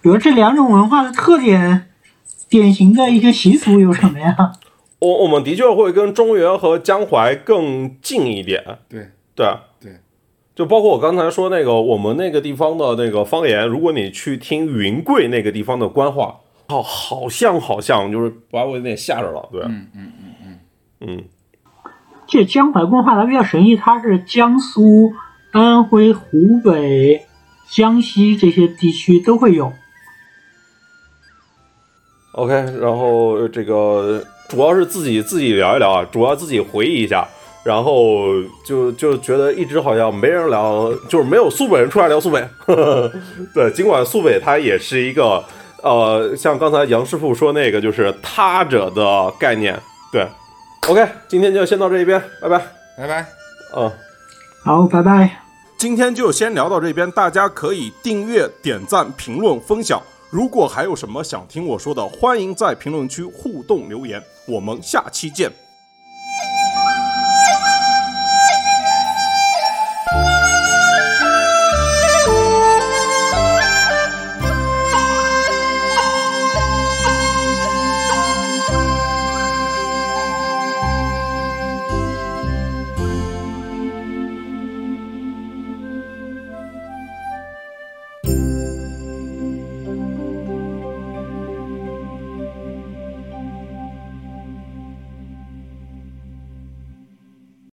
[0.00, 1.90] 比如这两种文化的特点，
[2.48, 4.52] 典型的一些习俗有什么呀？
[5.00, 8.78] 我我们的确会跟中原和江淮更近一点。
[8.88, 9.46] 对对
[9.78, 9.92] 对，
[10.54, 16.36] 就包括我刚才说那个，我们那个地方的那个方言，如果你去听云贵那个地方的官话，
[16.68, 19.48] 哦，好像好像，就是把我有点吓着了。
[19.52, 20.58] 对，嗯嗯嗯嗯，
[21.00, 21.24] 嗯，
[22.26, 25.12] 这江淮文化它比较神异，它是江苏、
[25.52, 27.24] 安徽、湖北、
[27.70, 29.72] 江西这些地区都会有。
[32.32, 37.26] OK，然后呃这个主要是自己自己聊一聊啊，主要自己回忆一下，
[37.64, 38.24] 然后
[38.64, 42.46] 就就觉得一直好像没人聊，就是没有苏北人出来聊苏北。
[43.54, 45.42] 对，尽管苏北它也是一个
[45.86, 49.78] 呃，像刚才杨师傅说那个就是他者的概念。
[50.10, 50.26] 对
[50.88, 52.58] ，OK，今天就先到这一边，拜拜。
[52.98, 53.24] 拜拜。
[53.76, 53.92] 嗯。
[54.64, 55.42] 好，拜拜。
[55.78, 60.02] 今天就先聊到这边，大家可以订阅、点赞、评论、分享。
[60.28, 64.20] 如果还有什么想听我说的，欢迎在评论区互动留言。
[64.48, 65.52] 我们下期见。